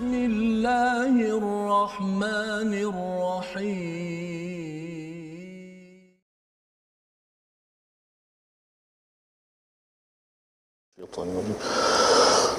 بسم 0.00 0.14
الله 0.14 1.14
الرحمن 1.36 2.72
الرحيم. 2.88 3.90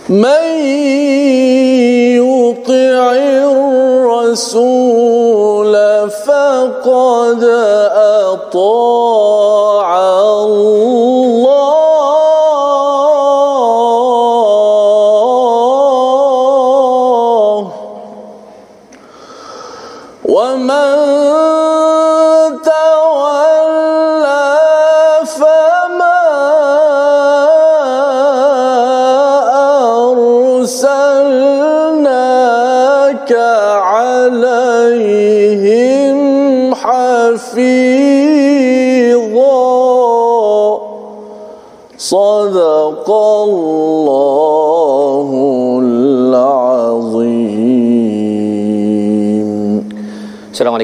من 0.09 0.45
يطع 2.21 3.05
الرسول 4.21 5.73
فقد 6.09 7.41
أطاع 8.29 9.10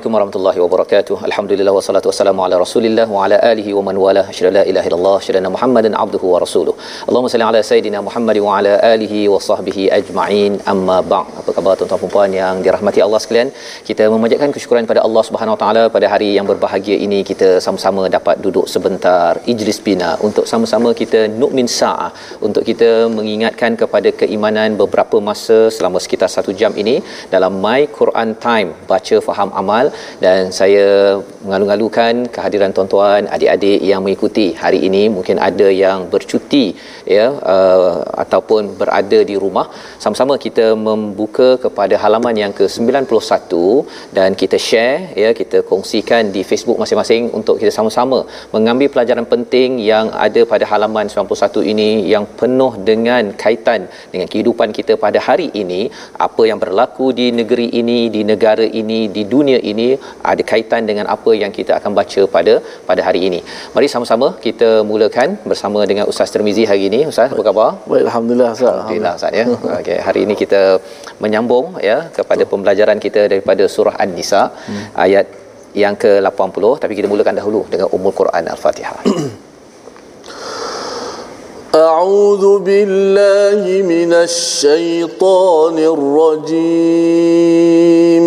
Assalamualaikum 0.08 0.33
warahmatullahi 0.39 0.59
wabarakatuh. 0.63 1.16
Alhamdulillah 1.27 1.72
wassalatu 1.77 2.08
wassalamu 2.09 2.41
ala 2.44 2.55
Rasulillah 2.63 3.05
wa 3.13 3.23
ala 3.23 3.38
alihi 3.50 3.72
wa 3.77 3.81
man 3.88 3.95
wala. 4.03 4.22
Asyhadu 4.31 4.52
la 4.58 4.61
ilaha 4.72 4.88
illallah, 4.89 5.16
asyhadu 5.22 5.39
anna 5.39 5.52
Muhammadan 5.55 5.94
abduhu 6.03 6.27
wa 6.33 6.39
rasuluh. 6.44 6.73
Allahumma 7.08 7.31
salli 7.33 7.45
ala 7.47 7.61
sayidina 7.69 7.99
Muhammad 8.08 8.38
wa 8.45 8.52
ala 8.58 8.73
alihi 8.91 9.19
wa 9.33 9.39
sahbihi 9.47 9.83
ajma'in. 9.97 10.53
Amma 10.73 10.97
ba'd. 11.14 11.33
Apa 11.41 11.55
khabar 11.58 11.73
tuan-tuan 11.80 11.99
dan 12.03 12.11
puan 12.14 12.31
yang 12.39 12.55
dirahmati 12.67 13.02
Allah 13.08 13.19
sekalian? 13.23 13.52
Kita 13.89 14.05
memanjatkan 14.14 14.55
kesyukuran 14.55 14.88
pada 14.91 15.03
Allah 15.09 15.23
Subhanahu 15.30 15.55
wa 15.55 15.59
taala 15.64 15.83
pada 15.97 16.09
hari 16.14 16.30
yang 16.38 16.47
berbahagia 16.52 16.97
ini 17.08 17.19
kita 17.31 17.49
sama-sama 17.67 18.05
dapat 18.16 18.39
duduk 18.45 18.66
sebentar 18.75 19.33
ijlis 19.55 19.81
bina 19.89 20.11
untuk 20.30 20.47
sama-sama 20.53 20.92
kita 21.02 21.21
nukmin 21.44 21.69
sa'ah 21.80 22.11
untuk 22.49 22.64
kita 22.71 22.92
mengingatkan 23.17 23.75
kepada 23.83 24.16
keimanan 24.23 24.80
beberapa 24.83 25.19
masa 25.30 25.59
selama 25.80 25.99
sekitar 26.08 26.31
satu 26.38 26.53
jam 26.64 26.71
ini 26.86 26.97
dalam 27.36 27.59
My 27.67 27.81
Quran 27.99 28.31
Time 28.47 28.71
baca 28.94 29.16
faham 29.30 29.52
amal 29.64 29.86
dan 30.23 30.40
saya 30.59 30.88
mengalu-alukan 31.45 32.14
kehadiran 32.36 32.72
tuan-tuan 32.76 33.22
adik-adik 33.36 33.80
yang 33.92 34.02
mengikuti 34.06 34.48
hari 34.64 34.80
ini. 34.88 35.04
Mungkin 35.16 35.38
ada 35.50 35.67
yang 35.84 36.00
bercuti 36.14 36.66
ya 37.17 37.28
uh, 37.56 37.94
ataupun 38.23 38.62
berada 38.80 39.20
di 39.30 39.36
rumah. 39.44 39.67
Sama-sama 40.04 40.34
kita 40.45 40.66
membuka 40.88 41.50
kepada 41.66 41.95
halaman 42.04 42.36
yang 42.44 42.54
ke-91 42.59 43.54
dan 44.17 44.30
kita 44.42 44.58
share 44.67 45.00
ya 45.23 45.30
kita 45.39 45.58
kongsikan 45.70 46.23
di 46.36 46.42
Facebook 46.50 46.80
masing-masing 46.82 47.23
untuk 47.39 47.56
kita 47.61 47.72
sama-sama 47.78 48.20
mengambil 48.56 48.89
pelajaran 48.94 49.28
penting 49.34 49.70
yang 49.92 50.08
ada 50.28 50.42
pada 50.52 50.66
halaman 50.72 51.06
91 51.14 51.72
ini 51.72 51.89
yang 52.14 52.26
penuh 52.39 52.72
dengan 52.89 53.23
kaitan 53.44 53.82
dengan 54.14 54.28
kehidupan 54.32 54.70
kita 54.78 54.95
pada 55.06 55.22
hari 55.28 55.48
ini. 55.61 55.82
Apa 56.27 56.44
yang 56.50 56.60
berlaku 56.64 57.08
di 57.20 57.27
negeri 57.39 57.67
ini 57.82 58.00
di 58.16 58.21
negara 58.32 58.66
ini 58.82 59.00
di 59.16 59.23
dunia 59.33 59.60
ini 59.71 59.77
ada 60.33 60.42
kaitan 60.51 60.83
dengan 60.90 61.07
apa 61.14 61.30
yang 61.42 61.52
kita 61.58 61.73
akan 61.79 61.92
baca 61.98 62.23
pada 62.36 62.55
pada 62.89 63.01
hari 63.08 63.20
ini. 63.29 63.40
Mari 63.74 63.89
sama-sama 63.95 64.29
kita 64.46 64.70
mulakan 64.90 65.29
bersama 65.51 65.80
dengan 65.90 66.07
Ustaz 66.13 66.33
Termizi 66.35 66.64
hari 66.70 66.83
ini. 66.90 67.01
Ustaz, 67.13 67.30
apa 67.35 67.45
khabar? 67.48 67.68
Baik, 67.90 68.05
alhamdulillah 68.08 68.51
Ustaz. 68.57 68.73
Alhamdulillah 68.74 69.14
Ustaz 69.20 69.39
ya. 69.40 69.46
Okey, 69.79 69.98
hari 70.08 70.23
ini 70.27 70.36
kita 70.42 70.63
menyambung 71.24 71.68
ya 71.90 71.98
kepada 72.18 72.45
pembelajaran 72.55 73.01
kita 73.07 73.23
daripada 73.35 73.67
surah 73.77 73.96
An-Nisa 74.05 74.42
hmm. 74.48 74.85
ayat 75.07 75.27
yang 75.85 75.95
ke-80 76.02 76.64
tapi 76.83 76.92
kita 76.98 77.08
mulakan 77.13 77.36
dahulu 77.40 77.63
dengan 77.73 77.89
Ummul 77.96 78.14
Quran 78.20 78.45
Al-Fatihah. 78.57 78.98
أعوذ 81.73 82.45
بالله 82.68 83.63
من 83.95 84.13
الشيطان 84.13 85.77
الرجيم 85.95 88.27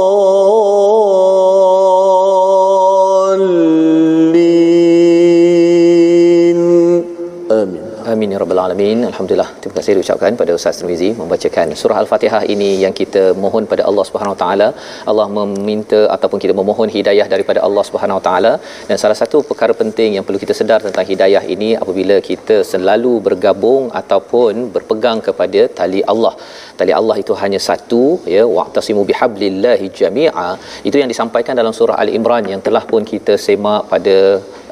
Amin 8.21 8.33
ya 8.35 8.39
rabbal 8.41 8.59
alamin. 8.63 8.99
Alhamdulillah. 9.07 9.47
Terima 9.61 9.75
kasih 9.77 9.93
diucapkan 9.97 10.33
pada 10.39 10.51
Ustaz 10.57 10.79
Tirmizi 10.79 11.07
membacakan 11.19 11.67
surah 11.79 11.95
Al-Fatihah 12.01 12.41
ini 12.53 12.67
yang 12.83 12.93
kita 12.99 13.23
mohon 13.43 13.63
pada 13.71 13.83
Allah 13.89 14.03
Subhanahu 14.09 14.35
Taala. 14.41 14.67
Allah 15.11 15.25
meminta 15.37 15.99
ataupun 16.15 16.39
kita 16.43 16.53
memohon 16.59 16.89
hidayah 16.97 17.25
daripada 17.33 17.59
Allah 17.67 17.83
Subhanahu 17.89 18.19
Taala 18.27 18.51
dan 18.89 18.95
salah 19.03 19.17
satu 19.21 19.39
perkara 19.49 19.75
penting 19.81 20.11
yang 20.17 20.25
perlu 20.27 20.41
kita 20.43 20.55
sedar 20.59 20.79
tentang 20.85 21.07
hidayah 21.11 21.43
ini 21.55 21.71
apabila 21.81 22.17
kita 22.29 22.57
selalu 22.73 23.13
bergabung 23.29 23.89
ataupun 24.01 24.69
berpegang 24.77 25.21
kepada 25.29 25.63
tali 25.81 26.03
Allah. 26.13 26.35
Tali 26.81 26.95
Allah 26.99 27.17
itu 27.23 27.33
hanya 27.41 27.61
satu 27.69 28.03
ya 28.37 28.45
wa'tasimu 28.57 29.03
bihablillahi 29.11 29.89
jami'a. 30.01 30.49
Itu 30.89 30.97
yang 31.03 31.11
disampaikan 31.15 31.57
dalam 31.63 31.73
surah 31.79 31.97
Al-Imran 32.05 32.53
yang 32.53 32.63
telah 32.69 32.85
pun 32.93 33.01
kita 33.13 33.35
semak 33.47 33.83
pada 33.95 34.17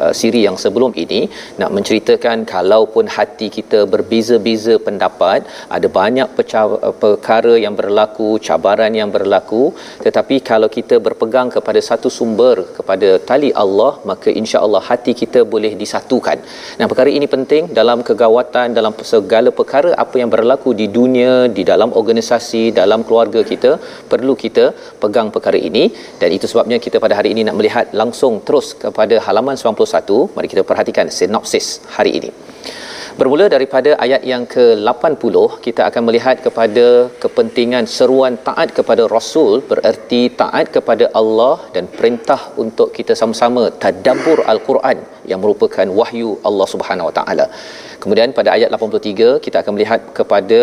uh, 0.03 0.13
siri 0.19 0.41
yang 0.47 0.57
sebelum 0.63 0.91
ini 1.03 1.21
nak 1.61 1.71
menceritakan 1.77 2.37
kalaupun 2.53 3.05
hati 3.17 3.47
kita 3.57 3.79
berbeza-beza 3.93 4.75
pendapat 4.87 5.39
ada 5.77 5.87
banyak 5.99 6.29
pecah, 6.37 6.65
perkara 7.03 7.53
yang 7.65 7.75
berlaku 7.81 8.29
cabaran 8.47 8.93
yang 9.01 9.11
berlaku 9.17 9.63
tetapi 10.05 10.37
kalau 10.51 10.69
kita 10.77 10.97
berpegang 11.07 11.49
kepada 11.55 11.79
satu 11.89 12.09
sumber 12.17 12.55
kepada 12.77 13.09
tali 13.29 13.51
Allah 13.63 13.91
maka 14.11 14.29
insya-Allah 14.41 14.83
hati 14.89 15.13
kita 15.21 15.39
boleh 15.53 15.73
disatukan. 15.81 16.37
Nah 16.79 16.85
perkara 16.91 17.09
ini 17.17 17.27
penting 17.35 17.63
dalam 17.79 17.99
kegawatan 18.09 18.67
dalam 18.77 18.93
segala 19.13 19.49
perkara 19.59 19.91
apa 20.03 20.15
yang 20.21 20.29
berlaku 20.35 20.69
di 20.81 20.87
dunia 20.97 21.31
di 21.57 21.63
dalam 21.71 21.89
organisasi 22.01 22.63
dalam 22.79 22.99
keluarga 23.07 23.41
kita 23.51 23.71
perlu 24.11 24.33
kita 24.43 24.65
pegang 25.03 25.29
perkara 25.35 25.59
ini. 25.69 25.83
Dan 26.21 26.29
itu 26.37 26.45
sebabnya 26.51 26.77
kita 26.85 26.97
pada 27.05 27.15
hari 27.19 27.29
ini 27.33 27.41
nak 27.47 27.57
melihat 27.59 27.85
langsung 28.01 28.33
terus 28.47 28.67
kepada 28.83 29.15
halaman 29.25 29.57
91 29.89 30.37
mari 30.37 30.45
kita 30.45 30.61
perhatikan 30.61 31.09
sinopsis 31.09 31.81
hari 31.89 32.21
ini 32.21 32.29
Bermula 33.19 33.45
daripada 33.53 33.91
ayat 34.03 34.21
yang 34.31 34.43
ke-80 34.53 35.35
kita 35.65 35.81
akan 35.89 36.03
melihat 36.07 36.37
kepada 36.45 36.85
kepentingan 37.23 37.85
seruan 37.95 38.35
taat 38.45 38.69
kepada 38.77 39.03
Rasul 39.15 39.53
bererti 39.71 40.21
taat 40.41 40.71
kepada 40.75 41.05
Allah 41.21 41.55
dan 41.75 41.87
perintah 41.97 42.39
untuk 42.63 42.89
kita 42.97 43.15
sama-sama 43.21 43.63
tadabbur 43.83 44.39
Al-Quran 44.53 44.99
yang 45.31 45.41
merupakan 45.43 45.87
wahyu 45.99 46.29
Allah 46.47 46.67
Subhanahu 46.73 47.09
Wa 47.09 47.15
Taala. 47.19 47.47
Kemudian 48.01 48.31
pada 48.37 48.49
ayat 48.55 48.69
83 48.75 49.43
kita 49.45 49.57
akan 49.61 49.73
melihat 49.75 50.01
kepada 50.17 50.59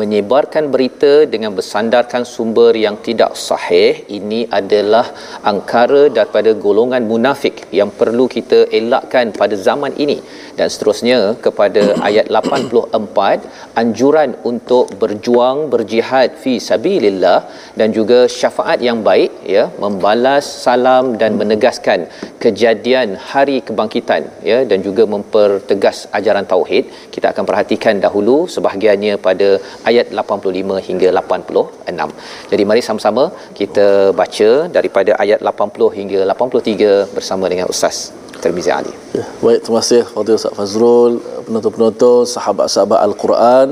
menyebarkan 0.00 0.64
berita 0.74 1.12
dengan 1.34 1.52
bersandarkan 1.58 2.22
sumber 2.32 2.72
yang 2.84 2.96
tidak 3.06 3.38
sahih 3.48 3.92
ini 4.18 4.40
adalah 4.58 5.06
angkara 5.52 6.02
daripada 6.16 6.50
golongan 6.64 7.06
munafik 7.12 7.56
yang 7.80 7.92
perlu 8.00 8.26
kita 8.36 8.60
elakkan 8.80 9.30
pada 9.40 9.54
zaman 9.68 9.94
ini 10.04 10.18
dan 10.58 10.66
seterusnya 10.74 11.20
kepada 11.46 11.84
ayat 12.08 12.26
84 12.40 13.78
anjuran 13.82 14.30
untuk 14.50 14.86
berjuang 15.02 15.58
berjihad 15.74 16.30
fi 16.42 16.54
sabilillah 16.68 17.38
dan 17.80 17.88
juga 17.98 18.18
syafaat 18.38 18.78
yang 18.88 19.00
baik 19.08 19.32
ya 19.56 19.64
membalas 19.84 20.46
salam 20.64 21.06
dan 21.22 21.38
menegaskan 21.40 22.00
kejadian 22.44 23.08
hari 23.30 23.58
kebangkitan 23.68 24.22
ya 24.50 24.58
dan 24.70 24.80
juga 24.88 25.04
mempertegas 25.14 25.98
ajaran 26.18 26.46
tauhid. 26.52 26.84
Kita 27.14 27.26
akan 27.32 27.44
perhatikan 27.50 27.96
dahulu 28.06 28.36
sebahagiannya 28.56 29.14
pada 29.28 29.48
ayat 29.90 30.06
85 30.24 30.86
hingga 30.88 31.08
86 31.22 32.50
jadi 32.52 32.62
mari 32.70 32.82
sama-sama 32.88 33.24
kita 33.60 33.88
baca 34.20 34.50
daripada 34.76 35.12
ayat 35.24 35.40
80 35.52 35.98
hingga 35.98 36.20
83 36.32 37.14
bersama 37.16 37.44
dengan 37.52 37.68
Ustaz 37.74 37.96
Termizi 38.40 38.72
Ali. 38.72 38.92
Ya, 39.12 39.24
baik, 39.44 39.60
terima 39.64 39.80
kasih 39.84 40.02
Fadil 40.08 40.40
Ustaz 40.40 40.52
Fazrul, 40.56 41.12
penonton-penonton, 41.44 42.24
sahabat-sahabat 42.24 42.98
Al-Quran 43.06 43.66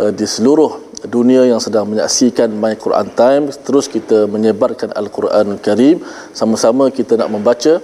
uh, 0.00 0.12
di 0.12 0.26
seluruh 0.28 0.92
dunia 1.02 1.42
yang 1.48 1.58
sedang 1.58 1.88
menyaksikan 1.90 2.52
My 2.62 2.74
Quran 2.84 3.08
Time. 3.16 3.44
Terus 3.66 3.88
kita 3.88 4.28
menyebarkan 4.30 4.94
Al-Quran 5.00 5.56
Karim. 5.58 6.04
Sama-sama 6.30 6.92
kita 6.92 7.18
nak 7.18 7.32
membaca, 7.32 7.80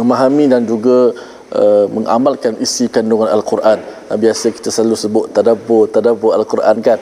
memahami 0.00 0.48
dan 0.50 0.64
juga 0.64 1.14
uh, 1.54 1.86
mengamalkan 1.92 2.56
isi 2.58 2.88
kandungan 2.88 3.28
Al-Quran. 3.30 3.78
Uh, 4.10 4.18
biasa 4.18 4.50
kita 4.56 4.72
selalu 4.74 4.96
sebut 4.96 5.24
tadabbur, 5.36 5.86
tadabbur 5.92 6.32
Al-Quran 6.34 6.76
kan. 6.82 6.98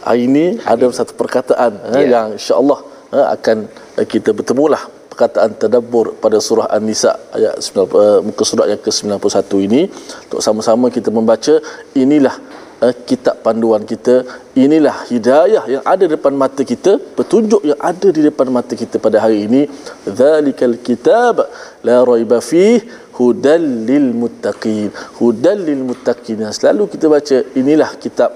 Hari 0.00 0.30
ini 0.30 0.46
ada 0.64 0.88
satu 0.94 1.12
perkataan 1.12 1.72
yeah. 1.76 1.92
uh, 1.92 2.04
yang 2.06 2.26
insya-Allah 2.38 2.78
uh, 3.12 3.26
akan 3.36 3.68
uh, 4.00 4.06
kita 4.08 4.32
bertemulah 4.32 4.99
perkataan 5.20 5.52
tadabbur 5.60 6.16
pada 6.16 6.40
surah 6.40 6.72
An-Nisa 6.72 7.12
ayat 7.36 7.60
9 7.60 7.76
uh, 7.76 8.18
muka 8.24 8.40
surat 8.48 8.72
yang 8.72 8.80
ke-91 8.80 9.52
ini. 9.68 9.82
Untuk 10.24 10.40
sama-sama 10.40 10.88
kita 10.88 11.12
membaca 11.12 11.60
inilah 11.92 12.40
uh, 12.80 12.94
kitab 13.04 13.44
panduan 13.44 13.84
kita. 13.84 14.24
Inilah 14.56 15.04
hidayah 15.12 15.64
yang 15.68 15.84
ada 15.84 16.08
di 16.08 16.16
depan 16.16 16.32
mata 16.32 16.64
kita 16.64 16.96
petunjuk 16.96 17.60
yang 17.68 17.76
ada 17.76 18.08
di 18.08 18.24
depan 18.24 18.48
mata 18.48 18.72
kita 18.72 18.96
pada 18.96 19.20
hari 19.20 19.44
ini. 19.44 19.68
Zalikal 20.08 20.80
kitab 20.80 21.44
la 21.84 22.00
raiba 22.00 22.40
fih 22.40 22.80
hudal 23.20 23.60
lil 23.84 24.16
muttaqin. 24.16 24.88
Hudal 25.20 25.68
lil 25.68 25.84
muttaqin 25.84 26.48
selalu 26.48 26.88
kita 26.96 27.12
baca 27.12 27.36
inilah 27.60 27.92
kitab 28.00 28.32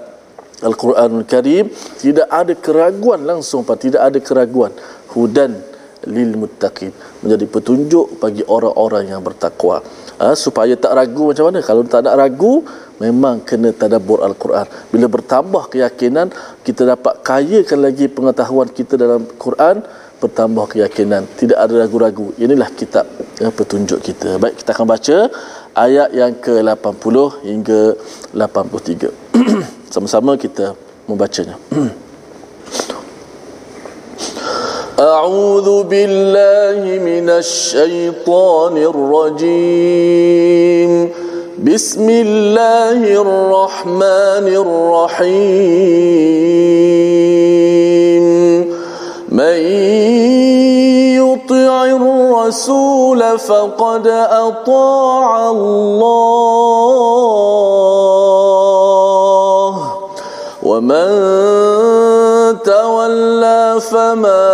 Al-Quranul 0.60 1.24
Karim. 1.24 1.72
Tidak 1.72 2.28
ada 2.28 2.52
keraguan 2.52 3.24
langsung 3.24 3.64
Pak. 3.64 3.88
Tidak 3.88 4.02
ada 4.04 4.20
keraguan. 4.20 4.76
Hudan 5.16 5.73
lil 6.16 6.32
muttaqin 6.40 6.92
menjadi 7.22 7.46
petunjuk 7.54 8.20
bagi 8.22 8.42
orang-orang 8.56 9.04
yang 9.12 9.22
bertakwa. 9.26 9.76
Ha, 10.20 10.32
supaya 10.44 10.74
tak 10.84 10.94
ragu 10.98 11.30
macam 11.30 11.50
mana? 11.50 11.58
Kalau 11.68 11.82
tak 11.94 12.06
nak 12.06 12.16
ragu 12.22 12.62
memang 13.02 13.42
kena 13.48 13.70
tadabbur 13.74 14.22
al-Quran. 14.28 14.66
Bila 14.92 15.06
bertambah 15.10 15.64
keyakinan 15.72 16.30
kita 16.66 16.82
dapat 16.92 17.20
kayakan 17.26 17.78
lagi 17.86 18.06
pengetahuan 18.06 18.68
kita 18.70 18.94
dalam 19.04 19.26
Quran 19.44 19.82
bertambah 20.22 20.64
keyakinan. 20.72 21.26
Tidak 21.40 21.58
ada 21.58 21.74
ragu-ragu. 21.82 22.32
Inilah 22.38 22.70
kitab 22.80 23.04
ya, 23.42 23.50
petunjuk 23.50 23.98
kita. 24.00 24.38
Baik 24.42 24.62
kita 24.62 24.70
akan 24.76 24.86
baca 24.86 25.16
ayat 25.74 26.08
yang 26.14 26.32
ke-80 26.38 27.16
hingga 27.42 27.80
83 28.30 29.10
sama-sama 29.94 30.38
kita 30.38 30.78
membacanya 31.10 31.58
أعوذ 34.98 35.82
بالله 35.82 36.98
من 37.02 37.30
الشيطان 37.30 38.76
الرجيم. 38.78 40.10
بسم 41.58 42.10
الله 42.10 43.00
الرحمن 43.02 44.46
الرحيم. 44.54 45.34
من 49.34 49.58
يطع 51.18 51.84
الرسول 51.84 53.38
فقد 53.38 54.06
أطاع 54.30 55.50
الله. 55.50 56.14
ومن 60.62 62.13
تولى 63.04 63.80
فما 63.80 64.50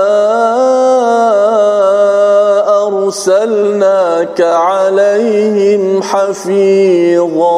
أرسلناك 2.87 4.41
عليهم 4.41 6.02
حفيظا. 6.02 7.50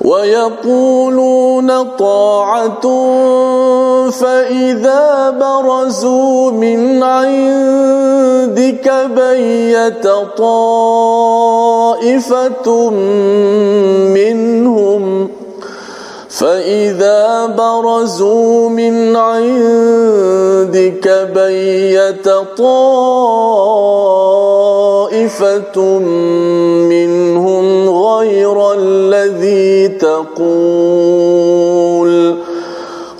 ويقولون 0.00 1.82
طاعة 1.82 2.80
فإذا 4.10 5.30
برزوا 5.30 6.50
من 6.50 7.02
عندك 7.02 8.92
بيت 9.16 10.08
طائفة 10.38 11.30
منهم 14.10 15.30
فإذا 16.40 17.46
برزوا 17.46 18.68
من 18.68 19.16
عندك 19.16 21.06
بيت 21.34 22.28
طائفة 22.58 22.78
منهم 26.88 27.88
غير 27.88 28.72
الذي 28.72 29.88
تقول 29.88 31.30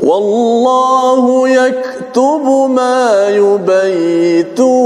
والله 0.02 1.48
يكتب 1.48 2.46
ما 2.70 3.28
يبيتون 3.28 4.80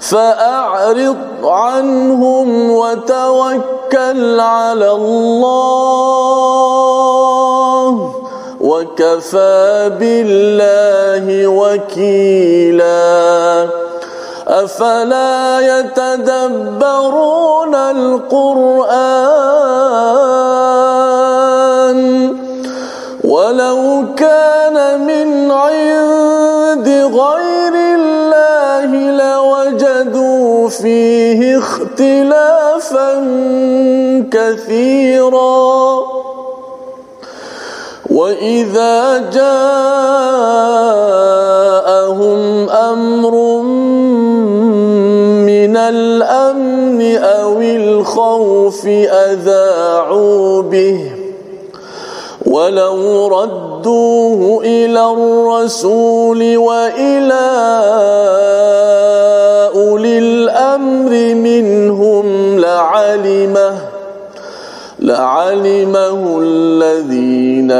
فأعرض 0.00 1.16
عنهم 1.44 2.70
وتوكل 2.70 3.81
على 4.40 4.90
الله 4.90 5.84
وكفى 8.60 9.90
بالله 10.00 11.46
وكيلا. 11.46 13.02
أفلا 14.48 15.60
يتدبرون 15.78 17.74
القرآن؟ 17.74 19.32
ولو 23.24 24.04
كان 24.16 25.06
من 25.06 25.50
عند 25.50 26.41
فيه 30.72 31.58
اختلافا 31.58 33.12
كثيرا. 34.32 36.02
وإذا 38.10 39.18
جاءهم 39.18 39.62
أمر 42.70 43.62
من 45.48 45.76
الأمن 45.76 47.16
أو 47.16 47.60
الخوف 47.60 48.86
أذاعوا 48.86 50.62
به. 50.62 51.21
ولو 52.46 53.28
ردوه 53.28 54.64
إلى 54.64 55.04
الرسول 55.12 56.56
وإلى 56.56 57.50
أولي 59.74 60.18
الأمر 60.18 61.34
منهم 61.34 62.58
لعلمه 62.58 63.74
لعلمه 65.00 66.38
الذين 66.42 67.70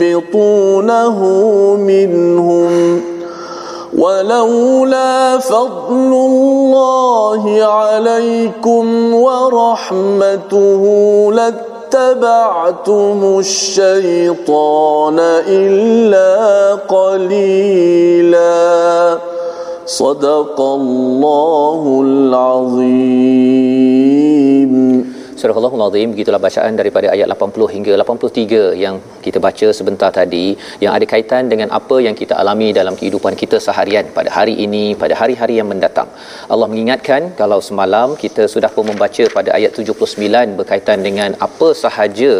يستنبطونه 0.00 1.18
منهم 1.76 3.00
ولولا 3.98 5.38
فضل 5.38 6.12
الله 6.12 7.64
عليكم 7.64 9.14
ورحمته 9.14 10.82
لاتبعتم 11.92 13.38
الشيطان 13.38 15.18
إلا 15.48 16.74
قليلا. 16.88 18.52
صدق 19.86 20.60
الله 20.60 22.02
العظيم. 22.06 23.32
Surah 25.42 25.56
Allahul 25.60 25.82
Azim 25.84 26.08
begitulah 26.14 26.38
bacaan 26.44 26.74
daripada 26.80 27.06
ayat 27.14 27.26
80 27.34 27.64
hingga 27.74 27.92
83 28.02 28.58
yang 28.82 28.96
kita 29.24 29.38
baca 29.46 29.68
sebentar 29.78 30.10
tadi 30.18 30.44
yang 30.84 30.92
ada 30.96 31.06
kaitan 31.12 31.50
dengan 31.52 31.68
apa 31.78 31.96
yang 32.06 32.14
kita 32.20 32.34
alami 32.40 32.68
dalam 32.76 32.94
kehidupan 33.00 33.34
kita 33.40 33.58
seharian 33.64 34.06
pada 34.18 34.30
hari 34.36 34.54
ini 34.64 34.82
pada 35.00 35.14
hari-hari 35.20 35.54
yang 35.60 35.68
mendatang. 35.72 36.10
Allah 36.52 36.68
mengingatkan 36.72 37.24
kalau 37.40 37.58
semalam 37.68 38.14
kita 38.22 38.44
sudah 38.54 38.70
pun 38.76 38.86
membaca 38.90 39.26
pada 39.38 39.50
ayat 39.58 39.80
79 39.86 40.54
berkaitan 40.60 41.02
dengan 41.08 41.34
apa 41.48 41.70
sahaja 41.82 42.32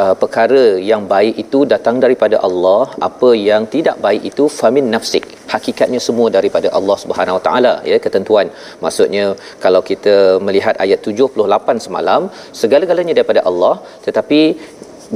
uh, 0.00 0.14
perkara 0.24 0.64
yang 0.90 1.04
baik 1.14 1.38
itu 1.44 1.60
datang 1.74 2.02
daripada 2.06 2.38
Allah, 2.48 2.82
apa 3.10 3.30
yang 3.50 3.62
tidak 3.76 3.98
baik 4.08 4.24
itu 4.32 4.46
famin 4.58 4.90
nafsik. 4.96 5.26
Hakikatnya 5.54 6.02
semua 6.08 6.28
daripada 6.38 6.68
Allah 6.80 6.98
Subhanahu 7.04 7.38
Wa 7.38 7.44
Taala 7.46 7.74
ya 7.92 8.00
ketentuan. 8.08 8.48
Maksudnya 8.84 9.24
kalau 9.64 9.82
kita 9.92 10.16
melihat 10.48 10.74
ayat 10.86 11.00
78 11.06 11.86
semalam 11.88 12.22
segala-galanya 12.60 13.16
daripada 13.18 13.42
Allah. 13.50 13.74
Tetapi 14.06 14.40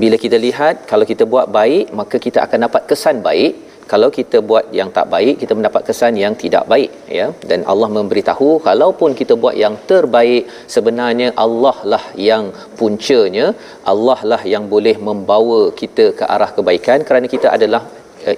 bila 0.03 0.17
kita 0.25 0.37
lihat 0.47 0.75
kalau 0.91 1.07
kita 1.13 1.25
buat 1.33 1.47
baik 1.59 1.85
maka 2.01 2.17
kita 2.27 2.41
akan 2.47 2.69
dapat 2.69 2.85
kesan 2.91 3.19
baik. 3.29 3.55
Kalau 3.91 4.09
kita 4.17 4.39
buat 4.49 4.65
yang 4.79 4.89
tak 4.95 5.07
baik 5.15 5.35
kita 5.43 5.53
mendapat 5.59 5.83
kesan 5.89 6.15
yang 6.23 6.35
tidak 6.43 6.65
baik 6.73 6.91
ya. 7.19 7.27
Dan 7.51 7.61
Allah 7.73 7.89
memberitahu 7.97 8.49
kalaupun 8.69 9.11
kita 9.21 9.35
buat 9.43 9.55
yang 9.65 9.75
terbaik 9.91 10.43
sebenarnya 10.75 11.29
Allah 11.45 11.77
lah 11.93 12.05
yang 12.31 12.47
puncanya. 12.81 13.47
Allah 13.93 14.19
lah 14.33 14.43
yang 14.55 14.67
boleh 14.75 14.97
membawa 15.09 15.61
kita 15.83 16.07
ke 16.19 16.25
arah 16.37 16.51
kebaikan. 16.57 17.07
Kerana 17.09 17.29
kita 17.35 17.51
adalah 17.59 17.83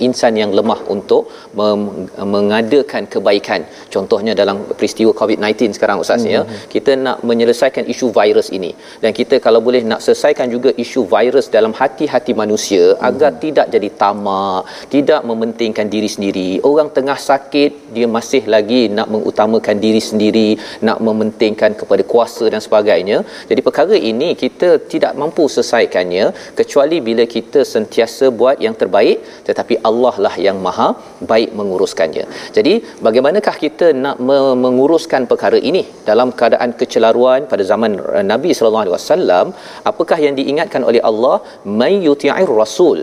insan 0.07 0.33
yang 0.40 0.50
lemah 0.59 0.80
untuk 0.95 1.23
mem- 1.59 2.09
mengadakan 2.35 3.04
kebaikan. 3.12 3.61
Contohnya 3.95 4.33
dalam 4.40 4.57
peristiwa 4.78 5.12
COVID-19 5.21 5.76
sekarang 5.76 5.99
ustaz 6.04 6.25
ya, 6.35 6.40
hmm. 6.42 6.68
kita 6.75 6.92
nak 7.07 7.18
menyelesaikan 7.28 7.85
isu 7.92 8.09
virus 8.18 8.49
ini 8.59 8.73
dan 9.02 9.11
kita 9.18 9.38
kalau 9.47 9.61
boleh 9.68 9.83
nak 9.90 10.00
selesaikan 10.07 10.49
juga 10.54 10.71
isu 10.85 11.02
virus 11.14 11.49
dalam 11.57 11.73
hati-hati 11.80 12.33
manusia 12.42 12.85
hmm. 12.92 13.09
agar 13.09 13.30
tidak 13.45 13.66
jadi 13.75 13.88
tamak, 14.02 14.62
tidak 14.95 15.21
mementingkan 15.30 15.87
diri 15.95 16.11
sendiri. 16.16 16.49
Orang 16.71 16.90
tengah 16.99 17.18
sakit 17.30 17.71
dia 17.97 18.07
masih 18.16 18.42
lagi 18.54 18.83
nak 18.99 19.09
mengutamakan 19.14 19.76
diri 19.85 20.02
sendiri, 20.11 20.49
nak 20.88 20.99
mementingkan 21.09 21.73
kepada 21.80 22.02
kuasa 22.12 22.45
dan 22.52 22.61
sebagainya. 22.66 23.18
Jadi 23.50 23.61
perkara 23.68 23.97
ini 24.12 24.28
kita 24.42 24.68
tidak 24.92 25.12
mampu 25.21 25.45
selesaikannya 25.54 26.25
kecuali 26.59 26.99
bila 27.09 27.25
kita 27.37 27.61
sentiasa 27.75 28.28
buat 28.40 28.57
yang 28.66 28.75
terbaik 28.80 29.18
tetapi 29.49 29.75
Allah 29.90 30.14
lah 30.25 30.35
yang 30.47 30.58
maha 30.66 30.88
baik 31.30 31.50
menguruskannya. 31.58 32.25
Jadi 32.56 32.75
bagaimanakah 33.06 33.54
kita 33.64 33.87
nak 34.04 34.16
menguruskan 34.64 35.25
perkara 35.30 35.61
ini? 35.70 35.82
Dalam 36.11 36.30
keadaan 36.40 36.73
kecelaruan 36.80 37.47
pada 37.52 37.62
zaman 37.73 37.92
Nabi 38.32 38.50
sallallahu 38.56 38.85
alaihi 38.87 38.97
wasallam 38.99 39.47
apakah 39.92 40.18
yang 40.26 40.37
diingatkan 40.40 40.85
oleh 40.90 41.02
Allah? 41.11 41.37
May 41.80 41.94
yuti'ir 42.08 42.52
rasul 42.62 43.00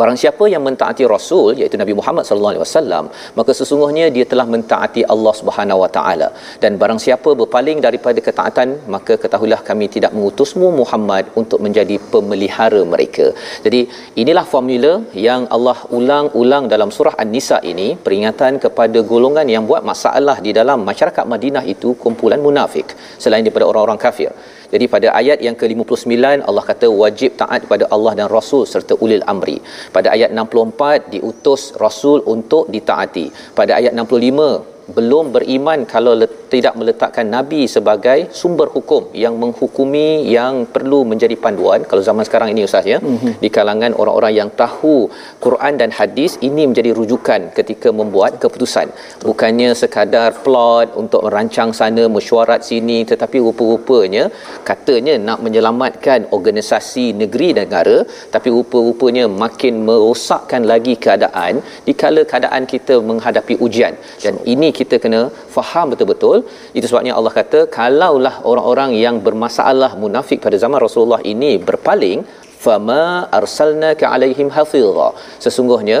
Barang 0.00 0.18
siapa 0.22 0.44
yang 0.52 0.62
mentaati 0.68 1.04
Rasul 1.14 1.50
iaitu 1.60 1.76
Nabi 1.82 1.94
Muhammad 1.98 2.24
sallallahu 2.28 2.52
alaihi 2.54 2.64
wasallam 2.66 3.04
maka 3.38 3.52
sesungguhnya 3.58 4.06
dia 4.16 4.24
telah 4.32 4.46
mentaati 4.54 5.02
Allah 5.14 5.34
Subhanahu 5.40 5.80
wa 5.82 5.90
taala 5.96 6.28
dan 6.62 6.72
barang 6.80 7.00
siapa 7.04 7.30
berpaling 7.40 7.78
daripada 7.86 8.20
ketaatan 8.26 8.68
maka 8.94 9.14
ketahuilah 9.22 9.60
kami 9.68 9.86
tidak 9.94 10.12
mengutusmu 10.16 10.68
Muhammad 10.80 11.24
untuk 11.40 11.60
menjadi 11.66 11.96
pemelihara 12.12 12.82
mereka. 12.92 13.26
Jadi 13.66 13.80
inilah 14.22 14.44
formula 14.54 14.92
yang 15.28 15.44
Allah 15.56 15.78
ulang-ulang 15.98 16.66
dalam 16.74 16.92
surah 16.96 17.14
An-Nisa 17.24 17.60
ini 17.72 17.88
peringatan 18.06 18.60
kepada 18.66 19.00
golongan 19.12 19.48
yang 19.54 19.64
buat 19.70 19.82
masalah 19.92 20.36
di 20.48 20.52
dalam 20.60 20.84
masyarakat 20.90 21.24
Madinah 21.34 21.64
itu 21.74 21.90
kumpulan 22.04 22.42
munafik 22.48 22.88
selain 23.24 23.44
daripada 23.46 23.68
orang-orang 23.70 24.00
kafir. 24.06 24.30
Jadi 24.72 24.84
pada 24.94 25.08
ayat 25.20 25.38
yang 25.46 25.56
ke-59 25.60 26.44
Allah 26.48 26.64
kata 26.70 26.86
wajib 27.02 27.30
taat 27.40 27.60
kepada 27.64 27.84
Allah 27.94 28.12
dan 28.18 28.28
Rasul 28.36 28.62
serta 28.74 28.94
ulil 29.04 29.24
amri. 29.32 29.58
Pada 29.96 30.08
ayat 30.16 30.30
64 30.36 31.12
diutus 31.14 31.62
Rasul 31.84 32.18
untuk 32.34 32.64
ditaati. 32.74 33.26
Pada 33.58 33.74
ayat 33.80 33.92
65 33.94 34.75
belum 34.96 35.34
beriman 35.34 35.84
kalau 35.92 36.14
let, 36.20 36.32
tidak 36.54 36.74
meletakkan 36.80 37.26
nabi 37.36 37.60
sebagai 37.74 38.18
sumber 38.40 38.68
hukum 38.74 39.02
yang 39.24 39.34
menghukumi 39.42 40.08
yang 40.36 40.64
perlu 40.74 41.00
menjadi 41.10 41.36
panduan. 41.44 41.82
Kalau 41.90 42.02
zaman 42.08 42.24
sekarang 42.28 42.48
ini 42.54 42.62
ustaz 42.68 42.86
ya 42.92 42.98
mm-hmm. 43.02 43.32
di 43.44 43.48
kalangan 43.56 43.92
orang-orang 44.00 44.32
yang 44.40 44.50
tahu 44.62 44.96
Quran 45.44 45.74
dan 45.80 45.90
hadis 45.98 46.38
ini 46.48 46.64
menjadi 46.70 46.90
rujukan 46.98 47.52
ketika 47.58 47.90
membuat 48.00 48.38
keputusan. 48.42 48.88
Bukannya 49.28 49.70
sekadar 49.82 50.30
plot 50.46 50.96
untuk 51.02 51.22
merancang 51.26 51.70
sana 51.80 52.06
mesyuarat 52.16 52.62
sini 52.70 52.98
tetapi 53.12 53.36
rupa-rupanya 53.46 54.24
katanya 54.70 55.14
nak 55.28 55.38
menyelamatkan 55.44 56.30
organisasi 56.38 57.06
negeri 57.22 57.50
dan 57.58 57.66
negara 57.66 57.98
tapi 58.34 58.48
rupa-rupanya 58.56 59.24
makin 59.42 59.74
merosakkan 59.88 60.62
lagi 60.72 60.94
keadaan 61.04 61.58
di 61.86 61.92
kala 62.02 62.22
keadaan 62.30 62.62
kita 62.72 62.94
menghadapi 63.08 63.54
ujian. 63.66 63.94
Dan 64.24 64.38
ini 64.54 64.70
kita 64.78 64.96
kena 65.04 65.20
faham 65.56 65.86
betul-betul. 65.92 66.36
Itu 66.78 66.86
sebabnya 66.90 67.12
Allah 67.18 67.32
kata 67.38 67.60
kalaulah 67.78 68.34
orang-orang 68.50 68.90
yang 69.04 69.18
bermasalah 69.26 69.90
munafik 70.02 70.40
pada 70.46 70.58
zaman 70.64 70.78
Rasulullah 70.86 71.20
ini 71.32 71.52
berpaling 71.68 72.20
fama 72.66 73.02
arsalnaka 73.38 74.04
alaihim 74.14 74.48
hafiza 74.56 75.08
sesungguhnya 75.44 75.98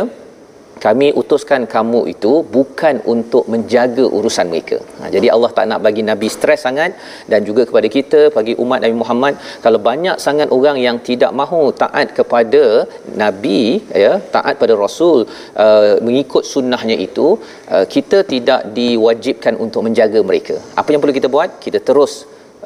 kami 0.84 1.08
utuskan 1.20 1.62
kamu 1.74 2.00
itu 2.12 2.32
bukan 2.56 2.96
untuk 3.14 3.44
menjaga 3.52 4.04
urusan 4.18 4.46
mereka. 4.52 4.78
Ha, 4.98 5.08
jadi 5.14 5.28
Allah 5.34 5.50
tak 5.56 5.66
nak 5.70 5.80
bagi 5.86 6.02
Nabi 6.10 6.28
stres 6.36 6.62
sangat 6.66 6.92
dan 7.30 7.40
juga 7.48 7.62
kepada 7.68 7.88
kita 7.96 8.20
bagi 8.36 8.54
umat 8.64 8.80
Nabi 8.84 8.96
Muhammad 9.02 9.34
kalau 9.64 9.80
banyak 9.90 10.16
sangat 10.26 10.48
orang 10.58 10.78
yang 10.86 10.98
tidak 11.08 11.32
mahu 11.40 11.62
taat 11.82 12.12
kepada 12.18 12.62
Nabi 13.24 13.60
ya 14.04 14.12
taat 14.36 14.54
pada 14.62 14.76
Rasul 14.84 15.18
uh, 15.64 15.96
mengikut 16.06 16.44
sunnahnya 16.52 16.96
itu 17.08 17.28
uh, 17.74 17.86
kita 17.94 18.20
tidak 18.32 18.60
diwajibkan 18.78 19.56
untuk 19.66 19.82
menjaga 19.88 20.20
mereka. 20.30 20.56
Apa 20.80 20.88
yang 20.92 21.00
perlu 21.02 21.16
kita 21.20 21.30
buat? 21.36 21.50
Kita 21.66 21.80
terus 21.88 22.12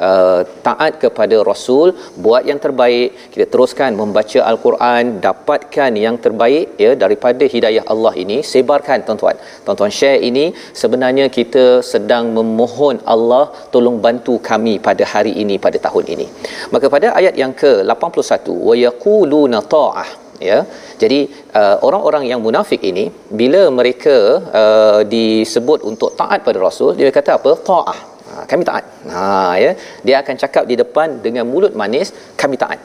uh, 0.09 0.41
taat 0.67 0.93
kepada 1.05 1.37
rasul 1.51 1.87
buat 2.25 2.43
yang 2.51 2.61
terbaik. 2.65 3.09
Kita 3.33 3.47
teruskan 3.53 3.99
membaca 4.01 4.41
al-Quran 4.51 5.03
dapatkan 5.27 5.91
yang 6.05 6.17
terbaik 6.25 6.67
ya 6.85 6.93
daripada 7.03 7.45
hidayah 7.55 7.85
Allah 7.93 8.15
ini. 8.25 8.39
Sebarkan 8.53 9.05
tuan-tuan. 9.09 9.37
Tuan-tuan 9.67 9.93
share 9.99 10.21
ini. 10.31 10.47
Sebenarnya 10.83 11.27
kita 11.39 11.65
sedang 11.93 12.27
memohon 12.39 12.99
Allah 13.15 13.45
tolong 13.75 13.99
bantu 14.07 14.37
kami 14.51 14.75
pada 14.89 15.05
hari 15.13 15.35
ini 15.45 15.57
pada 15.67 15.81
tahun 15.87 16.07
ini. 16.17 16.27
Maka 16.75 16.87
pada 16.97 17.09
ayat 17.21 17.37
yang 17.43 17.55
ke 17.63 17.73
81 17.95 18.69
wa 18.69 18.75
yaquluna 18.87 19.61
ta'ah 19.77 20.09
ya. 20.51 20.59
Jadi 21.03 21.21
uh, 21.61 21.77
orang-orang 21.87 22.25
yang 22.31 22.41
munafik 22.47 22.81
ini 22.91 23.05
bila 23.41 23.63
mereka 23.79 24.17
uh, 24.63 25.01
disebut 25.15 25.81
untuk 25.91 26.13
taat 26.21 26.41
pada 26.49 26.59
rasul 26.69 26.91
dia 27.01 27.11
kata 27.19 27.33
apa? 27.39 27.53
Taah 27.71 27.99
Ha, 28.31 28.47
kami 28.51 28.63
taat. 28.69 28.85
Ha 29.13 29.59
ya, 29.63 29.71
dia 30.07 30.17
akan 30.23 30.35
cakap 30.43 30.65
di 30.71 30.75
depan 30.83 31.19
dengan 31.25 31.45
mulut 31.53 31.75
manis, 31.81 32.09
kami 32.41 32.57
taat. 32.63 32.79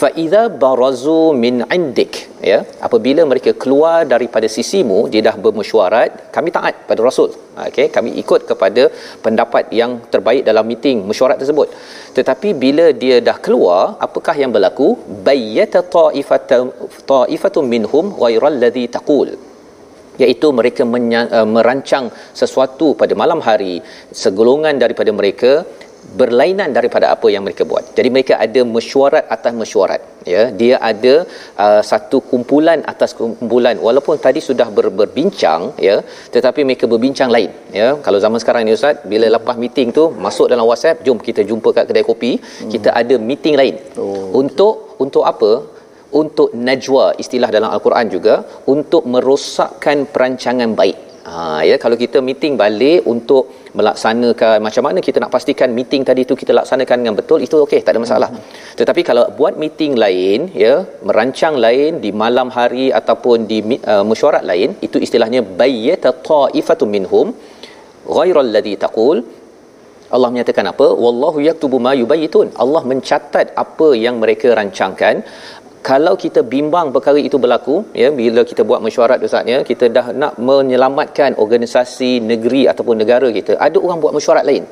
Fa 0.00 0.08
idza 0.22 0.42
barazu 0.62 1.20
min 1.42 1.54
indik, 1.76 2.12
ya. 2.50 2.58
Apabila 2.86 3.22
mereka 3.30 3.50
keluar 3.62 3.96
daripada 4.12 4.46
sisimu, 4.56 4.98
dia 5.12 5.22
dah 5.28 5.34
bermesyuarat, 5.44 6.10
kami 6.36 6.50
taat 6.56 6.74
pada 6.88 7.00
Rasul. 7.08 7.30
Okey, 7.68 7.86
kami 7.96 8.10
ikut 8.22 8.40
kepada 8.50 8.82
pendapat 9.24 9.70
yang 9.80 9.92
terbaik 10.12 10.42
dalam 10.50 10.66
meeting 10.70 10.98
mesyuarat 11.10 11.38
tersebut. 11.42 11.68
Tetapi 12.18 12.48
bila 12.64 12.86
dia 13.02 13.18
dah 13.28 13.38
keluar, 13.46 13.82
apakah 14.06 14.34
yang 14.42 14.50
berlaku? 14.56 14.88
Bayyata 15.28 15.82
ta'ifatan 15.96 16.74
ta'ifatun 17.10 17.66
minhum 17.74 18.14
ghairal 18.22 18.58
ladzi 18.62 18.86
taqul 18.98 19.30
iaitu 20.22 20.48
mereka 20.60 20.82
menya- 20.94 21.30
uh, 21.38 21.48
merancang 21.56 22.06
sesuatu 22.40 22.88
pada 23.02 23.16
malam 23.22 23.42
hari 23.48 23.74
segolongan 24.22 24.76
daripada 24.84 25.12
mereka 25.20 25.52
berlainan 26.20 26.70
daripada 26.76 27.06
apa 27.14 27.26
yang 27.32 27.42
mereka 27.46 27.62
buat. 27.70 27.84
Jadi 27.96 28.08
mereka 28.14 28.34
ada 28.44 28.60
mesyuarat 28.74 29.24
atas 29.34 29.52
mesyuarat, 29.60 30.02
ya. 30.32 30.42
Dia 30.60 30.74
ada 30.90 31.14
uh, 31.64 31.82
satu 31.90 32.18
kumpulan 32.30 32.80
atas 32.92 33.10
kumpulan 33.18 33.76
walaupun 33.86 34.16
tadi 34.26 34.40
sudah 34.48 34.68
ber, 34.76 34.86
berbincang, 35.00 35.62
ya, 35.88 35.96
tetapi 36.34 36.60
mereka 36.68 36.86
berbincang 36.92 37.28
lain, 37.36 37.50
ya. 37.80 37.88
Kalau 38.06 38.20
zaman 38.24 38.40
sekarang 38.42 38.64
ni 38.68 38.76
ustaz, 38.78 39.04
bila 39.12 39.28
lepas 39.36 39.58
meeting 39.64 39.90
tu 39.98 40.04
masuk 40.26 40.48
dalam 40.52 40.64
WhatsApp, 40.70 41.02
jom 41.08 41.20
kita 41.28 41.44
jumpa 41.50 41.68
kat 41.78 41.84
kedai 41.90 42.06
kopi, 42.10 42.32
hmm. 42.40 42.70
kita 42.74 42.92
ada 43.00 43.16
meeting 43.30 43.56
lain. 43.60 43.76
Oh. 44.04 44.40
Untuk 44.40 44.96
untuk 45.04 45.26
apa? 45.32 45.50
Untuk 46.20 46.50
najwa 46.68 47.04
istilah 47.22 47.50
dalam 47.56 47.70
al-Quran 47.74 48.08
juga 48.14 48.34
untuk 48.74 49.04
merosakkan 49.14 50.08
perancangan 50.14 50.72
baik. 50.80 50.98
Ha 51.28 51.60
ya 51.68 51.76
kalau 51.82 51.96
kita 52.02 52.18
meeting 52.28 52.54
balik 52.60 53.00
untuk 53.12 53.42
melaksanakan 53.78 54.56
macam 54.66 54.82
mana 54.86 54.98
kita 55.06 55.18
nak 55.22 55.32
pastikan 55.34 55.70
meeting 55.78 56.02
tadi 56.10 56.22
tu 56.30 56.34
kita 56.42 56.52
laksanakan 56.58 56.96
dengan 57.02 57.16
betul 57.20 57.38
itu 57.46 57.56
okey 57.64 57.80
tak 57.84 57.92
ada 57.94 58.00
masalah. 58.04 58.30
Tetapi 58.80 59.02
kalau 59.08 59.24
buat 59.38 59.56
meeting 59.62 59.94
lain 60.04 60.48
ya 60.64 60.74
merancang 61.08 61.56
lain 61.66 62.00
di 62.04 62.12
malam 62.22 62.48
hari 62.58 62.86
ataupun 63.00 63.44
di 63.50 63.58
uh, 63.92 64.04
mesyuarat 64.10 64.46
lain 64.52 64.72
itu 64.88 65.00
istilahnya 65.06 65.42
bayyata 65.60 66.12
ta'ifatun 66.30 66.90
minhum 66.96 67.28
ghairal 68.16 68.50
ladhi 68.56 68.74
taqul 68.86 69.18
Allah 70.16 70.28
menyatakan 70.32 70.66
apa 70.72 70.86
wallahu 71.04 71.38
yaktubu 71.48 71.76
ma 71.86 71.92
yubayitun 72.00 72.48
Allah 72.62 72.82
mencatat 72.90 73.46
apa 73.64 73.88
yang 74.04 74.16
mereka 74.22 74.48
rancangkan 74.58 75.16
kalau 75.90 76.14
kita 76.24 76.40
bimbang 76.54 76.88
perkara 76.94 77.20
itu 77.28 77.36
berlaku 77.44 77.76
ya 78.02 78.08
bila 78.20 78.42
kita 78.50 78.62
buat 78.68 78.80
mesyuarat 78.86 79.24
ustaz 79.28 79.52
ya 79.52 79.58
kita 79.70 79.86
dah 79.96 80.06
nak 80.22 80.34
menyelamatkan 80.48 81.38
organisasi 81.44 82.10
negeri 82.32 82.62
ataupun 82.72 82.96
negara 83.02 83.30
kita 83.38 83.54
ada 83.66 83.78
orang 83.86 84.00
buat 84.04 84.14
mesyuarat 84.18 84.46
lain. 84.50 84.66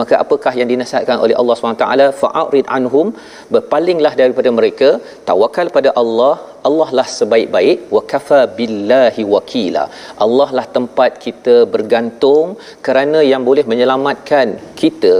Maka 0.00 0.14
apakah 0.24 0.52
yang 0.58 0.68
dinasihatkan 0.72 1.18
oleh 1.24 1.34
Allah 1.40 1.54
SWT 1.54 1.86
fa'arid 2.20 2.66
anhum 2.76 3.06
berpalinglah 3.54 4.12
daripada 4.20 4.50
mereka 4.58 4.88
tawakal 5.28 5.68
pada 5.76 5.90
Allah 6.02 6.34
Allah 6.68 6.88
lah 6.98 7.06
sebaik-baik 7.18 7.78
wa 7.94 8.02
kafa 8.12 8.40
billahi 8.58 9.22
wakila. 9.34 9.84
Allah 10.24 10.48
lah 10.58 10.66
tempat 10.76 11.20
kita 11.26 11.56
bergantung 11.74 12.56
kerana 12.86 13.20
yang 13.32 13.44
boleh 13.48 13.66
menyelamatkan 13.72 14.56
kita 14.82 15.14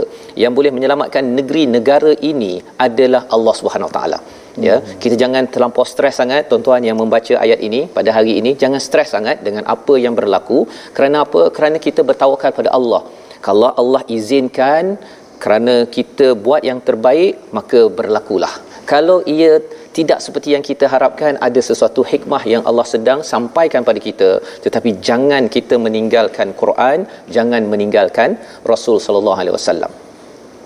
yang 0.44 0.54
boleh 0.58 0.72
menyelamatkan 0.76 1.24
negeri 1.40 1.64
negara 1.76 2.12
ini 2.32 2.54
adalah 2.86 3.24
Allah 3.36 3.54
Subhanahu 3.60 3.92
Taala 3.96 4.20
ya 4.66 4.76
kita 5.02 5.14
jangan 5.22 5.48
terlampau 5.52 5.84
stres 5.92 6.16
sangat 6.20 6.48
tuan-tuan 6.50 6.82
yang 6.88 6.96
membaca 7.02 7.34
ayat 7.44 7.60
ini. 7.68 7.80
Pada 7.96 8.10
hari 8.16 8.32
ini 8.40 8.52
jangan 8.62 8.80
stres 8.88 9.10
sangat 9.16 9.44
dengan 9.46 9.64
apa 9.74 9.96
yang 10.04 10.14
berlaku. 10.18 10.58
Kerana 10.96 11.24
apa? 11.26 11.42
Kerana 11.56 11.78
kita 11.86 12.02
bertawakal 12.10 12.52
pada 12.60 12.72
Allah. 12.78 13.02
Kalau 13.46 13.70
Allah 13.82 14.02
izinkan 14.16 14.98
kerana 15.42 15.74
kita 15.96 16.26
buat 16.44 16.62
yang 16.70 16.80
terbaik 16.88 17.50
maka 17.56 17.80
berlakulah. 17.98 18.54
Kalau 18.92 19.18
ia 19.36 19.52
tidak 19.98 20.18
seperti 20.24 20.48
yang 20.54 20.64
kita 20.68 20.86
harapkan 20.92 21.36
ada 21.46 21.60
sesuatu 21.68 22.02
hikmah 22.12 22.42
yang 22.52 22.62
Allah 22.68 22.86
sedang 22.94 23.20
sampaikan 23.32 23.84
pada 23.88 24.00
kita 24.08 24.30
tetapi 24.64 24.90
jangan 25.08 25.52
kita 25.56 25.76
meninggalkan 25.86 26.50
Quran 26.62 27.04
jangan 27.36 27.62
meninggalkan 27.72 28.40
Rasul 28.72 28.96
sallallahu 29.06 29.40
alaihi 29.42 29.56
wasallam 29.58 29.92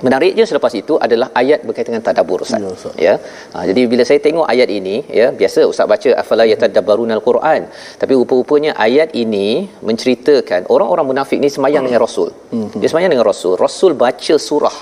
Menariknya 0.04 0.44
selepas 0.50 0.72
itu 0.80 0.94
adalah 1.06 1.28
ayat 1.40 1.64
berkaitan 1.66 1.92
dengan 1.96 2.04
tadabbur 2.08 2.44
Ustaz. 2.44 2.60
Ya, 2.60 2.70
Ustaz. 2.76 2.94
ya. 3.06 3.14
Ha, 3.54 3.64
jadi 3.70 3.82
bila 3.92 4.02
saya 4.08 4.20
tengok 4.26 4.46
ayat 4.54 4.68
ini, 4.78 4.96
ya, 5.20 5.26
biasa 5.40 5.64
Ustaz 5.72 5.88
baca 5.92 6.10
afala 6.22 6.44
yatadabbarunal 6.52 7.22
Quran. 7.28 7.60
Tapi 8.00 8.12
rupa-rupanya 8.20 8.72
ayat 8.86 9.16
ini 9.24 9.48
menceritakan 9.88 10.68
orang-orang 10.74 11.06
munafik 11.10 11.38
ni 11.44 11.48
semayang 11.56 11.82
hmm. 11.82 11.88
dengan 11.88 12.02
Rasul. 12.06 12.28
Hmm. 12.52 12.68
Dia 12.80 12.88
semayang 12.92 13.12
dengan 13.14 13.26
Rasul. 13.32 13.54
Rasul 13.66 13.92
baca 14.04 14.36
surah. 14.48 14.76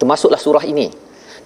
Termasuklah 0.00 0.40
surah 0.46 0.64
ini. 0.72 0.88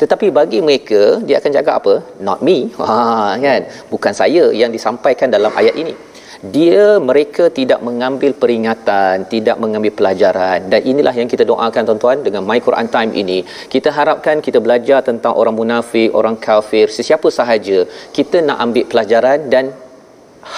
Tetapi 0.01 0.27
bagi 0.39 0.59
mereka 0.67 1.19
dia 1.27 1.37
akan 1.43 1.51
jaga 1.59 1.73
apa? 1.81 1.95
Not 2.23 2.39
me. 2.47 2.59
Ha 2.89 3.35
kan? 3.47 3.63
Bukan 3.93 4.13
saya 4.21 4.45
yang 4.61 4.71
disampaikan 4.71 5.27
dalam 5.37 5.51
ayat 5.61 5.75
ini 5.75 5.95
dia 6.43 7.03
mereka 7.03 7.51
tidak 7.51 7.81
mengambil 7.83 8.31
peringatan 8.31 9.27
tidak 9.27 9.57
mengambil 9.63 9.93
pelajaran. 9.99 10.71
Dan 10.71 10.81
inilah 10.87 11.15
yang 11.21 11.27
kita 11.27 11.43
doakan 11.43 11.83
tuan-tuan 11.89 12.23
dengan 12.27 12.43
my 12.47 12.59
Quran 12.63 12.87
time 12.87 13.13
ini. 13.23 13.43
Kita 13.75 13.91
harapkan 13.91 14.39
kita 14.39 14.63
belajar 14.63 15.03
tentang 15.03 15.35
orang 15.35 15.55
munafik 15.59 16.15
orang 16.15 16.39
kafir 16.39 16.87
sesiapa 16.87 17.29
sahaja. 17.39 17.79
Kita 18.15 18.39
nak 18.47 18.59
ambil 18.65 18.85
pelajaran 18.87 19.51
dan 19.51 19.75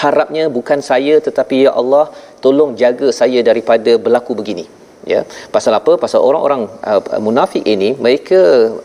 harapnya 0.01 0.47
bukan 0.53 0.81
saya 0.91 1.19
tetapi 1.19 1.67
ya 1.67 1.73
Allah 1.81 2.13
tolong 2.45 2.77
jaga 2.83 3.09
saya 3.11 3.41
daripada 3.43 3.99
berlaku 3.99 4.39
begini 4.39 4.80
ya. 5.13 5.21
Pasal 5.55 5.73
apa? 5.81 5.93
Pasal 6.05 6.21
orang-orang 6.29 6.63
uh, 6.91 7.21
munafik 7.27 7.65
ini 7.75 7.91
mereka 8.07 8.41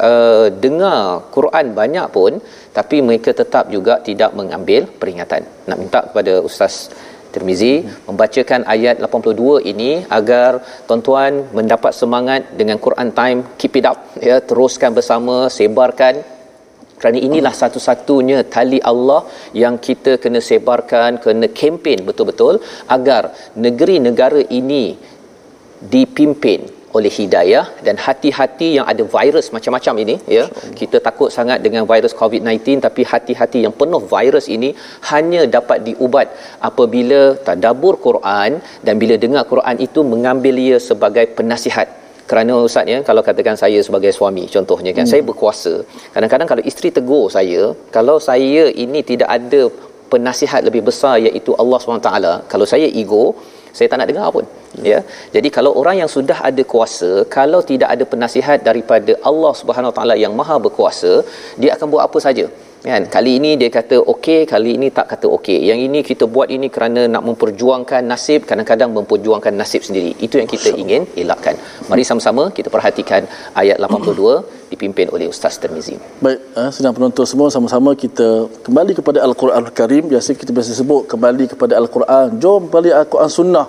uh, 0.09 0.47
dengar 0.65 1.31
Quran 1.35 1.75
banyak 1.79 2.07
pun 2.15 2.39
tapi 2.77 2.99
mereka 3.07 3.31
tetap 3.41 3.67
juga 3.75 3.99
tidak 4.07 4.31
mengambil 4.39 4.87
peringatan. 5.01 5.43
Nak 5.69 5.79
minta 5.81 6.01
kepada 6.07 6.33
ustaz 6.49 6.91
Tirmizi 7.35 7.83
membacakan 8.07 8.63
ayat 8.73 8.95
82 9.03 9.71
ini 9.71 9.91
agar 10.17 10.63
tuan-tuan 10.87 11.51
mendapat 11.57 11.91
semangat 12.01 12.41
dengan 12.59 12.79
Quran 12.85 13.11
time 13.19 13.39
keep 13.59 13.75
it 13.79 13.87
up 13.91 13.99
ya. 14.29 14.39
Teruskan 14.39 14.95
bersama 14.99 15.35
sebarkan. 15.57 16.15
Kerana 16.95 17.19
inilah 17.27 17.51
satu-satunya 17.51 18.37
tali 18.53 18.79
Allah 18.91 19.27
yang 19.51 19.75
kita 19.87 20.11
kena 20.23 20.39
sebarkan 20.39 21.19
kena 21.23 21.47
kempen 21.59 22.07
betul-betul 22.07 22.63
agar 22.95 23.35
negeri 23.65 23.99
negara 24.07 24.41
ini 24.59 24.95
dipimpin 25.95 26.61
oleh 26.97 27.11
hidayah 27.17 27.65
dan 27.85 27.95
hati-hati 28.05 28.67
yang 28.77 28.85
ada 28.91 29.03
virus 29.15 29.47
macam-macam 29.55 29.95
ini 30.03 30.15
ya. 30.35 30.43
Kita 30.79 30.97
takut 31.07 31.29
sangat 31.37 31.59
dengan 31.65 31.83
virus 31.91 32.13
COVID-19 32.21 32.83
tapi 32.87 33.01
hati-hati 33.11 33.59
yang 33.65 33.73
penuh 33.81 34.01
virus 34.15 34.47
ini 34.55 34.69
hanya 35.11 35.41
dapat 35.57 35.79
diubat 35.87 36.27
apabila 36.69 37.21
tadabbur 37.47 37.95
Quran 38.07 38.51
dan 38.85 38.95
bila 39.03 39.17
dengar 39.25 39.43
Quran 39.53 39.77
itu 39.87 40.01
mengambil 40.13 40.57
ia 40.67 40.79
sebagai 40.89 41.27
penasihat. 41.39 41.89
Kerana 42.29 42.53
ustaz 42.67 42.89
ya 42.91 42.99
kalau 43.07 43.21
katakan 43.27 43.55
saya 43.63 43.79
sebagai 43.87 44.11
suami 44.19 44.43
contohnya 44.53 44.91
kan 44.97 45.05
hmm. 45.05 45.11
saya 45.11 45.21
berkuasa. 45.29 45.73
Kadang-kadang 46.13 46.47
kalau 46.51 46.63
isteri 46.69 46.89
tegur 46.97 47.25
saya 47.37 47.63
kalau 47.97 48.15
saya 48.29 48.63
ini 48.85 49.01
tidak 49.11 49.29
ada 49.37 49.61
penasihat 50.13 50.61
lebih 50.67 50.81
besar 50.89 51.13
iaitu 51.27 51.51
Allah 51.61 51.77
SWT 51.81 52.11
kalau 52.51 52.65
saya 52.71 52.87
ego 53.01 53.25
saya 53.77 53.87
tak 53.91 53.99
nak 54.01 54.09
dengar 54.11 54.27
pun 54.35 54.45
ya. 54.89 54.99
Jadi 55.35 55.49
kalau 55.57 55.71
orang 55.81 55.95
yang 56.01 56.09
sudah 56.15 56.37
ada 56.49 56.63
kuasa 56.73 57.11
kalau 57.37 57.59
tidak 57.71 57.89
ada 57.95 58.03
penasihat 58.13 58.59
daripada 58.69 59.13
Allah 59.29 59.53
Subhanahu 59.61 59.91
Wa 59.91 59.97
Taala 59.97 60.15
yang 60.23 60.33
maha 60.39 60.57
berkuasa 60.65 61.11
dia 61.61 61.71
akan 61.75 61.87
buat 61.93 62.03
apa 62.07 62.19
saja 62.27 62.45
kan? 62.91 63.03
Kali 63.15 63.31
ini 63.39 63.51
dia 63.61 63.69
kata 63.77 63.97
okey 64.13 64.39
kali 64.53 64.69
ini 64.77 64.87
tak 64.97 65.07
kata 65.11 65.27
okey. 65.37 65.59
Yang 65.69 65.79
ini 65.87 65.99
kita 66.09 66.25
buat 66.35 66.49
ini 66.55 66.67
kerana 66.75 67.01
nak 67.13 67.23
memperjuangkan 67.29 68.01
nasib 68.11 68.45
kadang-kadang 68.49 68.89
memperjuangkan 68.97 69.53
nasib 69.61 69.81
sendiri. 69.87 70.11
Itu 70.25 70.35
yang 70.41 70.49
kita 70.53 70.69
ingin 70.81 71.01
elakkan. 71.23 71.55
Mari 71.89 72.03
sama-sama 72.09 72.43
kita 72.57 72.69
perhatikan 72.75 73.23
ayat 73.61 73.77
82 73.81 74.43
dipimpin 74.71 75.07
oleh 75.15 75.27
Ustaz 75.33 75.57
Termizi. 75.61 75.95
Baik 76.25 76.39
eh, 76.61 76.69
sedang 76.75 76.93
penonton 76.97 77.25
semua 77.31 77.47
sama-sama 77.55 77.93
kita 78.03 78.29
kembali 78.67 78.93
kepada 78.99 79.19
Al-Quran 79.27 79.55
Al-Karim. 79.61 80.03
Biasa 80.13 80.37
kita 80.41 80.51
biasa 80.57 80.71
sebut 80.81 81.03
kembali 81.13 81.45
kepada 81.53 81.73
Al-Quran. 81.81 82.37
Jom 82.43 82.61
kembali 82.69 82.89
Al-Quran 83.01 83.31
Sunnah 83.39 83.67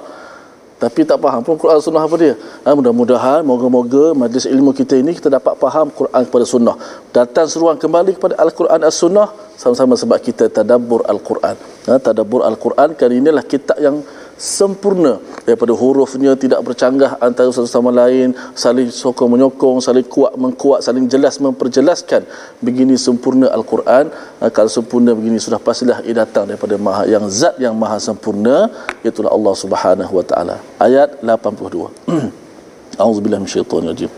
tapi 0.77 1.09
tak 1.09 1.17
faham 1.25 1.41
pun 1.41 1.57
Quran 1.57 1.81
Sunnah 1.81 2.05
apa 2.05 2.17
dia. 2.21 2.35
Ha, 2.65 2.77
mudah-mudahan 2.77 3.41
moga-moga 3.51 4.13
majlis 4.23 4.45
ilmu 4.55 4.77
kita 4.77 5.01
ini 5.01 5.17
kita 5.17 5.33
dapat 5.33 5.57
faham 5.57 5.89
Quran 5.89 6.23
kepada 6.29 6.45
Sunnah. 6.45 6.77
Datang 7.17 7.49
seruan 7.49 7.81
kembali 7.81 8.13
kepada 8.21 8.37
Al-Quran 8.45 8.81
As-Sunnah 8.85 9.29
sama-sama 9.57 9.97
sebab 9.97 10.19
kita 10.21 10.53
tadabbur 10.53 11.01
Al-Quran. 11.09 11.57
Ha, 11.89 11.97
tadabbur 11.97 12.45
Al-Quran 12.45 12.93
kan 12.93 13.09
inilah 13.09 13.45
kitab 13.53 13.81
yang 13.81 14.05
sempurna 14.42 15.22
daripada 15.46 15.74
hurufnya 15.82 16.34
tidak 16.44 16.66
bercanggah 16.66 17.12
antara 17.22 17.54
satu 17.54 17.70
sama 17.70 17.94
lain 17.94 18.34
saling 18.58 18.90
sokong 18.90 19.30
menyokong 19.34 19.78
saling 19.88 20.08
kuat 20.16 20.34
mengkuat 20.44 20.82
saling 20.88 21.06
jelas 21.14 21.38
memperjelaskan 21.38 22.26
begini 22.66 22.98
sempurna 22.98 23.54
al-Quran 23.58 24.10
ah, 24.42 24.50
kalau 24.50 24.72
sempurna 24.78 25.14
begini 25.14 25.38
sudah 25.38 25.62
pastilah 25.62 26.02
ia 26.08 26.16
datang 26.24 26.50
daripada 26.50 26.74
maha 26.88 27.06
yang 27.06 27.26
zat 27.30 27.56
yang 27.62 27.78
maha 27.78 28.02
sempurna 28.02 28.74
iaitu 29.06 29.22
Allah 29.38 29.54
Subhanahu 29.64 30.14
wa 30.20 30.26
taala 30.26 30.58
ayat 30.82 31.22
82 31.22 32.98
A'udzubillahi 33.02 33.42
minasyaitonir 33.46 34.10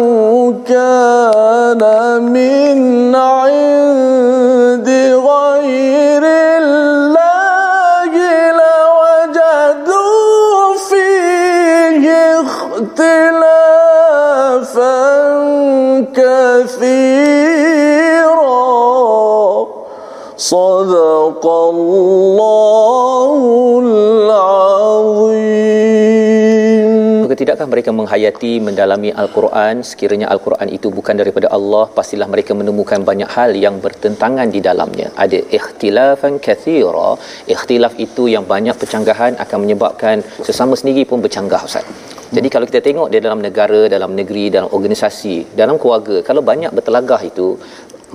كان 0.67 1.81
من 2.23 3.15
عند 3.15 4.89
غير 5.29 6.23
الله 6.23 8.13
لوجدوا 8.61 9.97
فيه 10.89 12.05
اختلافا 12.41 13.49
كثيرا. 16.15 16.88
صدق 20.48 21.46
الله 21.46 23.14
tidakkah 27.40 27.66
mereka 27.72 27.90
menghayati 27.98 28.52
mendalami 28.66 29.10
al-Quran 29.22 29.82
sekiranya 29.90 30.26
al-Quran 30.34 30.68
itu 30.76 30.88
bukan 30.98 31.14
daripada 31.20 31.48
Allah 31.56 31.84
pastilah 31.98 32.28
mereka 32.34 32.52
menemukan 32.60 33.00
banyak 33.10 33.30
hal 33.36 33.50
yang 33.64 33.76
bertentangan 33.84 34.48
di 34.54 34.60
dalamnya 34.68 35.08
ada 35.24 35.38
ikhtilafan 35.58 36.34
kathira 36.46 37.10
ikhtilaf 37.54 37.94
itu 38.06 38.24
yang 38.34 38.46
banyak 38.54 38.76
percanggahan 38.82 39.34
akan 39.44 39.58
menyebabkan 39.64 40.16
sesama 40.48 40.76
sendiri 40.80 41.04
pun 41.10 41.20
bercanggah 41.26 41.62
ustaz 41.68 41.86
jadi 42.36 42.48
kalau 42.54 42.66
kita 42.70 42.80
tengok 42.86 43.08
di 43.14 43.18
dalam 43.24 43.40
negara, 43.46 43.80
dalam 43.92 44.10
negeri, 44.18 44.44
dalam 44.54 44.66
organisasi, 44.76 45.54
dalam 45.60 45.76
keluarga, 45.82 46.16
kalau 46.28 46.42
banyak 46.48 46.70
bertelagah 46.76 47.20
itu, 47.30 47.48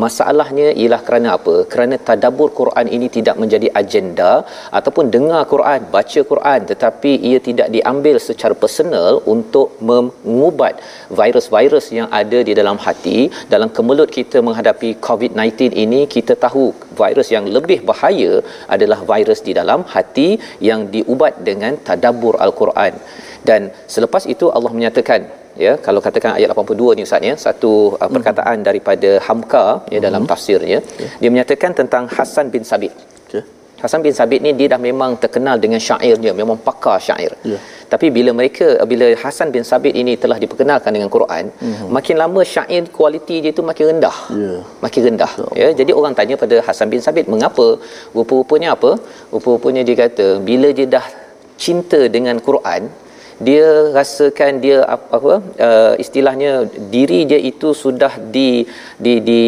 Masalahnya 0.02 0.68
ialah 0.80 1.00
kerana 1.06 1.28
apa? 1.38 1.54
Kerana 1.72 1.96
tadabbur 2.06 2.48
Quran 2.60 2.86
ini 2.96 3.06
tidak 3.16 3.36
menjadi 3.42 3.68
agenda 3.80 4.30
ataupun 4.78 5.06
dengar 5.14 5.42
Quran, 5.52 5.80
baca 5.94 6.20
Quran 6.30 6.60
tetapi 6.70 7.12
ia 7.30 7.38
tidak 7.48 7.68
diambil 7.76 8.16
secara 8.28 8.54
personal 8.62 9.22
untuk 9.34 9.78
mengubat 9.88 10.82
virus-virus 11.20 11.86
yang 11.98 12.08
ada 12.20 12.40
di 12.48 12.54
dalam 12.60 12.78
hati. 12.86 13.18
Dalam 13.54 13.70
kemelut 13.76 14.10
kita 14.18 14.40
menghadapi 14.46 14.90
COVID-19 15.08 15.78
ini, 15.84 16.00
kita 16.16 16.34
tahu 16.46 16.64
virus 17.02 17.30
yang 17.36 17.46
lebih 17.56 17.78
bahaya 17.90 18.32
adalah 18.74 19.00
virus 19.12 19.42
di 19.46 19.54
dalam 19.60 19.82
hati 19.94 20.28
yang 20.70 20.90
diubat 20.94 21.34
dengan 21.48 21.78
tadabbur 21.86 22.34
Al-Quran. 22.46 22.94
Dan 23.48 23.70
selepas 23.94 24.24
itu 24.34 24.48
Allah 24.56 24.72
menyatakan 24.76 25.20
ya 25.64 25.72
kalau 25.86 26.00
katakan 26.06 26.30
ayat 26.38 26.48
82 26.54 26.96
ni 26.98 27.02
ustaz 27.08 27.28
ya 27.30 27.34
satu 27.46 27.72
uh, 28.02 28.10
perkataan 28.14 28.56
hmm. 28.58 28.66
daripada 28.68 29.10
Hamka 29.26 29.66
ya 29.94 30.00
dalam 30.06 30.22
hmm. 30.22 30.30
tafsirnya 30.30 30.78
okay. 30.94 31.10
dia 31.20 31.30
menyatakan 31.34 31.72
tentang 31.80 32.04
Hasan 32.16 32.48
bin 32.54 32.64
Sabit 32.70 32.92
okay. 33.26 33.42
Hasan 33.82 34.02
bin 34.06 34.14
Sabit 34.18 34.40
ni 34.46 34.52
dia 34.60 34.68
dah 34.74 34.80
memang 34.88 35.14
terkenal 35.24 35.56
dengan 35.64 35.80
syairnya 35.86 36.32
memang 36.40 36.58
pakar 36.66 36.96
syair 37.06 37.32
yeah. 37.50 37.60
tapi 37.92 38.06
bila 38.16 38.30
mereka 38.40 38.66
bila 38.92 39.06
Hasan 39.22 39.48
bin 39.54 39.64
Sabit 39.70 39.94
ini 40.02 40.14
telah 40.24 40.38
diperkenalkan 40.44 40.92
dengan 40.96 41.10
Quran 41.16 41.44
hmm. 41.64 41.88
makin 41.96 42.18
lama 42.22 42.42
syair 42.54 42.82
kualiti 42.96 43.38
dia 43.46 43.54
tu 43.58 43.64
makin 43.70 43.86
rendah 43.92 44.16
yeah. 44.42 44.60
makin 44.84 45.02
rendah 45.08 45.32
so, 45.38 45.46
ya 45.62 45.70
jadi 45.80 45.94
orang 46.00 46.16
tanya 46.18 46.36
pada 46.44 46.58
Hasan 46.68 46.90
bin 46.94 47.02
Sabit 47.06 47.28
mengapa 47.34 47.66
rupa-rupanya 48.18 48.70
apa 48.76 48.92
rupa-rupanya 49.34 49.84
dia 49.90 49.98
kata 50.04 50.28
bila 50.50 50.70
dia 50.80 50.88
dah 50.96 51.06
cinta 51.64 52.00
dengan 52.16 52.36
Quran 52.46 52.82
dia 53.48 53.90
rasakan 53.96 54.60
dia 54.64 54.78
apa, 54.94 55.06
apa 55.18 55.34
uh, 55.68 55.92
istilahnya 56.04 56.52
diri 56.94 57.20
dia 57.30 57.40
itu 57.50 57.70
sudah 57.84 58.12
di 58.36 58.48
di 59.04 59.14
di 59.28 59.42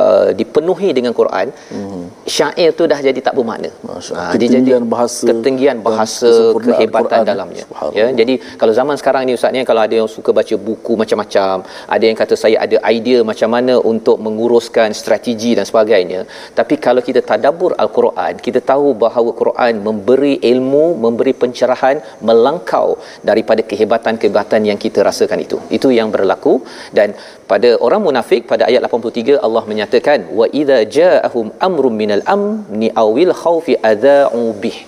uh, 0.00 0.30
dipenuhi 0.38 0.90
dengan 0.98 1.12
Quran. 1.20 1.48
Hmm. 1.72 2.04
syair 2.36 2.70
tu 2.78 2.84
dah 2.90 2.98
jadi 3.08 3.20
tak 3.26 3.34
bermakna. 3.38 3.70
Ha, 4.18 4.34
dia 4.40 4.48
jadi 4.56 4.70
bahasa 4.94 5.26
ketinggian 5.30 5.76
bahasa 5.86 6.30
kehebatan 6.66 7.20
Al-Quran. 7.22 7.30
dalamnya. 7.30 7.64
Ya 7.98 8.06
jadi 8.20 8.34
kalau 8.60 8.72
zaman 8.78 8.96
sekarang 9.00 9.22
ni 9.28 9.34
ustaz 9.38 9.54
ni 9.54 9.62
kalau 9.70 9.82
ada 9.86 9.94
yang 10.00 10.08
suka 10.16 10.30
baca 10.38 10.54
buku 10.68 10.92
macam-macam 11.02 11.56
ada 11.94 12.04
yang 12.08 12.18
kata 12.22 12.34
saya 12.42 12.56
ada 12.64 12.76
idea 12.96 13.18
macam 13.30 13.50
mana 13.56 13.74
untuk 13.92 14.16
menguruskan 14.26 14.90
strategi 15.00 15.50
dan 15.58 15.66
sebagainya 15.70 16.20
tapi 16.58 16.74
kalau 16.86 17.02
kita 17.08 17.20
tadabbur 17.30 17.72
al-Quran 17.84 18.34
kita 18.46 18.60
tahu 18.70 18.88
bahawa 19.04 19.30
Quran 19.40 19.74
memberi 19.88 20.34
ilmu 20.52 20.84
memberi 21.04 21.34
pencerahan 21.42 21.98
melangkau 22.28 22.88
daripada 23.28 23.62
kehebatan-kehebatan 23.70 24.60
yang 24.70 24.78
kita 24.84 25.00
rasakan 25.08 25.40
itu. 25.46 25.58
Itu 25.76 25.90
yang 25.98 26.08
berlaku 26.14 26.54
dan 26.98 27.08
pada 27.50 27.70
orang 27.86 28.02
munafik 28.06 28.42
pada 28.52 28.64
ayat 28.70 28.82
83 28.88 29.44
Allah 29.46 29.62
menyatakan 29.70 30.18
wa 30.38 30.46
idza 30.60 30.78
ja'ahum 30.98 31.48
amrun 31.68 31.94
minal 32.02 32.24
amni 32.36 32.90
awil 33.04 33.34
khaufi 33.42 33.74
adza'u 33.92 34.42
bih. 34.64 34.78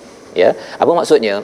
Ya. 0.41 0.51
Apa 0.83 0.91
maksudnya? 0.99 1.35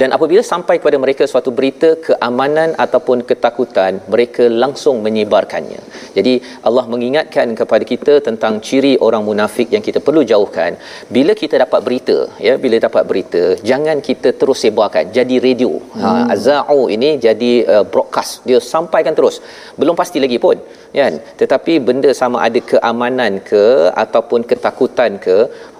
Dan 0.00 0.14
apabila 0.16 0.42
sampai 0.52 0.78
kepada 0.80 0.98
mereka 1.04 1.24
suatu 1.32 1.50
berita 1.58 1.88
keamanan 2.06 2.76
ataupun 2.84 3.26
ketakutan 3.30 3.98
mereka 4.12 4.44
langsung 4.62 5.02
menyebarkannya. 5.06 5.80
Jadi 6.16 6.34
Allah 6.68 6.84
mengingatkan 6.92 7.54
kepada 7.60 7.84
kita 7.92 8.14
tentang 8.28 8.54
ciri 8.66 8.94
orang 9.06 9.24
munafik 9.28 9.70
yang 9.74 9.84
kita 9.88 9.98
perlu 10.06 10.22
jauhkan. 10.32 10.74
Bila 11.16 11.34
kita 11.42 11.56
dapat 11.64 11.80
berita 11.86 12.18
ya 12.46 12.54
bila 12.64 12.76
dapat 12.86 13.02
berita 13.10 13.42
jangan 13.70 13.98
kita 14.08 14.30
terus 14.40 14.60
sebarkan. 14.66 15.14
Jadi 15.18 15.36
radio. 15.48 15.72
Ha, 16.02 16.08
hmm. 16.10 16.26
ha 16.26 16.34
azau 16.34 16.80
ini 16.96 17.10
jadi 17.26 17.52
uh, 17.74 17.84
broadcast. 17.92 18.46
Dia 18.48 18.60
sampaikan 18.74 19.16
terus. 19.18 19.38
Belum 19.80 19.96
pasti 20.02 20.20
lagi 20.24 20.38
pun 20.46 20.58
kan? 20.98 21.14
Tetapi 21.40 21.72
benda 21.88 22.10
sama 22.20 22.38
ada 22.46 22.60
keamanan 22.72 23.32
ke 23.50 23.64
ataupun 24.04 24.40
ketakutan 24.50 25.18
ke 25.26 25.36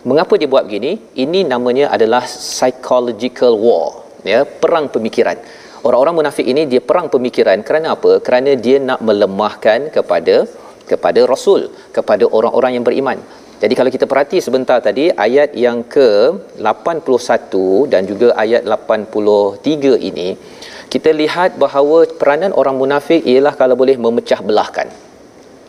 mengapa 0.08 0.34
dia 0.40 0.48
buat 0.52 0.64
begini? 0.68 0.92
Ini 1.24 1.40
namanya 1.52 1.86
adalah 1.96 2.22
psychological 2.24 3.54
war 3.64 3.88
ya 4.32 4.40
perang 4.62 4.86
pemikiran. 4.94 5.36
Orang-orang 5.86 6.14
munafik 6.20 6.46
ini 6.52 6.62
dia 6.72 6.80
perang 6.88 7.08
pemikiran 7.14 7.58
kerana 7.68 7.96
apa? 7.96 8.12
Kerana 8.26 8.52
dia 8.64 8.76
nak 8.88 9.00
melemahkan 9.08 9.88
kepada 9.96 10.44
kepada 10.90 11.20
rasul 11.32 11.72
kepada 11.96 12.24
orang-orang 12.38 12.72
yang 12.76 12.84
beriman. 12.88 13.18
Jadi 13.62 13.74
kalau 13.78 13.90
kita 13.92 14.06
perhati 14.10 14.38
sebentar 14.46 14.78
tadi 14.86 15.04
ayat 15.26 15.52
yang 15.64 15.84
ke 15.94 16.10
81 16.56 17.92
dan 17.92 18.02
juga 18.10 18.28
ayat 18.44 18.64
83 18.64 20.00
ini 20.10 20.28
kita 20.92 21.10
lihat 21.22 21.60
bahawa 21.64 21.98
peranan 22.20 22.52
orang 22.60 22.76
munafik 22.80 23.20
ialah 23.32 23.52
kalau 23.60 23.76
boleh 23.82 23.96
memecah 24.04 24.40
belahkan 24.48 24.88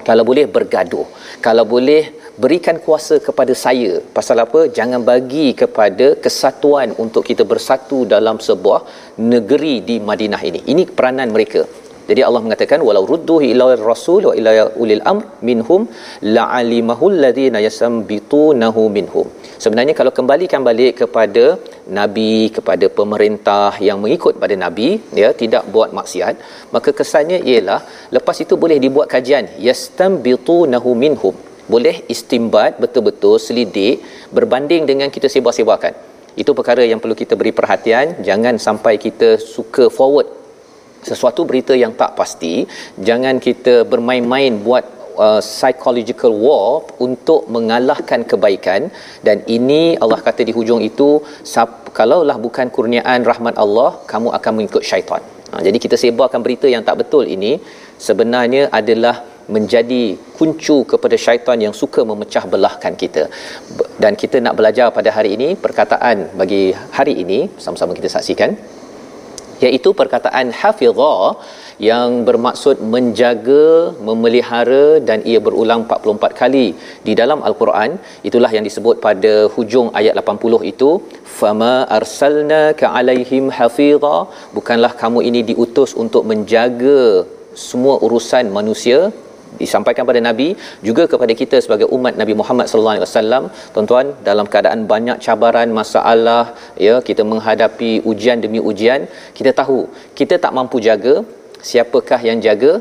kalau 0.07 0.23
boleh 0.29 0.45
bergaduh. 0.55 1.07
Kalau 1.45 1.65
boleh 1.73 2.01
berikan 2.43 2.77
kuasa 2.85 3.15
kepada 3.27 3.53
saya. 3.63 3.91
Pasal 4.17 4.37
apa? 4.45 4.59
Jangan 4.77 5.01
bagi 5.11 5.47
kepada 5.61 6.07
kesatuan 6.25 6.89
untuk 7.03 7.23
kita 7.29 7.43
bersatu 7.51 7.99
dalam 8.15 8.39
sebuah 8.47 8.81
negeri 9.33 9.75
di 9.89 9.97
Madinah 10.09 10.41
ini. 10.49 10.61
Ini 10.73 10.83
peranan 10.97 11.31
mereka. 11.35 11.63
Jadi 12.09 12.21
Allah 12.27 12.41
mengatakan 12.45 12.79
walau 12.87 13.03
rudduhu 13.11 13.45
ila 13.51 13.65
rasul 13.91 14.23
wa 14.29 14.33
ila 14.39 14.51
ulil 14.83 15.03
amr 15.11 15.25
minhum 15.49 15.81
la'alimahu 16.37 17.05
alladhina 17.13 17.59
yasambitunahu 17.67 18.81
minhum 18.95 19.27
sebenarnya 19.63 19.93
kalau 19.99 20.11
kembalikan 20.17 20.61
balik 20.69 20.93
kepada 21.01 21.45
nabi 21.99 22.33
kepada 22.57 22.85
pemerintah 22.99 23.69
yang 23.87 23.97
mengikut 24.03 24.33
pada 24.43 24.55
nabi 24.63 24.89
ya 25.21 25.29
tidak 25.41 25.63
buat 25.73 25.89
maksiat 25.99 26.35
maka 26.75 26.89
kesannya 26.99 27.39
ialah 27.51 27.81
lepas 28.15 28.37
itu 28.43 28.55
boleh 28.63 28.77
dibuat 28.85 29.07
kajian. 29.13 29.45
Yastambitunahu 29.67 30.91
minhum. 31.03 31.35
Boleh 31.73 31.95
istimbat 32.13 32.79
betul-betul 32.83 33.35
selidik 33.45 34.03
berbanding 34.35 34.83
dengan 34.91 35.07
kita 35.15 35.27
sebar-sebarkan. 35.33 35.93
Itu 36.41 36.51
perkara 36.57 36.83
yang 36.91 36.99
perlu 37.03 37.15
kita 37.21 37.35
beri 37.39 37.51
perhatian. 37.59 38.23
Jangan 38.27 38.55
sampai 38.67 38.95
kita 39.05 39.29
suka 39.53 39.87
forward 39.97 40.27
sesuatu 41.09 41.41
berita 41.49 41.73
yang 41.83 41.93
tak 42.01 42.11
pasti. 42.19 42.53
Jangan 43.07 43.35
kita 43.47 43.75
bermain-main 43.91 44.59
buat 44.67 45.00
uh, 45.25 45.41
psychological 45.51 46.33
war 46.45 46.69
untuk 47.07 47.41
mengalahkan 47.55 48.21
kebaikan. 48.31 48.81
Dan 49.27 49.37
ini 49.57 49.81
Allah 50.03 50.19
kata 50.27 50.41
di 50.49 50.53
hujung 50.57 50.81
itu 50.89 51.09
kalaulah 51.99 52.37
bukan 52.45 52.67
kurniaan 52.75 53.21
rahmat 53.31 53.55
Allah 53.63 53.89
kamu 54.11 54.29
akan 54.37 54.51
mengikut 54.57 54.83
syaitan. 54.91 55.23
Ha, 55.51 55.59
jadi 55.67 55.77
kita 55.83 55.95
sebarkan 56.01 56.41
berita 56.45 56.67
yang 56.73 56.83
tak 56.87 56.97
betul 57.01 57.23
ini 57.35 57.53
sebenarnya 58.07 58.63
adalah 58.79 59.15
menjadi 59.55 60.03
kuncu 60.37 60.77
kepada 60.91 61.15
syaitan 61.23 61.57
yang 61.65 61.73
suka 61.81 62.01
memecah 62.11 62.43
belahkan 62.53 62.93
kita. 63.01 63.23
Dan 64.03 64.13
kita 64.21 64.37
nak 64.45 64.55
belajar 64.59 64.87
pada 64.97 65.09
hari 65.17 65.31
ini 65.37 65.49
perkataan 65.65 66.17
bagi 66.41 66.63
hari 66.97 67.15
ini 67.23 67.39
sama-sama 67.63 67.91
kita 67.99 68.09
saksikan 68.15 68.53
iaitu 69.65 69.89
perkataan 70.01 70.47
hafizah 70.61 71.25
yang 71.89 72.25
bermaksud 72.27 72.77
menjaga, 72.93 73.65
memelihara 74.07 74.85
dan 75.07 75.19
ia 75.31 75.39
berulang 75.47 75.81
44 75.87 76.39
kali 76.41 76.67
di 77.07 77.15
dalam 77.21 77.41
al-Quran. 77.49 77.91
Itulah 78.29 78.51
yang 78.57 78.65
disebut 78.69 78.97
pada 79.07 79.33
hujung 79.55 79.89
ayat 80.01 80.13
80 80.23 80.71
itu 80.73 80.89
fama 81.39 81.75
arsalnaka 81.97 82.85
alaihim 82.99 83.47
hafiza 83.57 84.15
bukanlah 84.57 84.93
kamu 85.01 85.19
ini 85.29 85.41
diutus 85.51 85.91
untuk 86.03 86.23
menjaga 86.31 87.01
semua 87.65 87.95
urusan 88.05 88.45
manusia 88.57 88.99
disampaikan 89.61 90.07
pada 90.09 90.21
nabi 90.27 90.47
juga 90.87 91.03
kepada 91.11 91.33
kita 91.41 91.57
sebagai 91.65 91.87
umat 91.95 92.13
Nabi 92.21 92.33
Muhammad 92.39 92.65
sallallahu 92.69 92.95
alaihi 92.95 93.07
wasallam. 93.07 93.43
Tuan-tuan 93.73 94.07
dalam 94.29 94.47
keadaan 94.53 94.81
banyak 94.93 95.17
cabaran 95.25 95.69
masalah 95.81 96.43
ya 96.87 96.95
kita 97.09 97.25
menghadapi 97.31 97.91
ujian 98.11 98.39
demi 98.45 98.61
ujian 98.71 99.03
kita 99.37 99.53
tahu 99.61 99.79
kita 100.19 100.37
tak 100.45 100.55
mampu 100.59 100.79
jaga 100.87 101.15
siapakah 101.69 102.21
yang 102.29 102.39
jaga? 102.47 102.73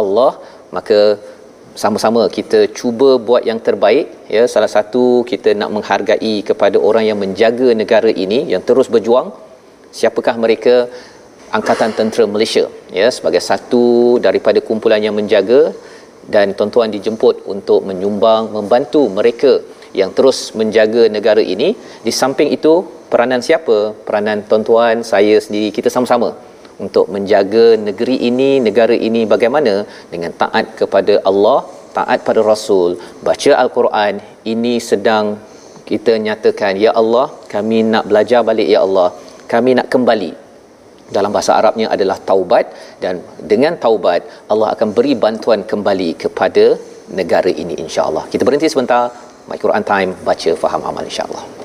Allah. 0.00 0.32
Maka 0.76 1.00
sama-sama 1.82 2.22
kita 2.36 2.60
cuba 2.78 3.08
buat 3.26 3.42
yang 3.50 3.60
terbaik 3.66 4.06
ya. 4.36 4.44
Salah 4.54 4.70
satu 4.76 5.22
kita 5.30 5.52
nak 5.60 5.70
menghargai 5.76 6.34
kepada 6.50 6.76
orang 6.88 7.04
yang 7.10 7.18
menjaga 7.24 7.68
negara 7.82 8.10
ini 8.24 8.38
yang 8.52 8.62
terus 8.68 8.88
berjuang 8.94 9.28
siapakah 9.98 10.36
mereka? 10.46 10.76
Angkatan 11.56 11.90
tentera 11.98 12.24
Malaysia 12.34 12.64
ya 12.90 13.06
sebagai 13.16 13.38
satu 13.50 13.84
daripada 14.26 14.58
kumpulan 14.68 15.00
yang 15.06 15.14
menjaga. 15.20 15.60
Dan 16.34 16.58
tuan-tuan 16.58 16.90
dijemput 16.90 17.46
untuk 17.52 17.86
menyumbang 17.88 18.50
membantu 18.50 19.06
mereka 19.18 19.62
yang 19.94 20.10
terus 20.16 20.38
menjaga 20.58 21.06
negara 21.16 21.38
ini. 21.54 21.68
Di 22.06 22.10
samping 22.10 22.50
itu 22.56 22.82
peranan 23.12 23.38
siapa? 23.48 23.94
Peranan 24.06 24.42
tuan-tuan 24.48 25.06
saya 25.12 25.38
sendiri 25.44 25.70
kita 25.70 25.86
sama-sama 25.86 26.34
untuk 26.84 27.06
menjaga 27.14 27.66
negeri 27.88 28.16
ini 28.30 28.50
negara 28.68 28.96
ini 29.08 29.22
bagaimana 29.34 29.74
dengan 30.12 30.32
taat 30.42 30.66
kepada 30.80 31.16
Allah 31.30 31.58
taat 31.98 32.20
pada 32.28 32.40
Rasul 32.52 32.90
baca 33.28 33.52
al-Quran 33.62 34.14
ini 34.54 34.74
sedang 34.90 35.26
kita 35.90 36.14
nyatakan 36.26 36.74
ya 36.84 36.92
Allah 37.00 37.26
kami 37.54 37.78
nak 37.92 38.04
belajar 38.10 38.40
balik 38.50 38.68
ya 38.74 38.80
Allah 38.86 39.08
kami 39.52 39.72
nak 39.78 39.88
kembali 39.94 40.32
dalam 41.16 41.30
bahasa 41.34 41.52
Arabnya 41.58 41.86
adalah 41.94 42.18
taubat 42.30 42.66
dan 43.02 43.22
dengan 43.52 43.74
taubat 43.84 44.22
Allah 44.52 44.68
akan 44.74 44.88
beri 44.96 45.14
bantuan 45.24 45.62
kembali 45.72 46.10
kepada 46.24 46.64
negara 47.20 47.50
ini 47.62 47.78
insya-Allah. 47.84 48.26
Kita 48.32 48.42
berhenti 48.42 48.66
sebentar. 48.74 49.04
My 49.46 49.58
Quran 49.64 49.86
Time 49.92 50.10
baca 50.26 50.50
faham 50.62 50.82
amal 50.90 51.06
insya-Allah. 51.06 51.55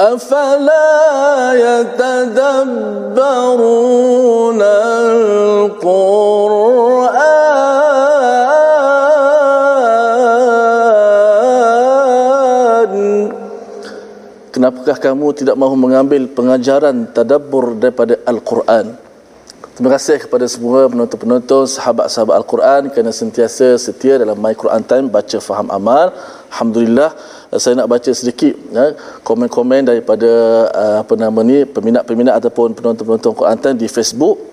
أفلا 0.00 0.92
يتدبرون 1.56 3.16
القرآن 5.00 6.36
Kenapakah 14.56 14.96
kamu 14.96 15.36
tidak 15.36 15.52
mahu 15.60 15.76
mengambil 15.76 16.24
pengajaran 16.32 17.12
tadabbur 17.12 17.76
daripada 17.76 18.16
Al-Quran? 18.24 18.96
Terima 19.76 19.92
kasih 19.92 20.16
kepada 20.24 20.48
semua 20.48 20.88
penonton-penonton, 20.88 21.68
sahabat-sahabat 21.68 22.32
Al-Quran 22.40 22.82
kerana 22.88 23.12
sentiasa 23.12 23.76
setia 23.76 24.16
dalam 24.16 24.40
My 24.40 24.56
Quran 24.56 24.80
Time, 24.88 25.12
baca 25.12 25.36
faham 25.44 25.68
amal. 25.68 26.16
Alhamdulillah, 26.48 27.12
saya 27.59 27.75
nak 27.75 27.91
baca 27.91 28.11
sedikit 28.15 28.55
ya, 28.71 28.95
komen-komen 29.27 29.83
daripada 29.83 30.31
uh, 30.71 30.97
apa 31.03 31.19
nama 31.19 31.39
ni 31.43 31.67
peminat-peminat 31.67 32.39
ataupun 32.39 32.71
penonton-penonton 32.71 33.35
Time 33.59 33.75
di 33.75 33.91
Facebook 33.91 34.51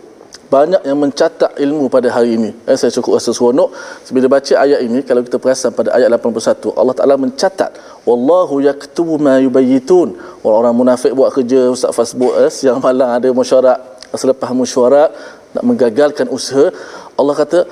banyak 0.48 0.80
yang 0.80 0.96
mencatat 0.96 1.60
ilmu 1.60 1.92
pada 1.92 2.08
hari 2.08 2.40
ini. 2.40 2.50
Eh, 2.64 2.74
saya 2.74 2.88
cukup 2.88 3.20
rasa 3.20 3.36
seronok 3.36 3.68
bila 4.08 4.26
baca 4.32 4.54
ayat 4.64 4.80
ini 4.80 5.04
kalau 5.04 5.20
kita 5.20 5.36
perasan 5.36 5.76
pada 5.76 5.92
ayat 5.92 6.08
81 6.08 6.72
Allah 6.72 6.94
Taala 6.96 7.14
mencatat 7.20 7.70
wallahu 8.08 8.64
yaktubu 8.64 9.20
ma 9.20 9.36
yubayyitun. 9.44 10.16
Orang-orang 10.40 10.74
munafik 10.74 11.12
buat 11.12 11.30
kerja 11.36 11.68
Ustaz 11.68 11.92
Facebook 11.92 12.32
eh, 12.40 12.48
siang 12.48 12.80
malam 12.80 13.12
ada 13.12 13.28
mesyuarat 13.28 13.78
selepas 14.16 14.48
mesyuarat 14.56 15.12
nak 15.52 15.64
menggagalkan 15.68 16.26
usaha 16.32 16.72
Allah 17.14 17.34
kata 17.36 17.68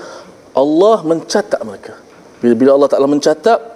Allah 0.53 0.97
mencatat 1.01 1.61
mereka. 1.65 1.97
Bila, 2.45 2.53
bila 2.53 2.71
Allah 2.77 2.89
Taala 2.93 3.09
mencatat 3.09 3.76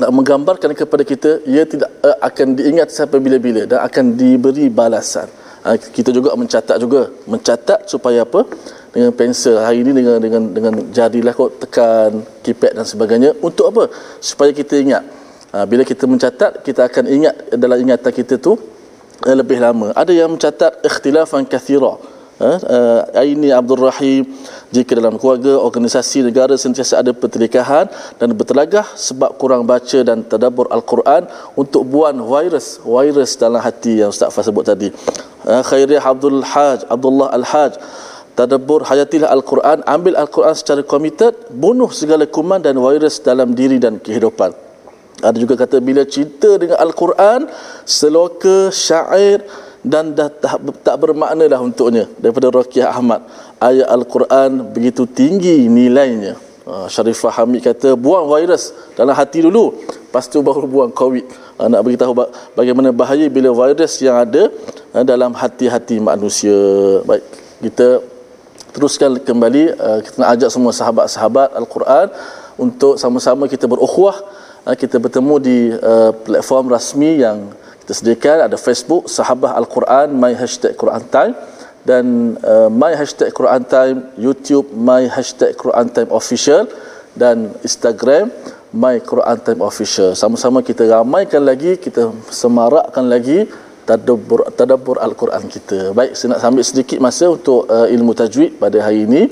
nak 0.00 0.10
menggambarkan 0.16 0.72
kepada 0.72 1.04
kita 1.04 1.30
ia 1.44 1.62
tidak 1.72 1.90
uh, 2.08 2.16
akan 2.28 2.56
diingat 2.58 2.88
sampai 2.88 3.18
bila-bila 3.20 3.62
dan 3.70 3.78
akan 3.84 4.04
diberi 4.20 4.66
balasan. 4.72 5.28
Uh, 5.60 5.76
kita 5.76 6.10
juga 6.16 6.32
mencatat 6.40 6.76
juga 6.80 7.12
mencatat 7.28 7.84
supaya 7.92 8.24
apa? 8.24 8.48
Dengan 8.90 9.12
pensel 9.14 9.60
hari 9.60 9.84
ini 9.84 9.92
dengan 9.98 10.16
dengan 10.24 10.42
dengan 10.56 10.74
jadilah 10.90 11.32
kau 11.36 11.52
tekan 11.62 12.24
keypad 12.42 12.72
dan 12.80 12.86
sebagainya. 12.92 13.30
Untuk 13.48 13.68
apa? 13.70 13.92
Supaya 14.18 14.50
kita 14.60 14.80
ingat. 14.80 15.04
Uh, 15.52 15.66
bila 15.70 15.82
kita 15.84 16.04
mencatat 16.08 16.64
kita 16.66 16.80
akan 16.88 17.04
ingat 17.16 17.34
dalam 17.60 17.76
ingatan 17.84 18.12
kita 18.14 18.34
tu 18.40 18.56
uh, 18.56 19.36
lebih 19.40 19.60
lama. 19.60 19.92
Ada 19.92 20.12
yang 20.16 20.32
mencatat 20.32 20.80
ikhtilafan 20.88 21.44
kathira. 21.44 21.94
Uh, 22.40 22.56
uh, 22.76 23.20
Aini 23.20 23.52
Abdul 23.52 23.84
Rahim 23.84 24.24
jika 24.70 24.94
dalam 24.94 25.18
keluarga 25.18 25.58
organisasi 25.58 26.22
negara 26.22 26.54
sentiasa 26.54 27.02
ada 27.02 27.10
pertelikahan 27.10 27.90
dan 28.22 28.28
bertelagah 28.38 28.86
sebab 28.94 29.34
kurang 29.34 29.66
baca 29.66 29.98
dan 30.06 30.22
tadabbur 30.22 30.70
al-Quran 30.70 31.26
untuk 31.58 31.82
buang 31.90 32.22
virus 32.22 32.78
virus 32.86 33.34
dalam 33.34 33.58
hati 33.58 33.98
yang 33.98 34.14
Ustaz 34.14 34.30
Fah 34.30 34.46
sebut 34.46 34.62
tadi. 34.62 34.88
Uh, 35.42 35.62
Khairiyah 35.66 36.06
Abdul 36.06 36.40
Haj 36.46 36.86
Abdullah 36.86 37.28
Al-Haj. 37.34 37.74
Tadabbur 38.38 38.86
hayatilah 38.86 39.28
al-Quran 39.36 39.82
ambil 39.84 40.14
al-Quran 40.16 40.54
secara 40.54 40.86
komited 40.86 41.34
bunuh 41.50 41.90
segala 41.90 42.24
kuman 42.24 42.62
dan 42.62 42.78
virus 42.78 43.18
dalam 43.20 43.52
diri 43.58 43.76
dan 43.82 43.98
kehidupan. 43.98 44.54
Ada 45.20 45.36
juga 45.36 45.58
kata 45.58 45.82
bila 45.82 46.06
cinta 46.06 46.56
dengan 46.56 46.78
al-Quran 46.80 47.50
seloka 47.84 48.70
syair 48.72 49.44
dan 49.84 50.12
dah 50.12 50.28
tak, 50.28 50.60
tak 50.84 50.96
bermakna 51.00 51.48
dah 51.48 51.60
untuknya 51.60 52.04
daripada 52.20 52.52
Rakiah 52.52 52.92
Ahmad 52.92 53.24
ayat 53.60 53.86
Al-Quran 53.86 54.72
begitu 54.72 55.04
tinggi 55.04 55.68
nilainya. 55.68 56.34
Uh, 56.64 56.86
Sharifah 56.88 57.32
Hamid 57.40 57.64
kata 57.66 57.96
buang 57.96 58.28
virus 58.30 58.70
dalam 58.96 59.16
hati 59.16 59.42
dulu 59.42 59.74
lepas 59.80 60.28
tu 60.28 60.40
baru 60.40 60.64
buang 60.64 60.92
COVID. 60.92 61.24
Uh, 61.60 61.68
nak 61.68 61.80
beritahu 61.84 62.12
bagaimana 62.56 62.88
bahaya 62.92 63.28
bila 63.28 63.52
virus 63.52 64.00
yang 64.00 64.16
ada 64.16 64.48
uh, 64.96 65.04
dalam 65.04 65.36
hati-hati 65.36 66.00
manusia. 66.00 66.56
Baik 67.04 67.24
kita 67.60 68.00
teruskan 68.72 69.18
kembali 69.20 69.76
kita 70.06 70.16
nak 70.22 70.30
ajak 70.38 70.48
semua 70.48 70.72
sahabat-sahabat 70.72 71.52
Al-Quran 71.58 72.06
untuk 72.56 72.96
sama-sama 72.96 73.44
kita 73.50 73.68
berukhuwah 73.68 74.16
uh, 74.64 74.76
kita 74.76 74.96
bertemu 74.96 75.34
di 75.42 75.58
platform 76.24 76.72
rasmi 76.72 77.20
yang 77.20 77.52
kita 77.84 77.92
sediakan. 77.92 78.36
Ada 78.48 78.56
Facebook 78.56 79.10
Sahabah 79.10 79.58
Al-Quran 79.58 80.16
My 80.16 80.32
Hashtag 80.38 80.78
Quran 80.78 81.02
Time 81.10 81.34
dan 81.88 82.36
uh, 82.44 82.68
My 82.68 82.92
Hashtag 82.92 83.32
Quran 83.32 83.62
Time 83.64 83.98
YouTube 84.20 84.68
My 84.76 85.08
Hashtag 85.08 85.56
Quran 85.56 85.88
Time 85.88 86.10
Official 86.12 86.68
dan 87.16 87.56
Instagram 87.64 88.28
My 88.70 89.00
Quran 89.00 89.38
Time 89.40 89.60
Official 89.64 90.12
sama-sama 90.12 90.60
kita 90.60 90.84
ramaikan 90.86 91.42
lagi 91.42 91.80
kita 91.80 92.12
semarakkan 92.28 93.08
lagi 93.08 93.48
tadabbur 93.88 94.46
tadabbur 94.54 94.96
al-Quran 95.02 95.50
kita. 95.50 95.90
Baik, 95.96 96.14
saya 96.14 96.36
nak 96.36 96.46
ambil 96.46 96.64
sedikit 96.70 96.98
masa 97.02 97.26
untuk 97.26 97.66
uh, 97.66 97.88
ilmu 97.90 98.12
tajwid 98.14 98.60
pada 98.62 98.78
hari 98.86 99.08
ini 99.08 99.26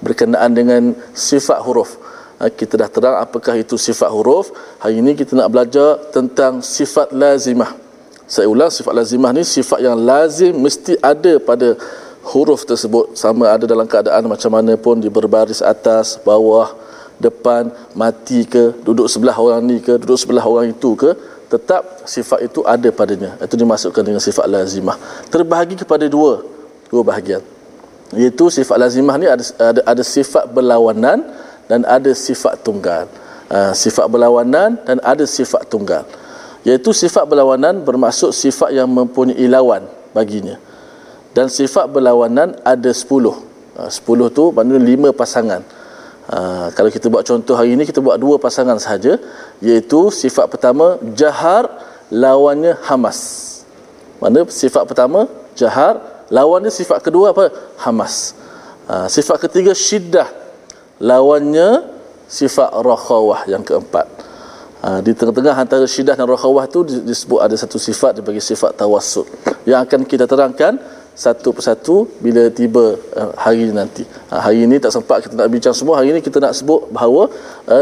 berkenaan 0.00 0.56
dengan 0.56 0.82
sifat 1.12 1.60
huruf. 1.60 2.00
Uh, 2.40 2.48
kita 2.48 2.80
dah 2.80 2.88
terang 2.88 3.16
apakah 3.20 3.60
itu 3.60 3.76
sifat 3.76 4.08
huruf. 4.08 4.48
Hari 4.80 5.04
ini 5.04 5.12
kita 5.12 5.36
nak 5.36 5.52
belajar 5.52 6.00
tentang 6.16 6.64
sifat 6.64 7.12
lazimah 7.12 7.89
saya 8.30 8.46
ulang 8.46 8.70
sifat 8.70 8.94
lazimah 8.94 9.34
ni 9.34 9.42
sifat 9.42 9.82
yang 9.82 9.98
lazim 9.98 10.54
mesti 10.54 10.94
ada 11.02 11.42
pada 11.42 11.74
huruf 12.30 12.62
tersebut. 12.62 13.18
Sama 13.18 13.50
ada 13.50 13.66
dalam 13.66 13.90
keadaan 13.90 14.22
macam 14.30 14.54
mana 14.54 14.78
pun 14.78 15.02
di 15.02 15.10
berbaris 15.10 15.58
atas 15.58 16.14
bawah 16.22 16.70
depan 17.18 17.74
mati 17.98 18.46
ke 18.46 18.70
duduk 18.86 19.10
sebelah 19.10 19.34
orang 19.34 19.66
ni 19.66 19.82
ke 19.82 19.98
duduk 19.98 20.14
sebelah 20.14 20.46
orang 20.46 20.70
itu 20.70 20.94
ke 20.94 21.10
tetap 21.50 22.06
sifat 22.06 22.46
itu 22.46 22.62
ada 22.62 22.86
padanya. 22.94 23.34
Itu 23.42 23.58
dimasukkan 23.58 24.02
dengan 24.06 24.22
sifat 24.22 24.46
lazimah. 24.46 24.94
Terbahagi 25.26 25.82
kepada 25.82 26.06
dua 26.06 26.46
dua 26.86 27.02
bahagian. 27.02 27.42
Iaitu 28.14 28.46
sifat 28.46 28.78
lazimah 28.78 29.18
ni 29.18 29.26
ada 29.26 29.42
ada, 29.58 29.80
ada 29.82 30.02
sifat 30.06 30.46
berlawanan 30.54 31.26
dan 31.66 31.82
ada 31.82 32.14
sifat 32.14 32.62
tunggal. 32.62 33.10
Uh, 33.50 33.74
sifat 33.74 34.06
berlawanan 34.06 34.78
dan 34.86 35.02
ada 35.02 35.26
sifat 35.26 35.66
tunggal 35.66 36.06
iaitu 36.66 36.92
sifat 36.92 37.24
berlawanan 37.24 37.80
bermaksud 37.84 38.36
sifat 38.36 38.76
yang 38.76 38.88
mempunyai 38.90 39.46
lawan 39.48 39.88
baginya. 40.12 40.60
Dan 41.30 41.46
sifat 41.46 41.86
berlawanan 41.88 42.58
ada 42.66 42.90
10 42.90 43.06
10 43.06 43.46
ha, 43.78 44.26
tu 44.28 44.44
maknanya 44.52 45.12
5 45.12 45.14
pasangan. 45.14 45.62
Ha, 46.30 46.68
kalau 46.76 46.90
kita 46.92 47.06
buat 47.08 47.24
contoh 47.24 47.54
hari 47.56 47.74
ini 47.74 47.88
kita 47.88 47.98
buat 47.98 48.20
dua 48.20 48.36
pasangan 48.36 48.76
sahaja 48.76 49.18
iaitu 49.58 50.12
sifat 50.14 50.46
pertama 50.52 51.00
jahar 51.16 51.66
lawannya 52.12 52.76
hamas. 52.84 53.18
Mana 54.20 54.44
sifat 54.46 54.84
pertama 54.84 55.26
jahar 55.56 55.98
lawannya 56.28 56.68
sifat 56.68 57.00
kedua 57.00 57.32
apa? 57.32 57.48
Hamas. 57.80 58.36
Ha, 58.90 59.08
sifat 59.08 59.48
ketiga 59.48 59.72
syiddah 59.72 60.28
lawannya 61.00 61.88
sifat 62.30 62.68
rakhawah 62.78 63.48
yang 63.48 63.64
keempat 63.64 64.06
Ha, 64.80 65.04
di 65.04 65.12
tengah-tengah 65.12 65.56
antara 65.60 65.84
syidah 65.84 66.16
dan 66.16 66.24
rakhawah 66.24 66.64
itu 66.64 66.80
disebut 67.04 67.36
ada 67.44 67.52
satu 67.52 67.76
sifat 67.76 68.16
dibagi 68.16 68.40
sifat 68.40 68.80
tawassut 68.80 69.28
yang 69.68 69.84
akan 69.84 70.08
kita 70.08 70.24
terangkan 70.24 70.80
satu 71.12 71.52
persatu 71.52 72.08
bila 72.16 72.48
tiba 72.48 72.96
uh, 73.12 73.32
hari 73.36 73.68
nanti. 73.76 74.08
Ha, 74.32 74.40
hari 74.40 74.64
ini 74.64 74.80
tak 74.80 74.96
sempat 74.96 75.20
kita 75.20 75.36
nak 75.36 75.52
bincang 75.52 75.76
semua. 75.76 76.00
Hari 76.00 76.16
ini 76.16 76.20
kita 76.24 76.40
nak 76.40 76.56
sebut 76.56 76.88
bahawa 76.88 77.28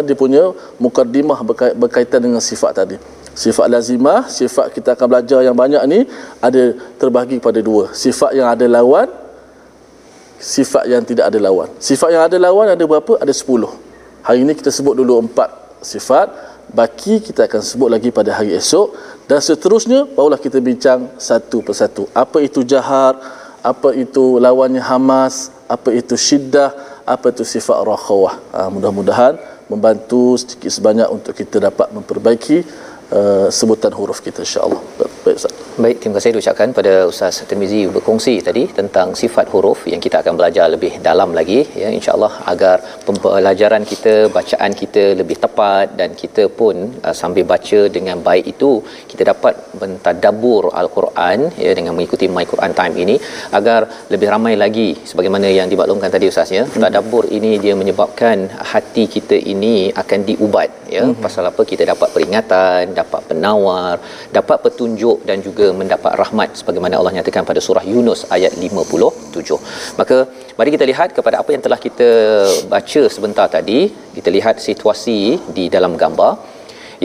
dia 0.02 0.16
punya 0.18 0.50
mukaddimah 0.82 1.38
berkait, 1.46 1.74
berkaitan 1.78 2.18
dengan 2.18 2.42
sifat 2.42 2.74
tadi. 2.82 2.98
Sifat 3.38 3.70
lazimah, 3.70 4.26
sifat 4.26 4.74
kita 4.74 4.98
akan 4.98 5.06
belajar 5.06 5.46
yang 5.46 5.54
banyak 5.54 5.78
ni 5.87 6.02
ada 6.42 6.74
terbahagi 6.98 7.38
kepada 7.38 7.62
dua. 7.62 7.94
Sifat 7.94 8.34
yang 8.34 8.50
ada 8.50 8.66
lawan, 8.66 9.06
sifat 10.42 10.90
yang 10.90 11.06
tidak 11.06 11.30
ada 11.30 11.38
lawan. 11.38 11.70
Sifat 11.78 12.11
yang 12.11 12.26
ada 12.26 12.34
lawan 12.42 12.74
ada 12.74 12.82
berapa? 12.82 13.22
Ada 13.22 13.30
sepuluh. 13.30 13.70
Hari 14.26 14.42
ini 14.42 14.58
kita 14.58 14.74
sebut 14.74 14.98
dulu 14.98 15.22
empat 15.22 15.78
sifat. 15.78 16.47
Baki 16.68 17.24
kita 17.24 17.48
akan 17.48 17.61
sebut 17.64 17.88
lagi 17.88 18.12
pada 18.12 18.37
hari 18.37 18.52
esok. 18.52 18.92
Dan 19.24 19.40
seterusnya, 19.40 20.04
barulah 20.04 20.40
kita 20.40 20.61
bincang 20.61 21.09
satu 21.16 21.64
persatu. 21.64 22.09
Apa 22.12 22.44
itu 22.44 22.64
jahar? 22.64 23.16
Apa 23.64 23.92
itu 23.96 24.40
lawannya 24.40 24.81
hamas? 24.81 25.52
Apa 25.68 25.92
itu 25.92 26.16
syiddah? 26.16 26.72
Apa 27.09 27.33
itu 27.33 27.44
sifat 27.44 27.85
rakhawah? 27.85 28.37
Ha, 28.52 28.61
mudah-mudahan 28.68 29.37
membantu 29.68 30.40
sedikit 30.40 30.72
sebanyak 30.72 31.09
untuk 31.12 31.37
kita 31.37 31.61
dapat 31.61 31.92
memperbaiki 31.92 32.64
uh, 33.16 33.49
sebutan 33.59 33.92
huruf 33.99 34.21
kita 34.27 34.40
insya-Allah. 34.47 34.81
Baik 35.25 35.37
Ustaz. 35.40 35.55
Baik, 35.85 35.97
terima 36.03 36.14
kasih 36.18 36.40
ucapkan 36.42 36.71
pada 36.79 36.92
Ustaz 37.11 37.37
Tirmizi 37.49 37.81
berkongsi 37.94 38.33
tadi 38.47 38.62
tentang 38.79 39.09
sifat 39.21 39.47
huruf 39.53 39.81
yang 39.92 40.01
kita 40.05 40.16
akan 40.23 40.35
belajar 40.38 40.66
lebih 40.75 40.92
dalam 41.09 41.31
lagi 41.38 41.59
ya 41.83 41.88
insya-Allah 41.99 42.33
agar 42.53 42.77
pembelajaran 43.07 43.85
kita, 43.90 44.14
bacaan 44.37 44.73
kita 44.81 45.05
lebih 45.21 45.37
tepat 45.44 45.94
dan 46.01 46.11
kita 46.23 46.44
pun 46.61 46.77
uh, 47.07 47.14
sambil 47.21 47.44
baca 47.53 47.81
dengan 47.97 48.18
baik 48.29 48.44
itu 48.55 48.71
kita 49.11 49.23
dapat 49.33 49.55
mentadabbur 49.83 50.64
al-Quran 50.81 51.38
ya 51.64 51.73
dengan 51.79 51.94
mengikuti 51.99 52.27
My 52.37 52.47
Quran 52.53 52.75
Time 52.81 52.97
ini 53.05 53.16
agar 53.61 53.81
lebih 54.14 54.29
ramai 54.35 54.55
lagi 54.64 54.88
sebagaimana 55.11 55.47
yang 55.59 55.71
dimaklumkan 55.73 56.11
tadi 56.16 56.27
Ustaz 56.33 56.51
ya. 56.59 56.64
Hmm. 56.66 56.83
Tadabbur 56.83 57.25
ini 57.38 57.53
dia 57.64 57.77
menyebabkan 57.83 58.51
hati 58.73 59.07
kita 59.14 59.38
ini 59.55 59.75
akan 60.03 60.21
diubat 60.31 60.71
ya. 60.97 61.05
Hmm. 61.07 61.14
Pasal 61.27 61.47
apa 61.53 61.62
kita 61.73 61.87
dapat 61.92 62.11
peringatan, 62.16 62.97
dapat 63.00 63.22
penawar, 63.30 63.94
dapat 64.38 64.58
petunjuk 64.64 65.18
dan 65.28 65.38
juga 65.46 65.68
mendapat 65.80 66.12
rahmat 66.22 66.50
sebagaimana 66.61 67.00
Allah 67.00 67.14
nyatakan 67.18 67.48
pada 67.50 67.62
surah 67.66 67.84
Yunus 67.92 68.22
ayat 68.37 68.54
57. 68.66 69.58
Maka 70.00 70.18
mari 70.58 70.70
kita 70.76 70.87
lihat 70.92 71.11
kepada 71.18 71.38
apa 71.42 71.50
yang 71.54 71.64
telah 71.66 71.80
kita 71.87 72.11
baca 72.74 73.02
sebentar 73.16 73.48
tadi. 73.56 73.80
Kita 74.18 74.30
lihat 74.37 74.56
situasi 74.68 75.18
di 75.56 75.66
dalam 75.74 75.94
gambar 76.02 76.32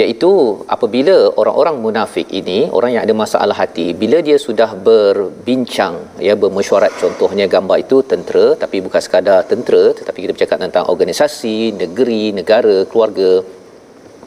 iaitu 0.01 0.31
apabila 0.75 1.15
orang-orang 1.41 1.75
munafik 1.85 2.27
ini 2.39 2.59
orang 2.77 2.91
yang 2.93 3.03
ada 3.05 3.15
masalah 3.23 3.57
hati 3.61 3.87
bila 4.01 4.17
dia 4.27 4.37
sudah 4.45 4.69
berbincang 4.87 5.95
ya 6.27 6.33
bermesyuarat 6.43 6.93
contohnya 7.01 7.45
gambar 7.55 7.77
itu 7.85 7.97
tentera 8.11 8.45
tapi 8.63 8.79
bukan 8.85 9.01
sekadar 9.05 9.39
tentera 9.51 9.83
tetapi 9.99 10.17
kita 10.23 10.33
bercakap 10.35 10.57
tentang 10.65 10.85
organisasi 10.93 11.57
negeri 11.81 12.23
negara 12.39 12.77
keluarga 12.91 13.29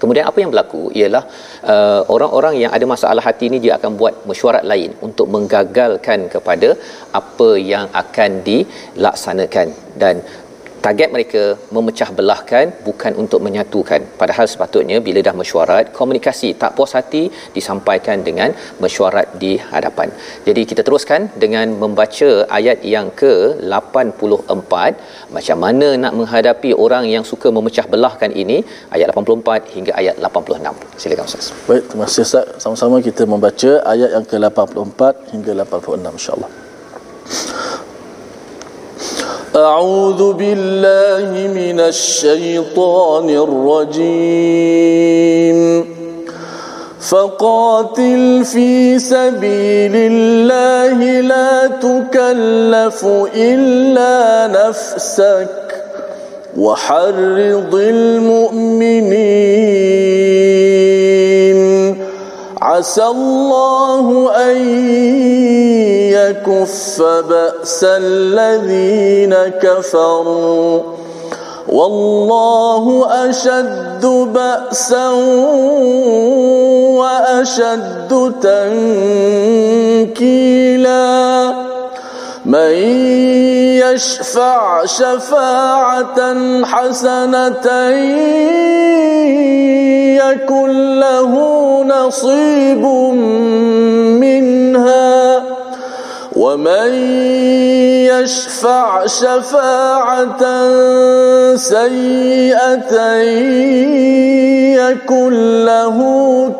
Kemudian 0.02 0.24
apa 0.30 0.38
yang 0.42 0.50
berlaku 0.52 0.82
ialah 0.98 1.22
uh, 1.74 2.00
orang-orang 2.14 2.54
yang 2.62 2.72
ada 2.76 2.86
masalah 2.94 3.22
hati 3.28 3.44
ini 3.50 3.58
dia 3.64 3.72
akan 3.78 3.92
buat 4.00 4.14
mesyuarat 4.30 4.64
lain 4.72 4.90
untuk 5.06 5.26
menggagalkan 5.34 6.20
kepada 6.34 6.70
apa 7.20 7.50
yang 7.72 7.86
akan 8.02 8.30
dilaksanakan. 8.48 9.68
Dan 10.02 10.16
target 10.86 11.08
mereka 11.14 11.42
memecah 11.76 12.08
belahkan 12.18 12.66
bukan 12.86 13.12
untuk 13.22 13.40
menyatukan. 13.46 14.00
Padahal 14.20 14.46
sepatutnya 14.52 14.96
bila 15.06 15.20
dah 15.28 15.34
mesyuarat 15.40 15.86
komunikasi 15.98 16.48
tak 16.62 16.72
puas 16.76 16.92
hati 16.98 17.22
disampaikan 17.56 18.18
dengan 18.28 18.50
mesyuarat 18.82 19.28
di 19.42 19.52
hadapan. 19.70 20.10
Jadi 20.48 20.62
kita 20.70 20.82
teruskan 20.88 21.22
dengan 21.44 21.66
membaca 21.82 22.30
ayat 22.58 22.78
yang 22.94 23.08
ke 23.20 23.32
84 23.76 25.34
macam 25.36 25.58
mana 25.64 25.88
nak 26.02 26.14
menghadapi 26.18 26.70
orang 26.84 27.04
yang 27.14 27.24
suka 27.32 27.50
memecah 27.58 27.86
belahkan 27.94 28.30
ini? 28.42 28.58
Ayat 28.96 29.08
84 29.14 29.74
hingga 29.74 29.92
ayat 30.02 30.14
86 30.30 31.02
silakan 31.02 31.26
ustaz. 31.30 31.48
Baik 31.70 31.82
terima 31.90 32.06
kasih 32.08 32.24
ustaz. 32.28 32.46
Sama-sama 32.64 32.96
kita 33.08 33.24
membaca 33.34 33.72
ayat 33.94 34.10
yang 34.16 34.26
ke 34.30 34.36
84 34.42 35.34
hingga 35.34 35.52
86 35.64 36.18
insyaallah 36.20 36.52
أعوذ 39.56 40.32
بالله 40.32 41.48
من 41.48 41.80
الشيطان 41.80 43.30
الرجيم. 43.30 44.76
فقاتل 47.00 48.44
في 48.44 48.98
سبيل 48.98 49.92
الله 49.96 51.20
لا 51.20 51.66
تكلف 51.66 53.06
إلا 53.36 54.46
نفسك 54.68 55.48
وحرض 56.58 57.74
المؤمنين. 57.74 58.86
عسى 62.66 63.06
الله 63.06 64.30
أن 64.50 64.56
يكف 66.10 67.02
بأس 67.02 67.84
الذين 67.84 69.34
كفروا. 69.62 70.80
والله 71.68 73.06
أشد 73.30 74.06
بأسا 74.06 75.08
وأشد 76.98 78.32
تنكيلا. 80.10 81.06
من 82.46 82.72
يشفع 83.92 84.84
شفاعة 84.84 86.18
حسنة 86.64 87.68
يكن 90.16 91.00
له 91.00 91.32
نصيب 91.84 92.84
منها. 94.22 95.42
ومن 96.36 96.92
يشفع 98.12 99.06
شفاعة 99.06 100.42
سيئة 101.56 102.94
يكن 104.76 105.64
له 105.64 105.98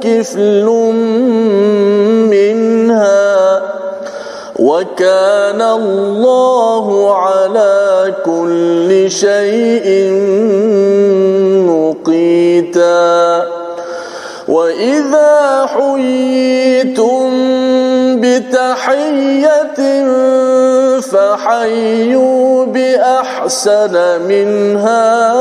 كفل 0.01 0.67
منها. 2.33 3.63
وكان 4.59 5.63
الله 5.63 7.17
على 7.17 8.15
كل 8.25 9.11
شيء 9.11 10.13
مقيتا. 11.69 13.47
وإذا 14.49 15.67
حييتم 15.67 17.31
بتحية 18.21 19.81
فحيوا 21.01 22.65
بأحسن 22.65 23.95
منها. 24.23 25.33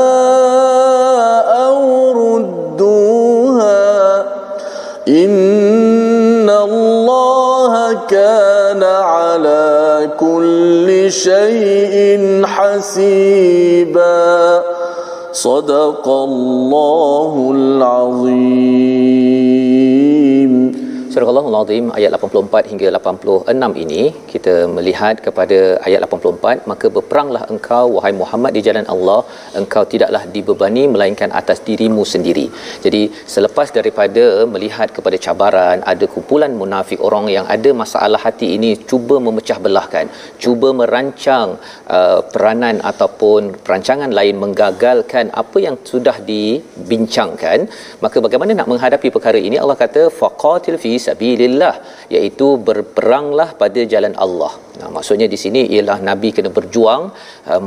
شيء 11.08 12.42
حسيبا. 12.44 14.62
صدق 15.32 16.08
الله 16.08 17.52
العظيم. 17.54 19.16
Surah 21.16 21.30
Allahul 21.32 21.54
Azim 21.58 21.84
ayat 21.98 22.10
84 22.16 22.70
hingga 22.70 22.88
86 22.96 23.82
ini 23.82 24.02
kita 24.32 24.54
melihat 24.76 25.14
kepada 25.26 25.58
ayat 25.86 26.00
84 26.06 26.68
maka 26.70 26.86
berperanglah 26.96 27.42
engkau 27.54 27.84
wahai 27.94 28.12
Muhammad 28.18 28.52
di 28.56 28.62
jalan 28.66 28.86
Allah. 28.94 29.20
Engkau 29.60 29.84
tidaklah 29.92 30.20
dibebani 30.34 30.82
melainkan 30.94 31.30
atas 31.40 31.60
dirimu 31.68 32.02
sendiri. 32.12 32.44
Jadi 32.84 33.00
selepas 33.34 33.70
daripada 33.78 34.24
melihat 34.56 34.90
kepada 34.96 35.20
cabaran 35.26 35.80
ada 35.92 36.08
kumpulan 36.16 36.52
munafik 36.60 37.00
orang 37.08 37.28
yang 37.36 37.48
ada 37.56 37.72
masalah 37.82 38.20
hati 38.26 38.50
ini 38.58 38.70
cuba 38.90 39.16
memecah 39.28 39.58
belahkan, 39.68 40.12
cuba 40.44 40.68
merancang 40.82 41.48
uh, 41.96 42.20
peranan 42.34 42.76
ataupun 42.92 43.56
perancangan 43.64 44.12
lain 44.20 44.36
menggagalkan 44.44 45.32
apa 45.44 45.58
yang 45.66 45.78
sudah 45.94 46.16
dibincangkan, 46.30 47.58
maka 48.04 48.16
bagaimana 48.28 48.60
nak 48.60 48.70
menghadapi 48.74 49.08
perkara 49.18 49.40
ini? 49.48 49.56
Allah 49.64 49.80
kata 49.86 50.04
faqatil 50.20 50.80
fi 50.84 50.92
sabilillah 51.06 51.74
iaitu 52.16 52.48
berperanglah 52.68 53.48
pada 53.62 53.80
jalan 53.92 54.14
Allah. 54.26 54.52
Nah, 54.80 54.88
maksudnya 54.96 55.26
di 55.34 55.38
sini 55.42 55.60
ialah 55.74 55.98
nabi 56.08 56.28
kena 56.36 56.50
berjuang 56.56 57.02
uh, 57.52 57.62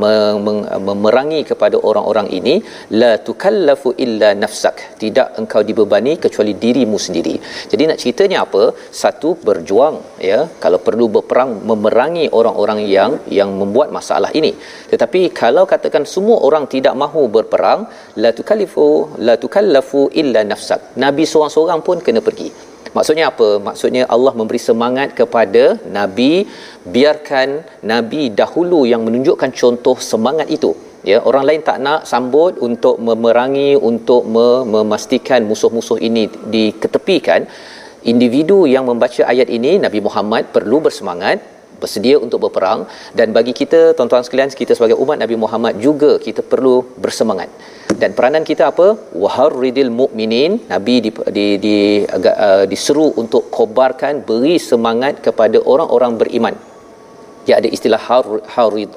memerangi 0.88 1.42
kepada 1.52 1.78
orang-orang 1.90 2.28
ini 2.40 2.56
la 3.02 3.12
tukallafu 3.28 3.90
illa 4.06 4.30
nafsak. 4.44 4.76
Tidak 5.04 5.28
engkau 5.42 5.62
dibebani 5.70 6.14
kecuali 6.26 6.54
dirimu 6.64 6.98
sendiri. 7.06 7.36
Jadi 7.72 7.84
nak 7.90 8.00
ceritanya 8.04 8.38
apa? 8.46 8.64
Satu 9.02 9.32
berjuang 9.48 9.98
ya, 10.30 10.40
kalau 10.64 10.80
perlu 10.88 11.08
berperang 11.18 11.52
memerangi 11.72 12.26
orang-orang 12.40 12.82
yang 12.96 13.12
yang 13.40 13.50
membuat 13.62 13.90
masalah 14.00 14.32
ini. 14.42 14.54
Tetapi 14.94 15.22
kalau 15.42 15.66
katakan 15.74 16.06
semua 16.16 16.38
orang 16.50 16.66
tidak 16.76 16.96
mahu 17.04 17.24
berperang, 17.38 17.82
la 18.24 18.32
tukallifu 18.40 18.88
la 19.28 19.36
tukallafu 19.44 20.02
illa 20.22 20.44
nafsak. 20.52 20.82
Nabi 21.06 21.26
seorang-seorang 21.32 21.82
pun 21.88 21.98
kena 22.06 22.22
pergi. 22.30 22.50
Maksudnya 22.98 23.26
apa? 23.32 23.50
Maksudnya 23.68 24.04
Allah 24.16 24.34
memberi 24.40 24.62
semangat 24.70 25.10
kepada 25.20 25.64
Nabi 25.98 26.32
biarkan 26.96 27.50
Nabi 27.92 28.22
dahulu 28.42 28.80
yang 28.92 29.02
menunjukkan 29.08 29.52
contoh 29.62 29.98
semangat 30.12 30.50
itu. 30.58 30.72
Ya, 31.10 31.18
orang 31.30 31.44
lain 31.48 31.62
tak 31.68 31.78
nak 31.86 32.04
sambut 32.12 32.60
untuk 32.68 32.96
memerangi 33.08 33.70
untuk 33.90 34.28
memastikan 34.74 35.48
musuh-musuh 35.50 36.00
ini 36.08 36.24
diketepikan. 36.56 37.48
Individu 38.12 38.58
yang 38.74 38.84
membaca 38.90 39.22
ayat 39.32 39.48
ini 39.58 39.72
Nabi 39.86 40.00
Muhammad 40.08 40.44
perlu 40.56 40.78
bersemangat 40.86 41.40
bersedia 41.82 42.16
untuk 42.26 42.40
berperang. 42.46 42.82
Dan 43.18 43.36
bagi 43.38 43.54
kita 43.62 43.82
tuan-tuan 43.98 44.24
sekalian 44.28 44.52
kita 44.62 44.76
sebagai 44.78 44.98
umat 45.04 45.18
Nabi 45.24 45.36
Muhammad 45.44 45.76
juga 45.88 46.12
kita 46.28 46.42
perlu 46.52 46.76
bersemangat. 47.04 47.50
Dan 48.02 48.12
peranan 48.18 48.44
kita 48.50 48.64
apa? 48.72 48.88
Waharridil 49.22 49.92
mukminin 50.00 50.52
nabi 50.74 50.96
di 51.06 51.10
di, 51.38 51.46
di 51.66 51.78
agak 52.18 52.36
uh, 52.48 52.66
diseru 52.72 53.08
untuk 53.22 53.44
kobarkan 53.58 54.24
beri 54.30 54.56
semangat 54.72 55.14
kepada 55.26 55.58
orang-orang 55.74 56.14
beriman. 56.22 56.56
Dia 57.46 57.56
ada 57.60 57.70
istilah 57.76 58.02
har, 58.08 58.26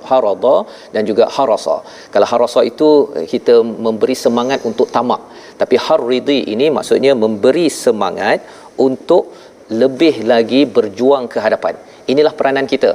harada 0.09 0.57
dan 0.95 1.03
juga 1.11 1.25
harasa. 1.37 1.77
Kalau 2.15 2.29
harasa 2.33 2.61
itu 2.71 2.89
kita 3.33 3.55
memberi 3.87 4.17
semangat 4.25 4.61
untuk 4.71 4.89
tamak. 4.95 5.23
Tapi 5.61 5.77
harridi 5.87 6.39
ini 6.55 6.67
maksudnya 6.77 7.13
memberi 7.25 7.67
semangat 7.85 8.45
untuk 8.87 9.33
lebih 9.83 10.15
lagi 10.33 10.63
berjuang 10.77 11.25
ke 11.33 11.39
hadapan 11.47 11.75
inilah 12.15 12.33
peranan 12.39 12.67
kita. 12.73 12.91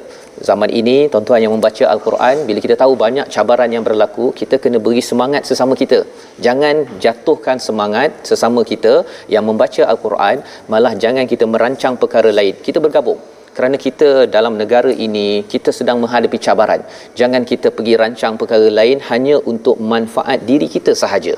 Zaman 0.50 0.70
ini 0.80 0.96
tuan-tuan 1.12 1.42
yang 1.46 1.54
membaca 1.56 1.86
al-Quran 1.94 2.36
bila 2.50 2.60
kita 2.66 2.76
tahu 2.82 2.94
banyak 3.04 3.26
cabaran 3.36 3.72
yang 3.76 3.84
berlaku 3.88 4.26
kita 4.40 4.56
kena 4.64 4.80
beri 4.86 5.04
semangat 5.10 5.44
sesama 5.50 5.74
kita. 5.82 6.00
Jangan 6.46 6.76
jatuhkan 7.06 7.58
semangat 7.68 8.12
sesama 8.30 8.64
kita 8.72 8.94
yang 9.36 9.46
membaca 9.50 9.82
al-Quran 9.94 10.38
malah 10.74 10.94
jangan 11.04 11.26
kita 11.34 11.48
merancang 11.56 11.96
perkara 12.04 12.32
lain. 12.40 12.56
Kita 12.68 12.82
bergabung. 12.86 13.20
Kerana 13.58 13.78
kita 13.86 14.10
dalam 14.36 14.54
negara 14.62 14.92
ini 15.06 15.28
kita 15.52 15.70
sedang 15.78 15.98
menghadapi 16.02 16.38
cabaran. 16.48 16.82
Jangan 17.20 17.42
kita 17.52 17.68
pergi 17.78 17.94
rancang 18.02 18.34
perkara 18.42 18.70
lain 18.80 18.98
hanya 19.10 19.38
untuk 19.52 19.78
manfaat 19.94 20.46
diri 20.50 20.70
kita 20.76 20.94
sahaja 21.04 21.34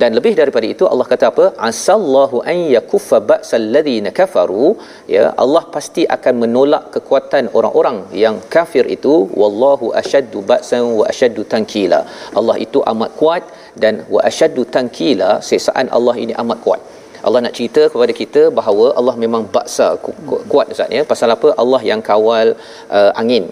dan 0.00 0.10
lebih 0.16 0.32
daripada 0.40 0.66
itu 0.74 0.84
Allah 0.92 1.06
kata 1.12 1.24
apa? 1.32 1.44
Asallahu 1.68 2.36
an 2.50 2.58
yakuffa 2.76 3.18
ba'sal 3.30 3.66
ladzina 3.74 4.10
kafaru. 4.18 4.66
Ya 5.14 5.24
Allah 5.44 5.62
pasti 5.76 6.02
akan 6.16 6.34
menolak 6.42 6.84
kekuatan 6.96 7.44
orang-orang 7.58 7.98
yang 8.24 8.36
kafir 8.56 8.84
itu. 8.96 9.14
Wallahu 9.40 9.88
asyaddu 10.02 10.44
ba'san 10.52 10.84
wa 11.00 11.06
asyaddu 11.12 11.44
tankila. 11.54 12.00
Allah 12.40 12.56
itu 12.66 12.80
amat 12.92 13.12
kuat 13.20 13.44
dan 13.84 14.04
wa 14.14 14.20
asyaddu 14.30 14.64
tankila 14.76 15.30
sesaan 15.50 15.88
Allah 15.98 16.16
ini 16.24 16.36
amat 16.44 16.60
kuat. 16.66 16.82
Allah 17.26 17.40
nak 17.44 17.54
cerita 17.58 17.82
kepada 17.92 18.12
kita 18.22 18.42
bahawa 18.58 18.86
Allah 18.98 19.14
memang 19.22 19.44
baksa 19.56 19.86
kuat 20.52 20.66
Ustaz 20.74 20.92
ya. 20.98 21.04
Pasal 21.12 21.30
apa? 21.36 21.48
Allah 21.62 21.80
yang 21.92 22.02
kawal 22.10 22.48
uh, 22.98 23.12
angin. 23.22 23.46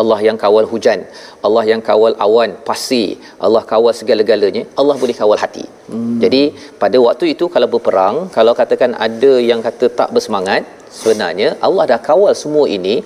Allah 0.00 0.18
yang 0.26 0.36
kawal 0.42 0.66
hujan 0.72 1.00
Allah 1.46 1.64
yang 1.70 1.82
kawal 1.88 2.14
awan 2.26 2.50
pasir 2.68 3.08
Allah 3.46 3.62
kawal 3.72 3.94
segala-galanya 4.00 4.62
Allah 4.80 4.96
boleh 5.02 5.16
kawal 5.20 5.40
hati 5.44 5.64
hmm. 5.92 6.18
jadi 6.24 6.42
pada 6.82 6.98
waktu 7.06 7.26
itu 7.34 7.46
kalau 7.54 7.68
berperang 7.74 8.16
kalau 8.36 8.54
katakan 8.60 8.92
ada 9.06 9.32
yang 9.50 9.62
kata 9.66 9.88
tak 10.00 10.10
bersemangat 10.16 10.64
sebenarnya 11.00 11.48
Allah 11.68 11.86
dah 11.92 12.00
kawal 12.10 12.34
semua 12.42 12.66
ini 12.76 12.96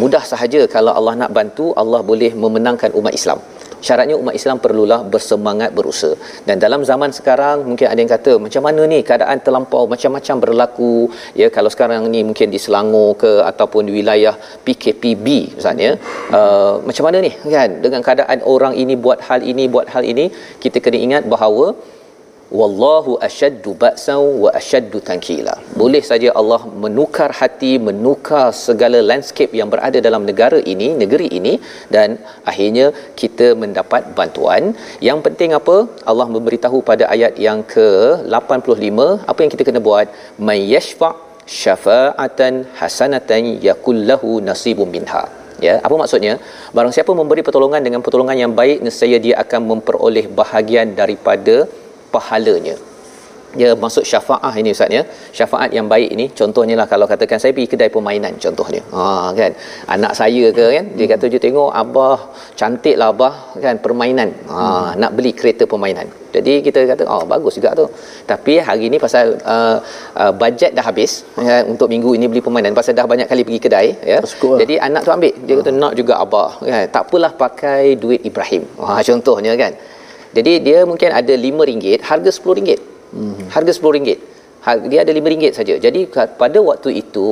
mudah 0.00 0.22
sahaja 0.32 0.60
kalau 0.74 0.92
Allah 0.98 1.14
nak 1.22 1.32
bantu 1.38 1.66
Allah 1.82 2.00
boleh 2.10 2.32
memenangkan 2.44 2.92
umat 3.00 3.14
Islam 3.20 3.40
syaratnya 3.86 4.16
umat 4.22 4.34
Islam 4.40 4.56
perlulah 4.64 5.00
bersemangat 5.12 5.70
berusaha. 5.78 6.14
Dan 6.48 6.56
dalam 6.64 6.80
zaman 6.90 7.10
sekarang 7.18 7.66
mungkin 7.70 7.86
ada 7.92 7.98
yang 8.02 8.12
kata 8.16 8.32
macam 8.44 8.62
mana 8.66 8.82
ni 8.92 8.98
keadaan 9.08 9.38
terlampau? 9.46 9.84
Macam-macam 9.94 10.36
berlaku. 10.44 10.94
Ya 11.40 11.48
kalau 11.56 11.70
sekarang 11.74 12.06
ni 12.14 12.20
mungkin 12.28 12.48
di 12.54 12.60
Selangor 12.64 13.08
ke 13.22 13.32
ataupun 13.50 13.82
di 13.88 13.92
wilayah 13.98 14.34
PKPB 14.66 15.26
misalnya 15.58 15.90
uh, 16.38 16.74
macam 16.88 17.04
mana 17.08 17.18
ni? 17.26 17.32
Kan 17.54 17.70
dengan 17.84 18.00
keadaan 18.06 18.38
orang 18.54 18.74
ini 18.82 18.94
buat 19.04 19.18
hal 19.28 19.40
ini 19.52 19.66
buat 19.74 19.88
hal 19.94 20.06
ini 20.12 20.26
kita 20.62 20.78
kena 20.84 20.98
ingat 21.06 21.22
bahawa 21.34 21.66
wallahu 22.60 23.12
ashaddu 23.28 23.70
ba'san 23.82 24.22
wa 24.42 24.50
ashaddu 24.60 24.98
tankila. 25.08 25.54
Boleh 25.80 26.02
saja 26.10 26.28
Allah 26.40 26.60
menukar 26.84 27.30
hati 27.40 27.72
menukar 27.88 28.46
segala 28.66 29.00
landscape 29.10 29.54
yang 29.60 29.68
berada 29.74 29.98
dalam 30.06 30.22
negara 30.30 30.60
ini 30.74 30.88
negeri 31.02 31.28
ini 31.38 31.54
dan 31.96 32.18
akhirnya 32.52 32.86
kita 33.22 33.48
mendapat 33.62 34.12
bantuan. 34.18 34.62
Yang 35.08 35.20
penting 35.26 35.52
apa? 35.60 35.76
Allah 36.12 36.28
memberitahu 36.36 36.80
pada 36.90 37.06
ayat 37.16 37.34
yang 37.48 37.60
ke 37.74 37.88
85 38.38 39.08
apa 39.32 39.38
yang 39.42 39.52
kita 39.54 39.66
kena 39.68 39.82
buat? 39.90 40.08
May 40.48 40.60
yashfa 40.74 41.10
syafa'atan 41.60 42.54
hasanatan 42.80 43.44
yakul 43.68 44.00
lahu 44.10 44.32
nasibun 44.48 44.90
minha. 44.96 45.24
Ya 45.66 45.74
apa 45.86 45.94
maksudnya? 46.00 46.34
Barang 46.76 46.92
siapa 46.96 47.12
memberi 47.18 47.42
pertolongan 47.46 47.82
dengan 47.86 48.00
pertolongan 48.04 48.36
yang 48.42 48.52
baik 48.60 48.78
nescaya 48.86 49.18
dia 49.26 49.34
akan 49.42 49.60
memperoleh 49.70 50.24
bahagian 50.40 50.88
daripada 51.00 51.56
pahalanya. 52.14 52.76
Dia 53.58 53.70
masuk 53.84 54.04
syafaah 54.10 54.52
ini 54.60 54.70
ustaz 54.74 54.96
ya. 54.96 55.02
Syafaat 55.38 55.70
yang 55.76 55.86
baik 55.92 56.10
ini 56.16 56.26
contohnya 56.40 56.74
lah 56.80 56.86
kalau 56.92 57.06
katakan 57.12 57.38
saya 57.42 57.52
pergi 57.56 57.68
kedai 57.72 57.90
permainan 57.96 58.32
contohnya. 58.44 58.80
Ha 58.96 59.04
kan? 59.40 59.52
Anak 59.94 60.12
saya 60.20 60.44
ke 60.58 60.66
kan? 60.76 60.86
Dia 60.96 61.06
kata 61.12 61.28
je 61.34 61.38
tengok 61.46 61.70
abah 61.82 62.18
cantik 62.60 62.96
lah 63.00 63.08
abah 63.14 63.34
kan? 63.64 63.76
Permainan. 63.84 64.32
Ha 64.54 64.64
hmm. 64.64 64.88
nak 65.02 65.12
beli 65.18 65.32
kereta 65.40 65.66
permainan. 65.72 66.08
Jadi 66.34 66.52
kita 66.66 66.80
kata 66.92 67.04
oh 67.12 67.24
bagus 67.32 67.60
juga 67.60 67.76
tu. 67.80 67.86
Tapi 68.30 68.56
hari 68.68 68.88
ni 68.92 68.96
pasal 69.04 69.36
uh, 69.54 69.76
uh, 70.22 70.32
bajet 70.42 70.72
dah 70.72 70.84
habis 70.88 71.28
ya, 71.36 71.60
untuk 71.72 71.92
minggu 71.92 72.16
ini 72.16 72.32
beli 72.32 72.40
permainan. 72.46 72.72
Pasal 72.80 72.96
dah 72.96 73.04
banyak 73.04 73.28
kali 73.32 73.44
pergi 73.48 73.60
kedai 73.68 73.88
ya. 74.12 74.18
Jadi 74.62 74.74
anak 74.88 75.04
tu 75.04 75.12
ambil. 75.12 75.34
Dia 75.44 75.54
kata 75.60 75.70
nak 75.82 75.92
juga 76.00 76.24
abah 76.24 76.50
kan? 76.56 76.84
Tak 76.96 77.02
apalah 77.04 77.32
pakai 77.44 78.00
duit 78.00 78.24
Ibrahim. 78.24 78.64
Ha 78.80 79.04
contohnya 79.04 79.54
kan 79.64 79.74
jadi 80.36 80.52
dia 80.66 80.78
mungkin 80.90 81.10
ada 81.20 81.32
RM5, 81.36 82.00
harga 82.08 82.30
RM10. 82.36 82.80
Hmm. 83.12 83.46
Harga 83.54 83.72
RM10. 83.76 84.18
Dia 84.90 84.98
ada 85.04 85.10
RM5 85.12 85.36
saja. 85.58 85.74
Jadi 85.84 86.00
pada 86.42 86.58
waktu 86.70 86.90
itu 87.02 87.28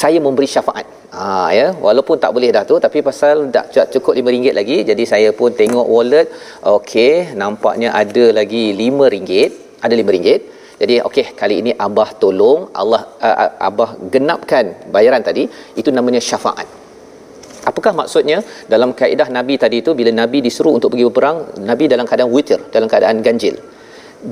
saya 0.00 0.18
memberi 0.26 0.48
syafaat. 0.54 0.86
Ha 1.14 1.54
ya, 1.58 1.66
walaupun 1.86 2.18
tak 2.22 2.34
boleh 2.36 2.50
dah 2.56 2.64
tu 2.70 2.76
tapi 2.84 2.98
pasal 3.08 3.46
tak 3.54 3.66
cukup 3.94 4.12
RM5 4.18 4.46
lagi, 4.60 4.76
jadi 4.90 5.04
saya 5.12 5.28
pun 5.38 5.54
tengok 5.60 5.86
wallet, 5.94 6.26
okey, 6.76 7.38
nampaknya 7.40 7.94
ada 8.02 8.24
lagi 8.38 8.64
RM5, 8.74 9.30
ada 9.84 9.92
RM5. 9.94 10.28
Jadi 10.82 10.94
okey, 11.08 11.26
kali 11.38 11.56
ini 11.62 11.72
abah 11.86 12.08
tolong 12.22 12.60
Allah 12.74 13.02
uh, 13.26 13.50
abah 13.68 13.90
genapkan 14.14 14.90
bayaran 14.94 15.22
tadi, 15.28 15.46
itu 15.80 15.90
namanya 15.94 16.18
syafaat. 16.18 16.66
Apakah 17.64 17.92
maksudnya 18.00 18.38
dalam 18.68 18.92
kaedah 18.92 19.28
Nabi 19.32 19.56
tadi 19.56 19.80
itu 19.82 19.96
bila 19.96 20.12
Nabi 20.12 20.44
disuruh 20.46 20.72
untuk 20.76 20.92
pergi 20.92 21.04
berperang, 21.08 21.38
Nabi 21.70 21.84
dalam 21.92 22.04
keadaan 22.08 22.30
witir, 22.36 22.60
dalam 22.74 22.88
keadaan 22.92 23.24
ganjil. 23.26 23.56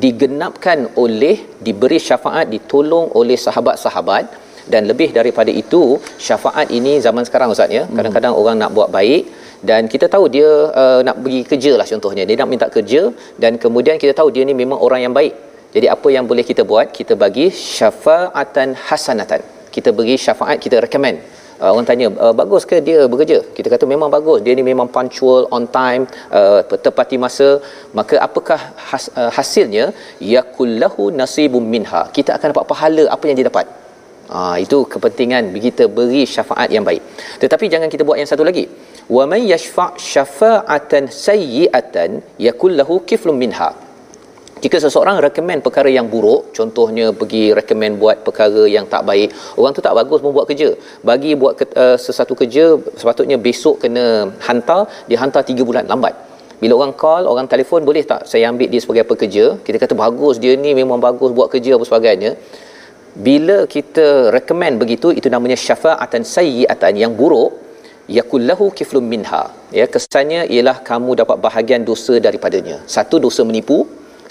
Digenapkan 0.04 0.78
oleh 1.04 1.36
diberi 1.66 2.00
syafaat 2.00 2.48
ditolong 2.52 3.12
oleh 3.20 3.36
sahabat-sahabat 3.36 4.24
dan 4.72 4.88
lebih 4.90 5.10
daripada 5.16 5.50
itu 5.62 6.00
syafaat 6.16 6.68
ini 6.78 6.92
zaman 7.06 7.24
sekarang 7.28 7.48
ustaz 7.54 7.72
ya. 7.78 7.84
Kadang-kadang 7.96 8.32
orang 8.40 8.56
nak 8.62 8.70
buat 8.76 8.88
baik 8.98 9.22
dan 9.70 9.88
kita 9.92 10.08
tahu 10.14 10.24
dia 10.36 10.48
uh, 10.82 11.00
nak 11.06 11.16
pergi 11.24 11.40
kerja 11.50 11.72
lah 11.80 11.86
contohnya. 11.92 12.24
Dia 12.28 12.36
nak 12.40 12.48
minta 12.52 12.68
kerja 12.76 13.02
dan 13.42 13.60
kemudian 13.64 13.96
kita 14.02 14.12
tahu 14.20 14.28
dia 14.34 14.44
ni 14.48 14.56
memang 14.62 14.80
orang 14.86 15.02
yang 15.08 15.14
baik. 15.20 15.34
Jadi 15.72 15.86
apa 15.88 16.08
yang 16.12 16.24
boleh 16.30 16.44
kita 16.44 16.62
buat? 16.68 16.92
Kita 16.92 17.16
bagi 17.16 17.48
syafaatan 17.48 18.76
hasanatan. 18.88 19.40
Kita 19.72 19.88
beri 19.96 20.20
syafaat, 20.20 20.60
kita 20.60 20.84
recommend 20.84 21.41
uh, 21.62 21.70
orang 21.74 21.86
tanya 21.90 22.06
uh, 22.24 22.34
bagus 22.40 22.62
ke 22.70 22.76
dia 22.88 22.98
bekerja? 23.12 23.38
Kita 23.56 23.68
kata 23.74 23.84
memang 23.92 24.10
bagus. 24.16 24.38
Dia 24.46 24.54
ni 24.58 24.64
memang 24.70 24.88
punctual 24.96 25.42
on 25.56 25.64
time 25.78 26.02
uh, 26.38 26.60
tepati 26.86 27.16
masa. 27.24 27.48
Maka 27.98 28.16
apakah 28.26 28.60
has, 28.90 29.06
uh, 29.20 29.30
hasilnya? 29.36 29.86
Yakullahu 30.34 31.04
nasibum 31.20 31.64
minha. 31.74 32.02
Kita 32.16 32.32
akan 32.36 32.48
dapat 32.54 32.66
pahala 32.72 33.04
apa 33.16 33.24
yang 33.30 33.38
dia 33.40 33.48
dapat. 33.50 33.68
Uh, 34.36 34.56
itu 34.64 34.78
kepentingan 34.92 35.52
kita 35.66 35.86
beri 35.96 36.24
syafaat 36.34 36.68
yang 36.76 36.84
baik. 36.90 37.02
Tetapi 37.42 37.64
jangan 37.72 37.88
kita 37.94 38.02
buat 38.08 38.18
yang 38.20 38.30
satu 38.32 38.44
lagi. 38.50 38.64
Wa 39.16 39.24
man 39.32 39.42
yashfa' 39.52 39.90
syafa'atan 40.12 41.04
sayyi'atan 41.26 42.10
yakullahu 42.46 42.94
kiflum 43.08 43.36
minha 43.44 43.70
jika 44.64 44.76
seseorang 44.82 45.16
rekomen 45.26 45.58
perkara 45.66 45.90
yang 45.98 46.06
buruk 46.12 46.42
contohnya 46.56 47.06
pergi 47.20 47.44
rekomen 47.58 47.98
buat 48.02 48.16
perkara 48.26 48.62
yang 48.74 48.84
tak 48.92 49.02
baik 49.08 49.28
orang 49.58 49.72
tu 49.76 49.82
tak 49.86 49.94
bagus 49.98 50.20
membuat 50.26 50.44
kerja. 50.50 50.68
Bagi 51.08 51.30
buat 51.40 51.54
ke, 51.60 51.64
uh, 51.84 51.96
sesuatu 52.04 52.34
kerja 52.40 52.64
sepatutnya 53.00 53.36
besok 53.46 53.82
kena 53.82 54.04
hantar 54.46 54.82
dia 55.08 55.18
hantar 55.22 55.42
3 55.42 55.68
bulan 55.68 55.86
lambat. 55.92 56.14
Bila 56.62 56.78
orang 56.78 56.94
call 57.02 57.26
orang 57.32 57.46
telefon 57.52 57.82
boleh 57.88 58.04
tak 58.10 58.22
saya 58.30 58.44
ambil 58.50 58.68
dia 58.72 58.80
sebagai 58.84 59.04
pekerja 59.10 59.44
kita 59.66 59.76
kata 59.82 59.94
bagus 60.04 60.38
dia 60.44 60.54
ni 60.64 60.72
memang 60.80 61.02
bagus 61.06 61.34
buat 61.38 61.50
kerja 61.54 61.72
apa 61.78 61.84
sebagainya. 61.90 62.30
Bila 63.26 63.56
kita 63.74 64.06
recommend 64.36 64.78
begitu 64.82 65.10
itu 65.18 65.28
namanya 65.34 65.58
syafaatan 65.64 66.22
sayyiatan. 66.34 66.92
Yang 67.02 67.12
buruk 67.18 67.50
yakullahu 68.18 68.66
kiflum 68.78 69.04
minha. 69.14 69.42
Ya 69.78 69.86
kesannya 69.94 70.46
ialah 70.54 70.76
kamu 70.90 71.18
dapat 71.22 71.36
bahagian 71.46 71.82
dosa 71.90 72.14
daripadanya. 72.26 72.78
Satu 72.94 73.18
dosa 73.26 73.42
menipu 73.48 73.78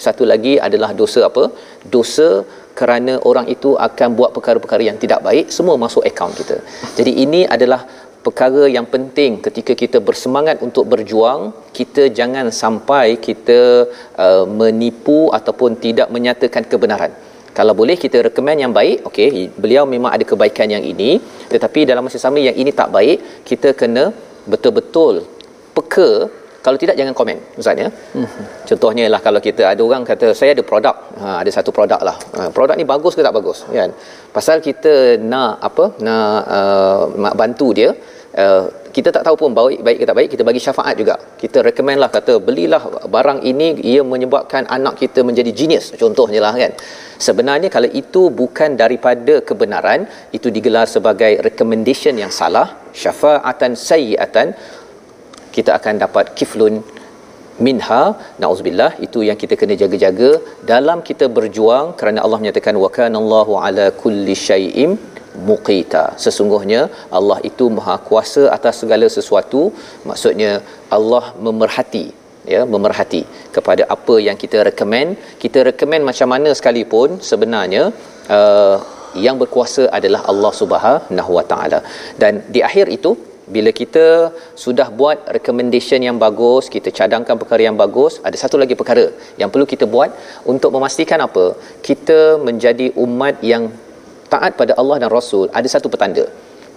satu 0.06 0.24
lagi 0.32 0.54
adalah 0.66 0.90
dosa 1.00 1.20
apa? 1.30 1.44
Dosa 1.94 2.28
kerana 2.78 3.14
orang 3.30 3.46
itu 3.54 3.70
akan 3.86 4.08
buat 4.18 4.30
perkara-perkara 4.36 4.82
yang 4.88 4.98
tidak 5.02 5.20
baik 5.26 5.46
semua 5.56 5.76
masuk 5.84 6.02
akaun 6.10 6.32
kita. 6.40 6.56
Jadi 6.98 7.12
ini 7.24 7.40
adalah 7.56 7.80
perkara 8.26 8.64
yang 8.76 8.86
penting 8.94 9.32
ketika 9.46 9.72
kita 9.82 9.98
bersemangat 10.08 10.56
untuk 10.66 10.84
berjuang 10.92 11.40
kita 11.78 12.02
jangan 12.18 12.46
sampai 12.62 13.06
kita 13.26 13.60
uh, 14.24 14.44
menipu 14.60 15.20
ataupun 15.38 15.70
tidak 15.84 16.08
menyatakan 16.16 16.64
kebenaran. 16.72 17.12
Kalau 17.58 17.74
boleh 17.80 17.96
kita 18.04 18.18
rekomen 18.26 18.62
yang 18.64 18.72
baik 18.78 19.04
okey 19.08 19.28
beliau 19.62 19.84
memang 19.94 20.10
ada 20.16 20.24
kebaikan 20.30 20.68
yang 20.74 20.84
ini 20.92 21.10
tetapi 21.52 21.80
dalam 21.90 22.04
masa 22.06 22.18
sama 22.24 22.40
yang 22.48 22.56
ini 22.62 22.72
tak 22.80 22.88
baik 22.96 23.44
kita 23.48 23.70
kena 23.80 24.04
betul-betul 24.52 25.14
peka 25.76 26.10
kalau 26.64 26.78
tidak 26.82 26.96
jangan 27.00 27.14
komen 27.18 27.38
ustaz 27.60 27.82
ya. 27.84 27.88
Mm-hmm. 27.90 28.44
contohnya 28.68 29.04
lah 29.12 29.20
kalau 29.26 29.40
kita 29.46 29.62
ada 29.72 29.82
orang 29.88 30.02
kata 30.10 30.28
saya 30.40 30.50
ada 30.56 30.64
produk. 30.70 30.96
Ha, 31.22 31.26
ada 31.42 31.50
satu 31.56 31.70
produk 31.78 32.00
lah. 32.08 32.16
Ha, 32.36 32.48
produk 32.56 32.76
ni 32.80 32.86
bagus 32.92 33.14
ke 33.16 33.22
tak 33.28 33.34
bagus 33.38 33.58
kan? 33.78 33.90
Pasal 34.36 34.58
kita 34.68 34.92
nak 35.32 35.52
apa 35.68 35.84
nak 36.06 36.38
uh, 36.58 37.34
bantu 37.40 37.68
dia 37.78 37.90
uh, 38.44 38.64
kita 38.96 39.08
tak 39.16 39.24
tahu 39.26 39.36
pun 39.40 39.50
baik 39.58 39.80
baik 39.86 39.98
ke 40.00 40.04
tak 40.08 40.16
baik 40.18 40.30
kita 40.34 40.42
bagi 40.48 40.60
syafaat 40.66 40.94
juga. 41.00 41.14
Kita 41.42 41.58
recommend 41.68 41.98
lah 42.02 42.10
kata 42.16 42.34
belilah 42.46 42.82
barang 43.14 43.40
ini 43.50 43.68
ia 43.92 44.02
menyebabkan 44.12 44.68
anak 44.76 44.94
kita 45.02 45.20
menjadi 45.28 45.52
genius 45.60 45.86
contohnya 46.02 46.40
lah 46.46 46.54
kan? 46.62 46.74
Sebenarnya 47.26 47.68
kalau 47.76 47.90
itu 48.02 48.22
bukan 48.42 48.70
daripada 48.82 49.34
kebenaran 49.48 50.02
itu 50.36 50.48
digelar 50.56 50.86
sebagai 50.94 51.32
recommendation 51.48 52.14
yang 52.22 52.32
salah 52.40 52.68
syafaatan 53.02 53.72
sayyiatan 53.88 54.48
kita 55.56 55.70
akan 55.78 55.94
dapat 56.04 56.26
kiflun 56.38 56.74
minha. 57.66 58.02
Nauzubillah 58.42 58.92
itu 59.06 59.20
yang 59.28 59.38
kita 59.42 59.56
kena 59.60 59.74
jaga-jaga 59.82 60.30
dalam 60.72 61.00
kita 61.08 61.26
berjuang 61.36 61.88
kerana 62.00 62.20
Allah 62.24 62.38
menyatakan 62.42 62.76
wa 62.84 62.90
kana 62.98 63.16
Allahu 63.22 63.54
ala 63.66 63.86
kulli 64.02 64.36
syai'in 64.48 64.92
muqita. 65.50 66.04
Sesungguhnya 66.24 66.80
Allah 67.18 67.38
itu 67.50 67.66
maha 67.76 67.96
kuasa 68.08 68.42
atas 68.56 68.76
segala 68.82 69.06
sesuatu. 69.16 69.62
Maksudnya 70.10 70.52
Allah 70.96 71.24
memerhati 71.46 72.06
ya 72.54 72.62
memerhati 72.74 73.22
kepada 73.56 73.82
apa 73.96 74.14
yang 74.26 74.36
kita 74.44 74.60
recommend. 74.68 75.10
Kita 75.42 75.60
recommend 75.70 76.04
macam 76.10 76.28
mana 76.34 76.50
sekalipun 76.58 77.08
sebenarnya 77.30 77.84
uh, 78.38 78.76
yang 79.26 79.36
berkuasa 79.42 79.82
adalah 79.98 80.20
Allah 80.32 80.52
Subhanahu 80.60 81.30
Wa 81.38 81.44
Taala. 81.52 81.80
Dan 82.22 82.42
di 82.54 82.60
akhir 82.68 82.88
itu 82.96 83.12
bila 83.54 83.70
kita 83.80 84.30
sudah 84.64 84.86
buat 85.00 85.18
recommendation 85.36 86.00
yang 86.06 86.16
bagus 86.24 86.70
kita 86.74 86.88
cadangkan 86.98 87.36
perkara 87.42 87.62
yang 87.68 87.76
bagus 87.82 88.22
ada 88.28 88.36
satu 88.42 88.56
lagi 88.62 88.74
perkara 88.80 89.06
yang 89.40 89.50
perlu 89.52 89.66
kita 89.72 89.86
buat 89.94 90.10
untuk 90.52 90.70
memastikan 90.76 91.18
apa? 91.26 91.46
Kita 91.88 92.38
menjadi 92.48 92.86
umat 93.04 93.42
yang 93.52 93.66
taat 94.32 94.54
pada 94.60 94.72
Allah 94.80 94.96
dan 95.02 95.10
Rasul 95.18 95.50
ada 95.58 95.68
satu 95.74 95.90
petanda. 95.92 96.24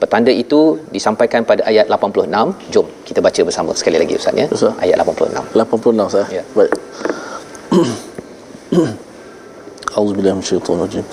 Petanda 0.01 0.31
itu 0.43 0.59
disampaikan 0.95 1.41
pada 1.47 1.63
ayat 1.71 1.85
86 1.87 2.73
jom 2.73 2.87
kita 3.07 3.19
baca 3.27 3.41
bersama 3.47 3.71
sekali 3.79 3.97
lagi 4.01 4.13
ustaz 4.19 4.41
ya. 4.41 4.47
Ustaz. 4.57 4.73
ayat 4.83 4.95
86 5.05 5.55
86 5.55 6.13
sah 6.15 6.27
ya. 6.37 6.43
baik. 6.57 6.73
Auzubillahi 9.97 10.35
minasyaitonir 10.35 10.81
rajim 10.83 11.05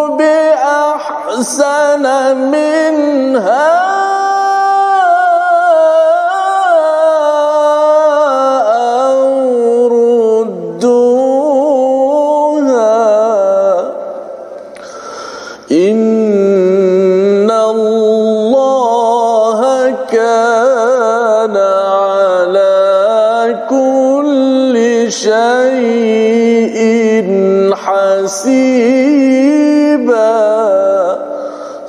بأحسن 0.07 2.03
منها 2.37 4.00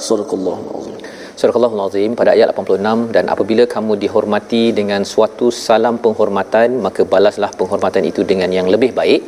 Sadaqallahul 0.06 0.72
Azim. 0.78 0.96
Sadaqallahul 1.40 1.82
Azim 1.86 2.10
pada 2.20 2.30
ayat 2.36 2.48
86 2.54 3.14
dan 3.16 3.24
apabila 3.34 3.64
kamu 3.74 3.92
dihormati 4.02 4.64
dengan 4.78 5.04
suatu 5.12 5.46
salam 5.66 5.96
penghormatan 6.04 6.68
maka 6.86 7.04
balaslah 7.12 7.50
penghormatan 7.60 8.02
itu 8.10 8.22
dengan 8.30 8.50
yang 8.58 8.68
lebih 8.74 8.90
baik 9.00 9.22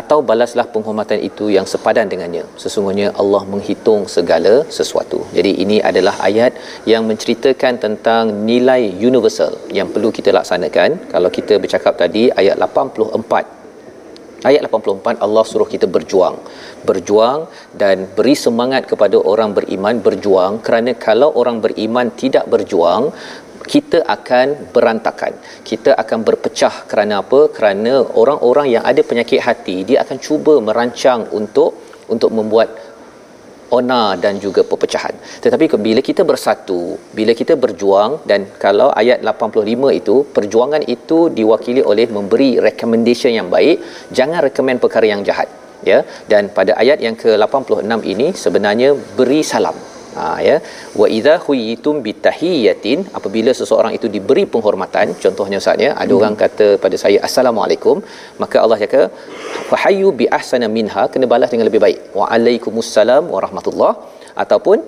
atau 0.00 0.18
balaslah 0.28 0.66
penghormatan 0.74 1.18
itu 1.28 1.44
yang 1.56 1.66
sepadan 1.72 2.06
dengannya. 2.12 2.44
Sesungguhnya 2.62 3.08
Allah 3.22 3.42
menghitung 3.52 4.02
segala 4.16 4.54
sesuatu. 4.78 5.18
Jadi 5.36 5.52
ini 5.64 5.76
adalah 5.90 6.14
ayat 6.28 6.52
yang 6.92 7.02
menceritakan 7.10 7.80
tentang 7.84 8.24
nilai 8.50 8.82
universal 9.10 9.52
yang 9.78 9.88
perlu 9.94 10.10
kita 10.18 10.30
laksanakan. 10.38 10.90
Kalau 11.14 11.30
kita 11.38 11.56
bercakap 11.62 11.96
tadi 12.02 12.24
ayat 12.30 12.56
84 12.60 13.58
Ayat 14.46 14.62
84 14.70 15.18
Allah 15.18 15.42
suruh 15.42 15.66
kita 15.66 15.90
berjuang. 15.90 16.38
Berjuang 16.86 17.50
dan 17.74 18.06
beri 18.16 18.38
semangat 18.38 18.86
kepada 18.86 19.18
orang 19.18 19.50
beriman 19.50 19.98
berjuang 19.98 20.62
kerana 20.62 20.94
kalau 20.94 21.34
orang 21.34 21.58
beriman 21.58 22.14
tidak 22.14 22.46
berjuang 22.46 23.10
kita 23.66 23.98
akan 24.06 24.70
berantakan. 24.74 25.34
Kita 25.66 25.92
akan 26.02 26.22
berpecah 26.22 26.86
kerana 26.90 27.20
apa? 27.22 27.50
Kerana 27.56 28.00
orang-orang 28.22 28.78
yang 28.78 28.84
ada 28.86 29.02
penyakit 29.02 29.42
hati 29.42 29.82
dia 29.82 30.06
akan 30.06 30.18
cuba 30.22 30.54
merancang 30.62 31.26
untuk 31.34 31.74
untuk 32.08 32.30
membuat 32.32 32.87
ona 33.78 34.02
dan 34.24 34.40
juga 34.44 34.62
perpecahan. 34.70 35.14
Tetapi 35.44 35.64
bila 35.86 36.00
kita 36.08 36.22
bersatu, 36.30 36.80
bila 37.18 37.32
kita 37.40 37.54
berjuang 37.64 38.24
dan 38.30 38.46
kalau 38.64 38.88
ayat 39.02 39.20
85 39.20 40.00
itu 40.00 40.16
perjuangan 40.36 40.82
itu 40.96 41.18
diwakili 41.38 41.84
oleh 41.92 42.06
memberi 42.16 42.50
recommendation 42.68 43.32
yang 43.38 43.48
baik, 43.56 43.76
jangan 44.18 44.40
recommend 44.48 44.80
perkara 44.84 45.08
yang 45.14 45.22
jahat. 45.30 45.48
Ya, 45.90 46.02
dan 46.26 46.50
pada 46.50 46.74
ayat 46.82 46.98
yang 46.98 47.14
ke-86 47.14 48.02
ini 48.12 48.34
sebenarnya 48.34 48.98
beri 49.14 49.46
salam 49.46 49.76
ha, 50.18 50.28
ya. 50.48 50.56
Wa 51.00 51.06
idza 51.16 51.34
huyitum 51.46 51.96
bitahiyatin 52.06 53.00
apabila 53.18 53.52
seseorang 53.60 53.92
itu 53.98 54.08
diberi 54.16 54.44
penghormatan 54.54 55.08
contohnya 55.24 55.58
ustaz 55.62 55.84
ya 55.86 55.90
ada 56.02 56.12
hmm. 56.12 56.18
orang 56.20 56.36
kata 56.42 56.68
pada 56.84 56.96
saya 57.04 57.18
assalamualaikum 57.28 57.98
maka 58.42 58.56
Allah 58.64 58.78
cakap 58.84 59.08
fahayyu 59.70 60.10
bi 60.20 60.26
ahsana 60.38 60.68
minha 60.78 61.04
kena 61.14 61.28
balas 61.34 61.50
dengan 61.54 61.68
lebih 61.70 61.82
baik. 61.86 61.98
Wa 62.20 62.26
alaikumussalam 62.36 63.24
warahmatullah 63.34 63.92
ataupun 64.44 64.78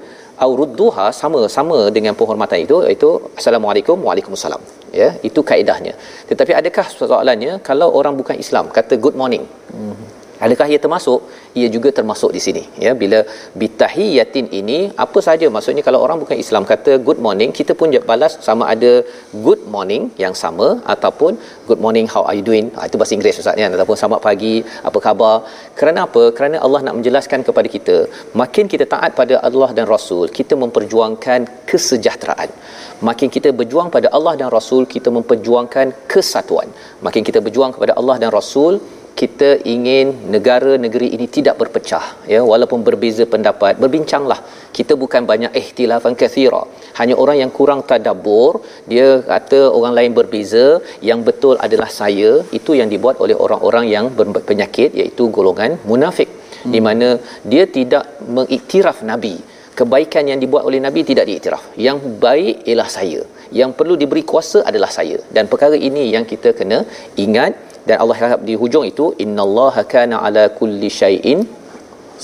au 0.45 0.51
rudduha 0.61 1.07
sama 1.22 1.41
sama 1.57 1.78
dengan 1.97 2.14
penghormatan 2.20 2.59
itu 2.66 2.76
iaitu 2.87 3.11
assalamualaikum 3.41 3.99
waalaikumsalam 4.07 4.62
ya. 5.01 5.11
Itu 5.31 5.43
kaedahnya 5.51 5.95
tetapi 6.31 6.55
adakah 6.61 6.87
soalannya 7.01 7.53
kalau 7.68 7.91
orang 8.01 8.16
bukan 8.22 8.39
Islam 8.47 8.66
kata 8.78 8.97
good 9.05 9.18
morning? 9.22 9.45
Hmm. 9.74 9.99
Adakah 10.47 10.66
ia 10.72 10.78
termasuk? 10.84 11.20
Ia 11.61 11.68
juga 11.74 11.88
termasuk 11.99 12.30
di 12.36 12.41
sini. 12.47 12.62
Ya, 12.84 12.93
bila 13.03 13.18
bitahiyatin 13.61 14.47
ini 14.61 14.78
apa 15.05 15.18
saja 15.26 15.47
maksudnya 15.55 15.82
kalau 15.88 16.01
orang 16.05 16.18
bukan 16.22 16.36
Islam 16.45 16.64
kata 16.70 16.93
good 17.07 17.20
morning, 17.26 17.51
kita 17.59 17.72
pun 17.80 17.97
balas 18.11 18.34
sama 18.47 18.64
ada 18.74 18.93
good 19.47 19.62
morning 19.74 20.03
yang 20.24 20.34
sama 20.43 20.68
ataupun 20.95 21.32
good 21.68 21.80
morning 21.84 22.07
how 22.12 22.22
are 22.28 22.36
you 22.38 22.45
doing? 22.51 22.66
Ha, 22.76 22.86
itu 22.88 22.97
bahasa 23.01 23.14
Inggeris 23.16 23.41
Ustaz 23.43 23.61
ya 23.62 23.68
ataupun 23.76 23.97
selamat 24.01 24.20
pagi, 24.28 24.55
apa 24.88 24.99
khabar? 25.07 25.34
Kerana 25.80 26.01
apa? 26.09 26.22
Kerana 26.36 26.57
Allah 26.66 26.80
nak 26.86 26.97
menjelaskan 26.99 27.41
kepada 27.49 27.68
kita, 27.74 27.97
makin 28.43 28.64
kita 28.72 28.86
taat 28.95 29.12
pada 29.20 29.36
Allah 29.49 29.70
dan 29.78 29.86
Rasul, 29.95 30.24
kita 30.38 30.57
memperjuangkan 30.62 31.41
kesejahteraan. 31.70 32.51
Makin 33.09 33.28
kita 33.36 33.51
berjuang 33.61 33.88
pada 33.97 34.09
Allah 34.16 34.34
dan 34.41 34.49
Rasul, 34.57 34.82
kita 34.95 35.09
memperjuangkan 35.18 35.86
kesatuan. 36.12 36.68
Makin 37.07 37.22
kita 37.28 37.38
berjuang 37.45 37.72
kepada 37.76 37.93
Allah 38.01 38.16
dan 38.22 38.32
Rasul, 38.38 38.74
kita 39.20 39.48
ingin 39.74 40.06
negara 40.34 40.72
negeri 40.84 41.08
ini 41.16 41.26
tidak 41.36 41.54
berpecah 41.60 42.04
ya. 42.32 42.40
Walaupun 42.50 42.80
berbeza 42.88 43.24
pendapat 43.34 43.76
berbincanglah. 43.82 44.40
Kita 44.76 44.94
bukan 45.02 45.22
banyak 45.30 45.52
ihtilafan 45.60 46.14
kathira. 46.20 46.62
Hanya 46.98 47.14
orang 47.22 47.36
yang 47.42 47.50
kurang 47.58 47.80
tadabbur 47.90 48.52
dia 48.92 49.08
kata 49.32 49.60
orang 49.78 49.94
lain 49.98 50.12
berbeza 50.18 50.66
yang 51.08 51.20
betul 51.28 51.54
adalah 51.66 51.90
saya 52.00 52.30
itu 52.58 52.72
yang 52.80 52.88
dibuat 52.94 53.16
oleh 53.24 53.36
orang-orang 53.44 53.86
yang 53.94 54.06
berpenyakit 54.18 54.90
iaitu 55.00 55.26
golongan 55.38 55.74
munafik. 55.92 56.30
Hmm. 56.60 56.72
di 56.74 56.80
mana 56.86 57.08
dia 57.50 57.64
tidak 57.76 58.04
mengiktiraf 58.36 58.98
nabi. 59.10 59.34
Kebaikan 59.78 60.28
yang 60.30 60.38
dibuat 60.42 60.62
oleh 60.68 60.80
nabi 60.86 61.00
tidak 61.10 61.24
diiktiraf. 61.28 61.62
Yang 61.86 61.98
baik 62.24 62.56
ialah 62.68 62.88
saya. 62.96 63.22
Yang 63.58 63.70
perlu 63.78 63.94
diberi 64.02 64.22
kuasa 64.30 64.58
adalah 64.70 64.90
saya. 64.96 65.16
Dan 65.34 65.48
perkara 65.52 65.76
ini 65.88 66.02
yang 66.14 66.24
kita 66.32 66.52
kena 66.58 66.78
ingat 67.24 67.69
dan 67.89 67.97
Allah 68.03 68.16
harap 68.20 68.41
di 68.49 68.55
hujung 68.62 68.85
itu 68.93 69.07
innallaha 69.24 69.83
kana 69.95 70.16
ala 70.26 70.45
kulli 70.59 70.91
syai'in 71.01 71.41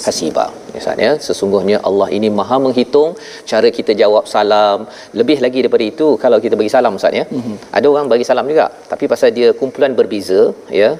hasiba. 0.04 0.46
Misalnya 0.76 1.10
sesungguhnya 1.26 1.76
Allah 1.88 2.08
ini 2.16 2.28
maha 2.38 2.56
menghitung 2.64 3.10
cara 3.50 3.68
kita 3.78 3.92
jawab 4.02 4.24
salam. 4.34 4.80
Lebih 5.20 5.38
lagi 5.44 5.58
daripada 5.64 5.84
itu 5.92 6.08
kalau 6.24 6.38
kita 6.44 6.54
bagi 6.60 6.72
salam 6.76 6.98
ustaz 7.00 7.20
ya. 7.20 7.24
Mm-hmm. 7.36 7.56
ada 7.78 7.86
orang 7.92 8.06
bagi 8.12 8.24
salam 8.30 8.46
juga 8.52 8.66
tapi 8.92 9.04
pasal 9.12 9.30
dia 9.38 9.50
kumpulan 9.60 9.94
berbeza 10.00 10.42
ya. 10.82 10.90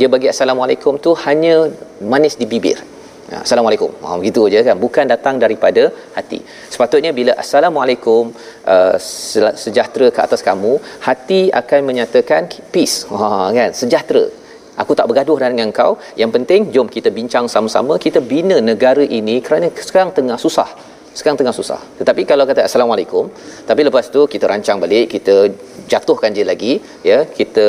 Dia 0.00 0.08
bagi 0.14 0.28
assalamualaikum 0.32 0.96
tu 1.06 1.12
hanya 1.26 1.54
manis 2.12 2.36
di 2.40 2.48
bibir 2.52 2.78
Ya, 3.34 3.40
Assalamualaikum. 3.46 3.90
Ha, 4.02 4.08
begitu 4.20 4.40
aja 4.48 4.60
kan. 4.66 4.76
Bukan 4.84 5.04
datang 5.12 5.34
daripada 5.42 5.82
hati. 6.16 6.38
Sepatutnya 6.74 7.10
bila 7.18 7.32
Assalamualaikum 7.42 8.30
uh, 8.74 8.94
sejahtera 9.62 10.06
ke 10.16 10.20
atas 10.26 10.40
kamu, 10.48 10.72
hati 11.06 11.40
akan 11.60 11.80
menyatakan 11.88 12.46
peace. 12.74 12.96
Ha, 13.10 13.50
kan? 13.58 13.70
Sejahtera. 13.80 14.24
Aku 14.82 14.92
tak 14.98 15.06
bergaduh 15.10 15.38
dengan 15.42 15.70
kau. 15.78 15.92
Yang 16.22 16.30
penting 16.36 16.60
jom 16.74 16.86
kita 16.96 17.10
bincang 17.18 17.46
sama-sama, 17.54 17.98
kita 18.06 18.22
bina 18.32 18.58
negara 18.70 19.02
ini 19.18 19.36
kerana 19.46 19.66
sekarang 19.88 20.14
tengah 20.18 20.38
susah. 20.46 20.70
Sekarang 21.18 21.38
tengah 21.40 21.54
susah. 21.58 21.80
Tetapi 21.98 22.22
kalau 22.30 22.46
kata 22.50 22.62
Assalamualaikum, 22.68 23.24
tapi 23.70 23.80
lepas 23.88 24.06
tu 24.14 24.20
kita 24.30 24.46
rancang 24.52 24.78
balik, 24.84 25.04
kita 25.14 25.34
jatuhkan 25.90 26.30
dia 26.36 26.46
lagi, 26.52 26.72
ya, 27.10 27.18
kita 27.38 27.66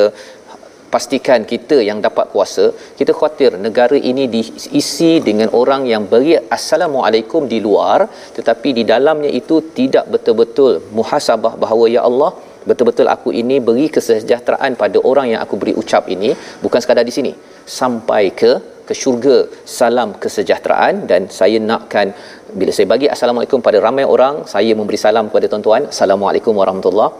pastikan 0.94 1.40
kita 1.52 1.78
yang 1.88 1.98
dapat 2.06 2.26
kuasa 2.34 2.64
kita 2.98 3.12
khawatir 3.18 3.50
negara 3.66 3.98
ini 4.10 4.24
diisi 4.34 5.12
dengan 5.28 5.48
orang 5.60 5.84
yang 5.92 6.04
beri 6.12 6.34
assalamualaikum 6.56 7.44
di 7.52 7.60
luar 7.66 8.00
tetapi 8.36 8.70
di 8.78 8.84
dalamnya 8.92 9.30
itu 9.40 9.58
tidak 9.78 10.04
betul-betul 10.14 10.72
muhasabah 10.98 11.54
bahawa 11.64 11.86
ya 11.96 12.02
Allah 12.10 12.32
betul-betul 12.68 13.08
aku 13.14 13.30
ini 13.40 13.56
beri 13.68 13.86
kesejahteraan 13.96 14.72
pada 14.82 14.98
orang 15.10 15.26
yang 15.32 15.40
aku 15.44 15.54
beri 15.62 15.74
ucap 15.82 16.04
ini 16.14 16.30
bukan 16.64 16.80
sekadar 16.84 17.06
di 17.10 17.14
sini. 17.18 17.32
Sampai 17.78 18.24
ke 18.40 18.52
ke 18.88 18.94
syurga 19.02 19.36
salam 19.78 20.10
kesejahteraan. 20.22 21.06
Dan 21.10 21.22
saya 21.38 21.58
nakkan 21.70 22.10
bila 22.58 22.72
saya 22.76 22.88
bagi 22.94 23.08
assalamualaikum 23.14 23.62
pada 23.68 23.78
ramai 23.86 24.04
orang 24.16 24.34
saya 24.54 24.74
memberi 24.80 24.98
salam 25.06 25.26
kepada 25.30 25.46
tuan-tuan 25.52 25.84
assalamualaikum 25.94 26.54
warahmatullahi. 26.60 27.14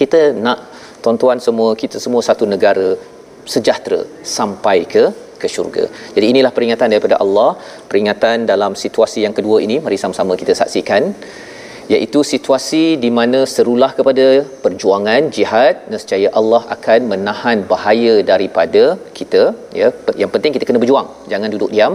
Kita 0.00 0.20
nak 0.44 0.58
tuan-tuan 1.04 1.38
semua 1.46 1.70
kita 1.82 1.98
semua 2.04 2.22
satu 2.28 2.46
negara 2.54 2.88
sejahtera 3.54 4.00
sampai 4.36 4.78
ke 4.94 5.04
ke 5.42 5.48
syurga. 5.54 5.84
Jadi 6.16 6.26
inilah 6.32 6.52
peringatan 6.56 6.88
daripada 6.92 7.16
Allah, 7.24 7.50
peringatan 7.90 8.46
dalam 8.52 8.72
situasi 8.82 9.20
yang 9.26 9.34
kedua 9.38 9.58
ini 9.66 9.76
mari 9.84 9.98
sama-sama 10.02 10.38
kita 10.42 10.54
saksikan 10.60 11.02
iaitu 11.94 12.20
situasi 12.32 12.82
di 13.04 13.10
mana 13.18 13.38
serulah 13.54 13.90
kepada 13.98 14.26
perjuangan 14.64 15.22
jihad 15.36 15.74
nescaya 15.92 16.28
Allah 16.40 16.62
akan 16.74 17.00
menahan 17.12 17.58
bahaya 17.72 18.14
daripada 18.32 18.84
kita 19.18 19.42
ya. 19.80 19.88
Yang 20.22 20.30
penting 20.36 20.52
kita 20.56 20.66
kena 20.68 20.82
berjuang 20.84 21.08
jangan 21.32 21.50
duduk 21.54 21.72
diam 21.74 21.94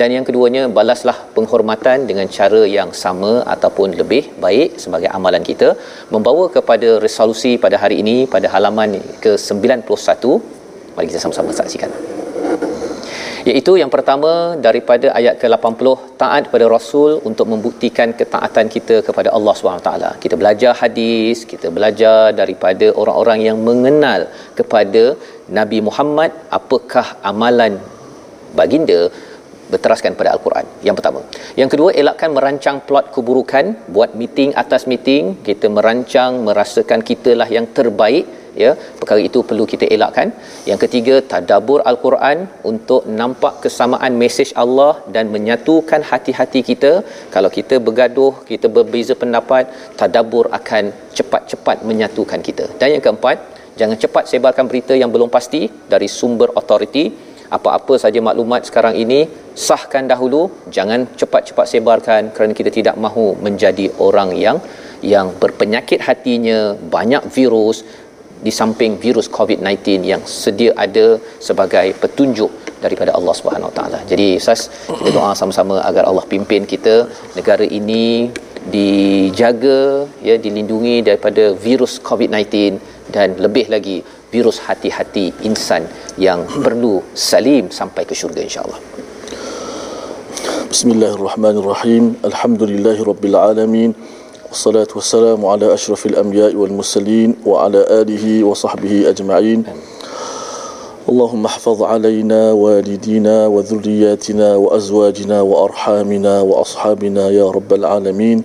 dan 0.00 0.08
yang 0.14 0.24
keduanya 0.28 0.62
balaslah 0.76 1.16
penghormatan 1.36 2.06
dengan 2.10 2.26
cara 2.36 2.62
yang 2.76 2.90
sama 3.02 3.32
ataupun 3.54 3.94
lebih 4.00 4.24
baik 4.44 4.70
sebagai 4.84 5.10
amalan 5.18 5.44
kita. 5.50 5.68
Membawa 6.14 6.44
kepada 6.56 6.90
resolusi 7.06 7.52
pada 7.64 7.78
hari 7.82 7.98
ini 8.02 8.16
pada 8.34 8.48
halaman 8.54 8.98
ke-91. 9.24 10.24
Mari 10.96 11.06
kita 11.10 11.22
sama-sama 11.24 11.54
saksikan. 11.60 11.92
Iaitu 13.48 13.72
yang 13.80 13.90
pertama 13.94 14.30
daripada 14.66 15.06
ayat 15.18 15.34
ke-80 15.40 15.88
taat 16.20 16.42
kepada 16.48 16.66
rasul 16.74 17.10
untuk 17.28 17.46
membuktikan 17.52 18.08
ketaatan 18.20 18.66
kita 18.74 18.96
kepada 19.08 19.28
Allah 19.36 19.54
SWT 19.58 19.90
kita 20.22 20.34
belajar 20.40 20.72
hadis 20.80 21.44
kita 21.50 21.68
belajar 21.76 22.32
daripada 22.40 22.86
orang-orang 23.00 23.40
yang 23.48 23.58
mengenal 23.68 24.22
kepada 24.60 25.02
Nabi 25.58 25.80
Muhammad 25.88 26.32
apakah 26.58 27.06
amalan 27.32 27.76
baginda 28.60 29.00
berteraskan 29.72 30.12
pada 30.20 30.30
al-Quran. 30.34 30.66
Yang 30.86 30.96
pertama. 30.98 31.20
Yang 31.60 31.70
kedua 31.74 31.90
elakkan 32.02 32.30
merancang 32.36 32.78
plot 32.86 33.06
keburukan, 33.16 33.64
buat 33.96 34.12
meeting 34.20 34.52
atas 34.62 34.84
meeting, 34.92 35.24
kita 35.48 35.68
merancang 35.76 36.32
merasakan 36.48 37.02
kitalah 37.10 37.48
yang 37.56 37.68
terbaik 37.78 38.26
ya. 38.62 38.70
Perkara 39.00 39.20
itu 39.28 39.38
perlu 39.48 39.64
kita 39.72 39.86
elakkan. 39.96 40.28
Yang 40.70 40.78
ketiga 40.84 41.14
tadabbur 41.32 41.80
al-Quran 41.90 42.38
untuk 42.70 43.02
nampak 43.20 43.54
kesamaan 43.64 44.14
mesej 44.22 44.50
Allah 44.64 44.92
dan 45.14 45.28
menyatukan 45.34 46.02
hati-hati 46.10 46.62
kita. 46.70 46.92
Kalau 47.34 47.50
kita 47.58 47.78
bergaduh 47.86 48.32
kita 48.50 48.68
berbeza 48.76 49.14
pendapat 49.22 49.66
tadabbur 50.00 50.46
akan 50.58 50.84
cepat-cepat 51.18 51.76
menyatukan 51.90 52.40
kita. 52.48 52.66
Dan 52.80 52.96
yang 52.96 53.04
keempat 53.06 53.36
jangan 53.80 53.98
cepat 54.04 54.24
sebarkan 54.32 54.66
berita 54.70 54.94
yang 55.02 55.10
belum 55.14 55.30
pasti 55.36 55.62
dari 55.94 56.10
sumber 56.18 56.50
authority. 56.60 57.06
Apa-apa 57.56 57.94
saja 58.02 58.18
maklumat 58.28 58.66
sekarang 58.68 58.94
ini 59.02 59.18
sahkan 59.54 60.04
dahulu 60.12 60.40
jangan 60.76 61.00
cepat-cepat 61.20 61.66
sebarkan 61.72 62.22
kerana 62.34 62.52
kita 62.60 62.70
tidak 62.78 62.96
mahu 63.04 63.26
menjadi 63.46 63.86
orang 64.06 64.30
yang 64.44 64.58
yang 65.14 65.26
berpenyakit 65.42 66.00
hatinya 66.08 66.58
banyak 66.96 67.22
virus 67.36 67.78
di 68.46 68.52
samping 68.60 68.92
virus 69.04 69.26
COVID-19 69.36 70.04
yang 70.10 70.22
sedia 70.42 70.72
ada 70.84 71.06
sebagai 71.48 71.86
petunjuk 72.02 72.50
daripada 72.84 73.10
Allah 73.18 73.34
Subhanahu 73.38 73.70
Wa 73.70 73.76
Taala. 73.78 73.98
Jadi 74.10 74.26
ustaz 74.40 74.62
kita 74.98 75.10
doa 75.16 75.30
sama-sama 75.40 75.76
agar 75.88 76.04
Allah 76.10 76.24
pimpin 76.32 76.68
kita 76.74 76.96
negara 77.38 77.64
ini 77.78 78.04
dijaga 78.74 79.80
ya 80.28 80.36
dilindungi 80.44 80.96
daripada 81.08 81.44
virus 81.66 81.94
COVID-19 82.08 82.76
dan 83.14 83.36
lebih 83.44 83.66
lagi 83.74 83.96
virus 84.34 84.58
hati-hati 84.66 85.26
insan 85.48 85.82
yang 86.26 86.42
perlu 86.64 86.94
salim 87.30 87.66
sampai 87.80 88.04
ke 88.08 88.16
syurga 88.20 88.42
insya-Allah. 88.48 88.80
بسم 90.74 90.90
الله 90.90 91.14
الرحمن 91.14 91.56
الرحيم. 91.62 92.04
الحمد 92.24 92.62
لله 92.62 93.04
رب 93.04 93.24
العالمين 93.24 93.94
والصلاة 94.48 94.90
والسلام 94.94 95.46
على 95.46 95.74
أشرف 95.74 96.06
الأنبياء 96.06 96.54
والمرسلين 96.54 97.46
وعلى 97.46 97.80
آله 98.02 98.44
وصحبه 98.44 99.08
أجمعين. 99.08 99.60
اللهم 101.08 101.44
احفظ 101.44 101.82
علينا 101.82 102.52
والدينا 102.52 103.46
وذرياتنا 103.46 104.48
وأزواجنا 104.56 105.38
وأرحامنا 105.40 106.34
وأصحابنا 106.40 107.30
يا 107.30 107.46
رب 107.50 107.70
العالمين. 107.72 108.38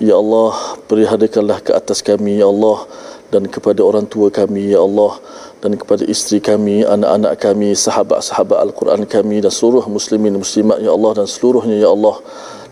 يا 0.00 0.14
الله 0.18 0.52
beri 0.90 1.06
الله 1.36 1.58
ke 1.66 1.70
يا 2.26 2.46
الله 2.46 2.78
dan 3.34 3.50
kepada 3.50 3.82
orang 3.82 4.06
tua 4.06 4.30
kami 4.30 4.70
ya 4.70 4.80
Allah 4.86 5.18
dan 5.64 5.74
kepada 5.80 6.04
isteri 6.04 6.38
kami, 6.44 6.84
anak-anak 6.84 7.34
kami, 7.40 7.72
sahabat-sahabat 7.72 8.58
Al-Quran 8.68 9.02
kami 9.08 9.40
dan 9.42 9.48
seluruh 9.48 9.88
muslimin 9.88 10.36
muslimat 10.36 10.78
ya 10.78 10.92
Allah 10.94 11.12
dan 11.18 11.26
seluruhnya 11.26 11.76
ya 11.80 11.88
Allah 11.88 12.20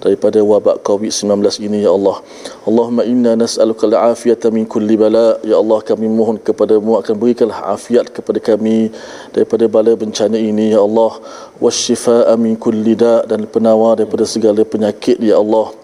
daripada 0.03 0.39
wabak 0.43 0.83
COVID-19 0.85 1.63
ini 1.67 1.87
ya 1.87 1.91
Allah. 1.95 2.21
Allahumma 2.69 3.07
inna 3.07 3.33
nas'aluka 3.39 3.89
al-afiyata 3.89 4.51
min 4.51 4.67
kulli 4.67 4.99
bala. 4.99 5.39
Ya 5.47 5.57
Allah 5.63 5.79
kami 5.81 6.11
mohon 6.11 6.37
kepadamu 6.37 6.99
akan 7.01 7.15
berikanlah 7.17 7.73
afiat 7.75 8.11
kepada 8.11 8.43
kami 8.43 8.91
daripada 9.33 9.65
bala 9.71 9.95
bencana 9.95 10.37
ini 10.37 10.75
ya 10.75 10.83
Allah. 10.83 11.17
Wasyifa'a 11.65 12.35
min 12.37 12.59
kulli 12.59 12.99
da 12.99 13.23
dan 13.25 13.47
penawar 13.47 13.97
daripada 13.99 14.27
segala 14.27 14.67
penyakit 14.67 15.17
ya 15.23 15.39
Allah 15.39 15.82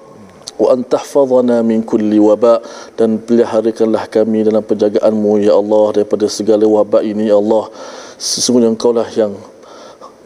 wa 0.59 0.75
antahfazana 0.75 1.63
min 1.63 1.87
kulli 1.87 2.19
waba 2.19 2.59
dan 2.99 3.23
peliharakanlah 3.23 4.11
kami 4.11 4.43
dalam 4.43 4.61
penjagaanmu 4.67 5.39
ya 5.39 5.55
Allah 5.55 6.03
daripada 6.03 6.27
segala 6.27 6.67
wabak 6.67 7.07
ini 7.07 7.31
ya 7.31 7.39
Allah. 7.39 7.71
Sesungguhnya 8.19 8.75
engkau 8.75 8.91
lah 8.91 9.07
yang 9.15 9.39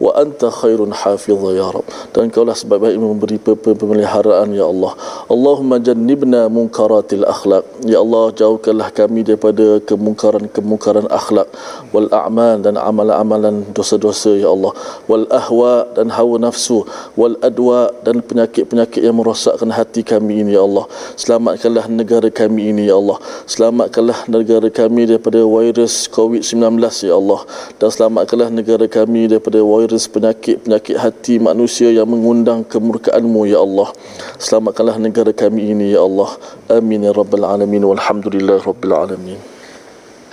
wa 0.01 0.11
anta 0.17 0.49
khairun 0.49 0.91
hafizha 0.91 1.49
ya 1.53 1.69
rab 1.69 1.85
dan 2.11 2.33
kau 2.33 2.43
lah 2.43 2.57
sebab 2.57 2.81
baik 2.81 2.97
memberi 2.97 3.37
pemeliharaan 3.41 4.53
ya 4.53 4.65
Allah. 4.67 4.93
Allahumma 5.29 5.77
jannibna 5.77 6.49
munkaratil 6.49 7.25
akhlak 7.25 7.63
ya 7.85 8.01
Allah 8.01 8.33
jauhkanlah 8.33 8.89
kami 8.91 9.23
daripada 9.23 9.79
kemungkaran-kemungkaran 9.85 11.07
akhlak 11.07 11.47
wal 11.95 12.09
a'mal 12.09 12.59
dan 12.59 12.75
amalan-amalan 12.75 13.63
dosa-dosa 13.71 14.35
ya 14.35 14.49
Allah. 14.51 14.73
Wal 15.07 15.25
ahwa 15.29 15.87
dan 15.95 16.09
hawa 16.11 16.41
nafsu. 16.41 16.83
Wal 17.15 17.37
adwa 17.45 17.93
dan 18.01 18.19
penyakit-penyakit 18.25 19.01
yang 19.05 19.15
merosakkan 19.17 19.69
hati 19.69 20.01
kami 20.01 20.41
ini 20.43 20.57
ya 20.57 20.65
Allah. 20.65 20.89
Selamatkanlah 21.15 21.85
negara 21.87 22.27
kami 22.33 22.73
ini 22.73 22.89
ya 22.89 22.97
Allah. 22.97 23.17
Selamatkanlah 23.45 24.25
negara 24.27 24.67
kami 24.73 25.05
daripada 25.07 25.39
virus 25.45 26.09
COVID-19 26.09 26.81
ya 27.05 27.15
Allah. 27.15 27.41
Dan 27.77 27.89
selamatkanlah 27.93 28.49
negara 28.49 28.85
kami 28.89 29.29
daripada 29.29 29.61
virus 29.61 29.92
virus 29.93 30.09
penyakit-penyakit 30.09 30.97
hati 30.97 31.37
manusia 31.37 31.93
yang 31.93 32.09
mengundang 32.09 32.65
kemurkaanmu 32.65 33.45
ya 33.45 33.61
Allah. 33.61 33.93
Selamatkanlah 34.41 34.97
negara 34.97 35.29
kami 35.29 35.69
ini 35.69 35.93
ya 35.93 36.01
Allah. 36.01 36.33
Amin 36.73 37.05
ya 37.05 37.13
rabbal 37.13 37.45
alamin. 37.45 37.85
Walhamdulillah 37.85 38.57
rabbil 38.65 38.89
alamin 38.97 39.52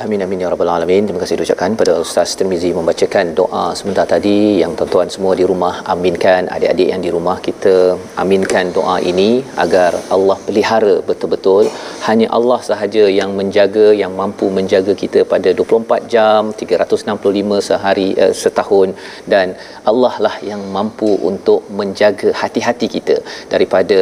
Amin 0.04 0.22
amin 0.24 0.42
ya 0.42 0.48
rabbal 0.52 0.70
alamin. 0.74 1.04
Terima 1.06 1.20
kasih 1.22 1.36
diucapkan 1.38 1.72
pada 1.80 1.92
Ustaz 2.02 2.30
Tirmizi 2.38 2.68
membacakan 2.76 3.26
doa 3.38 3.64
sebentar 3.78 4.04
tadi 4.12 4.36
yang 4.60 4.72
tuan-tuan 4.78 5.08
semua 5.14 5.32
di 5.40 5.44
rumah 5.50 5.72
aminkan, 5.92 6.48
adik-adik 6.54 6.88
yang 6.92 7.02
di 7.06 7.10
rumah 7.16 7.34
kita 7.46 7.74
aminkan 8.22 8.72
doa 8.76 8.94
ini 9.10 9.28
agar 9.64 9.90
Allah 10.16 10.36
pelihara 10.46 10.94
betul-betul. 11.08 11.64
Hanya 12.06 12.28
Allah 12.38 12.58
sahaja 12.68 13.04
yang 13.18 13.32
menjaga 13.40 13.84
yang 14.02 14.14
mampu 14.20 14.48
menjaga 14.58 14.94
kita 15.02 15.22
pada 15.34 15.52
24 15.58 16.08
jam 16.14 16.48
365 16.62 17.60
sehari 17.68 18.08
uh, 18.24 18.32
setahun 18.42 18.96
dan 19.34 19.52
Allah 19.92 20.14
lah 20.28 20.34
yang 20.50 20.64
mampu 20.78 21.12
untuk 21.32 21.60
menjaga 21.82 22.32
hati-hati 22.40 22.88
kita 22.96 23.18
daripada 23.52 24.00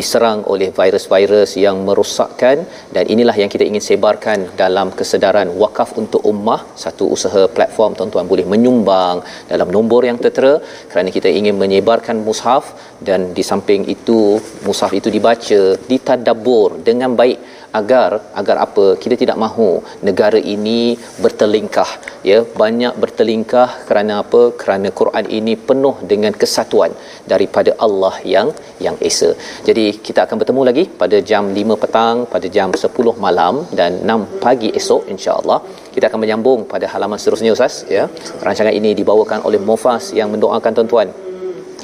diserang 0.00 0.42
oleh 0.54 0.70
virus-virus 0.80 1.54
yang 1.66 1.78
merosakkan 1.86 2.66
dan 2.96 3.06
inilah 3.16 3.38
yang 3.44 3.52
kita 3.56 3.64
ingin 3.70 3.86
sebarkan 3.90 4.50
dalam 4.64 4.90
kesedaran 4.98 5.34
kebenaran 5.36 5.60
wakaf 5.62 5.90
untuk 6.00 6.22
ummah. 6.32 6.60
Satu 6.82 7.04
usaha 7.16 7.42
platform 7.56 7.92
tuan-tuan 7.98 8.26
boleh 8.32 8.46
menyumbang 8.52 9.16
dalam 9.52 9.68
nombor 9.76 10.00
yang 10.08 10.16
tertera. 10.24 10.54
Kerana 10.90 11.08
kita 11.16 11.28
ingin 11.38 11.54
menyebarkan 11.62 12.16
mushaf 12.26 12.64
dan 13.08 13.20
di 13.36 13.44
samping 13.50 13.84
itu 13.94 14.40
mushaf 14.66 14.92
itu 14.96 15.08
dibaca 15.16 15.60
ditadabbur 15.90 16.80
dengan 16.88 17.12
baik 17.20 17.38
agar 17.80 18.10
agar 18.40 18.56
apa? 18.66 18.86
Kita 19.02 19.14
tidak 19.22 19.36
mahu 19.44 19.70
negara 20.08 20.40
ini 20.54 20.80
bertelingkah 21.24 21.90
ya. 22.30 22.38
Banyak 22.62 22.94
bertelingkah 23.02 23.68
kerana 23.88 24.14
apa? 24.22 24.42
Kerana 24.60 24.90
Quran 25.00 25.26
ini 25.38 25.54
penuh 25.68 25.96
dengan 26.12 26.32
kesatuan 26.42 26.92
daripada 27.32 27.72
Allah 27.86 28.14
yang 28.34 28.48
yang 28.86 28.96
esa. 29.10 29.30
Jadi 29.68 29.86
kita 30.06 30.22
akan 30.26 30.36
bertemu 30.42 30.62
lagi 30.70 30.84
pada 31.02 31.18
jam 31.30 31.44
5 31.58 31.82
petang 31.82 32.16
pada 32.34 32.46
jam 32.56 32.70
10 32.84 33.24
malam 33.26 33.54
dan 33.80 33.92
6 34.14 34.40
pagi 34.46 34.70
esok 34.80 35.04
insya-Allah. 35.14 35.60
Kita 35.94 36.06
akan 36.08 36.20
menyambung 36.24 36.60
pada 36.72 36.86
halaman 36.94 37.20
seterusnya 37.20 37.52
ustaz 37.56 37.76
ya. 37.96 38.04
Rancangan 38.46 38.74
ini 38.80 38.92
dibawakan 39.00 39.40
oleh 39.48 39.60
Mofas 39.68 40.06
yang 40.18 40.28
mendoakan 40.34 40.72
tuan-tuan 40.78 41.08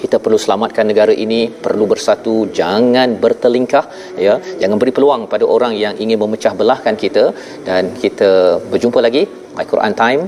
kita 0.02 0.16
perlu 0.24 0.38
selamatkan 0.44 0.84
negara 0.90 1.14
ini 1.24 1.40
perlu 1.64 1.84
bersatu 1.92 2.34
jangan 2.58 3.08
bertelingkah 3.24 3.84
ya. 4.26 4.34
Jangan 4.60 4.76
beri 4.82 4.92
peluang 4.96 5.22
pada 5.32 5.44
orang 5.54 5.72
yang 5.84 5.94
ingin 6.04 6.18
memecah 6.22 6.52
belahkan 6.60 6.94
kita. 7.02 7.24
Dan 7.68 7.82
kita 8.02 8.30
berjumpa 8.72 8.98
lagi 9.06 9.22
my 9.56 9.66
Quran 9.72 9.94
time 10.02 10.22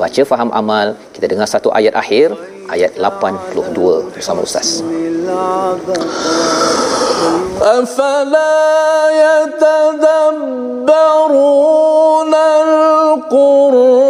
baca 0.00 0.22
faham 0.32 0.50
amal. 0.62 0.86
Kita 1.14 1.26
dengar 1.32 1.48
satu 1.54 1.68
ayat 1.80 1.94
akhir 2.02 2.26
ayat 2.74 2.92
82 2.98 4.14
bersama 4.16 4.40
ustaz. 4.48 4.68
افلا 7.60 8.66
يتدبرون 9.22 10.74
القران 12.64 14.09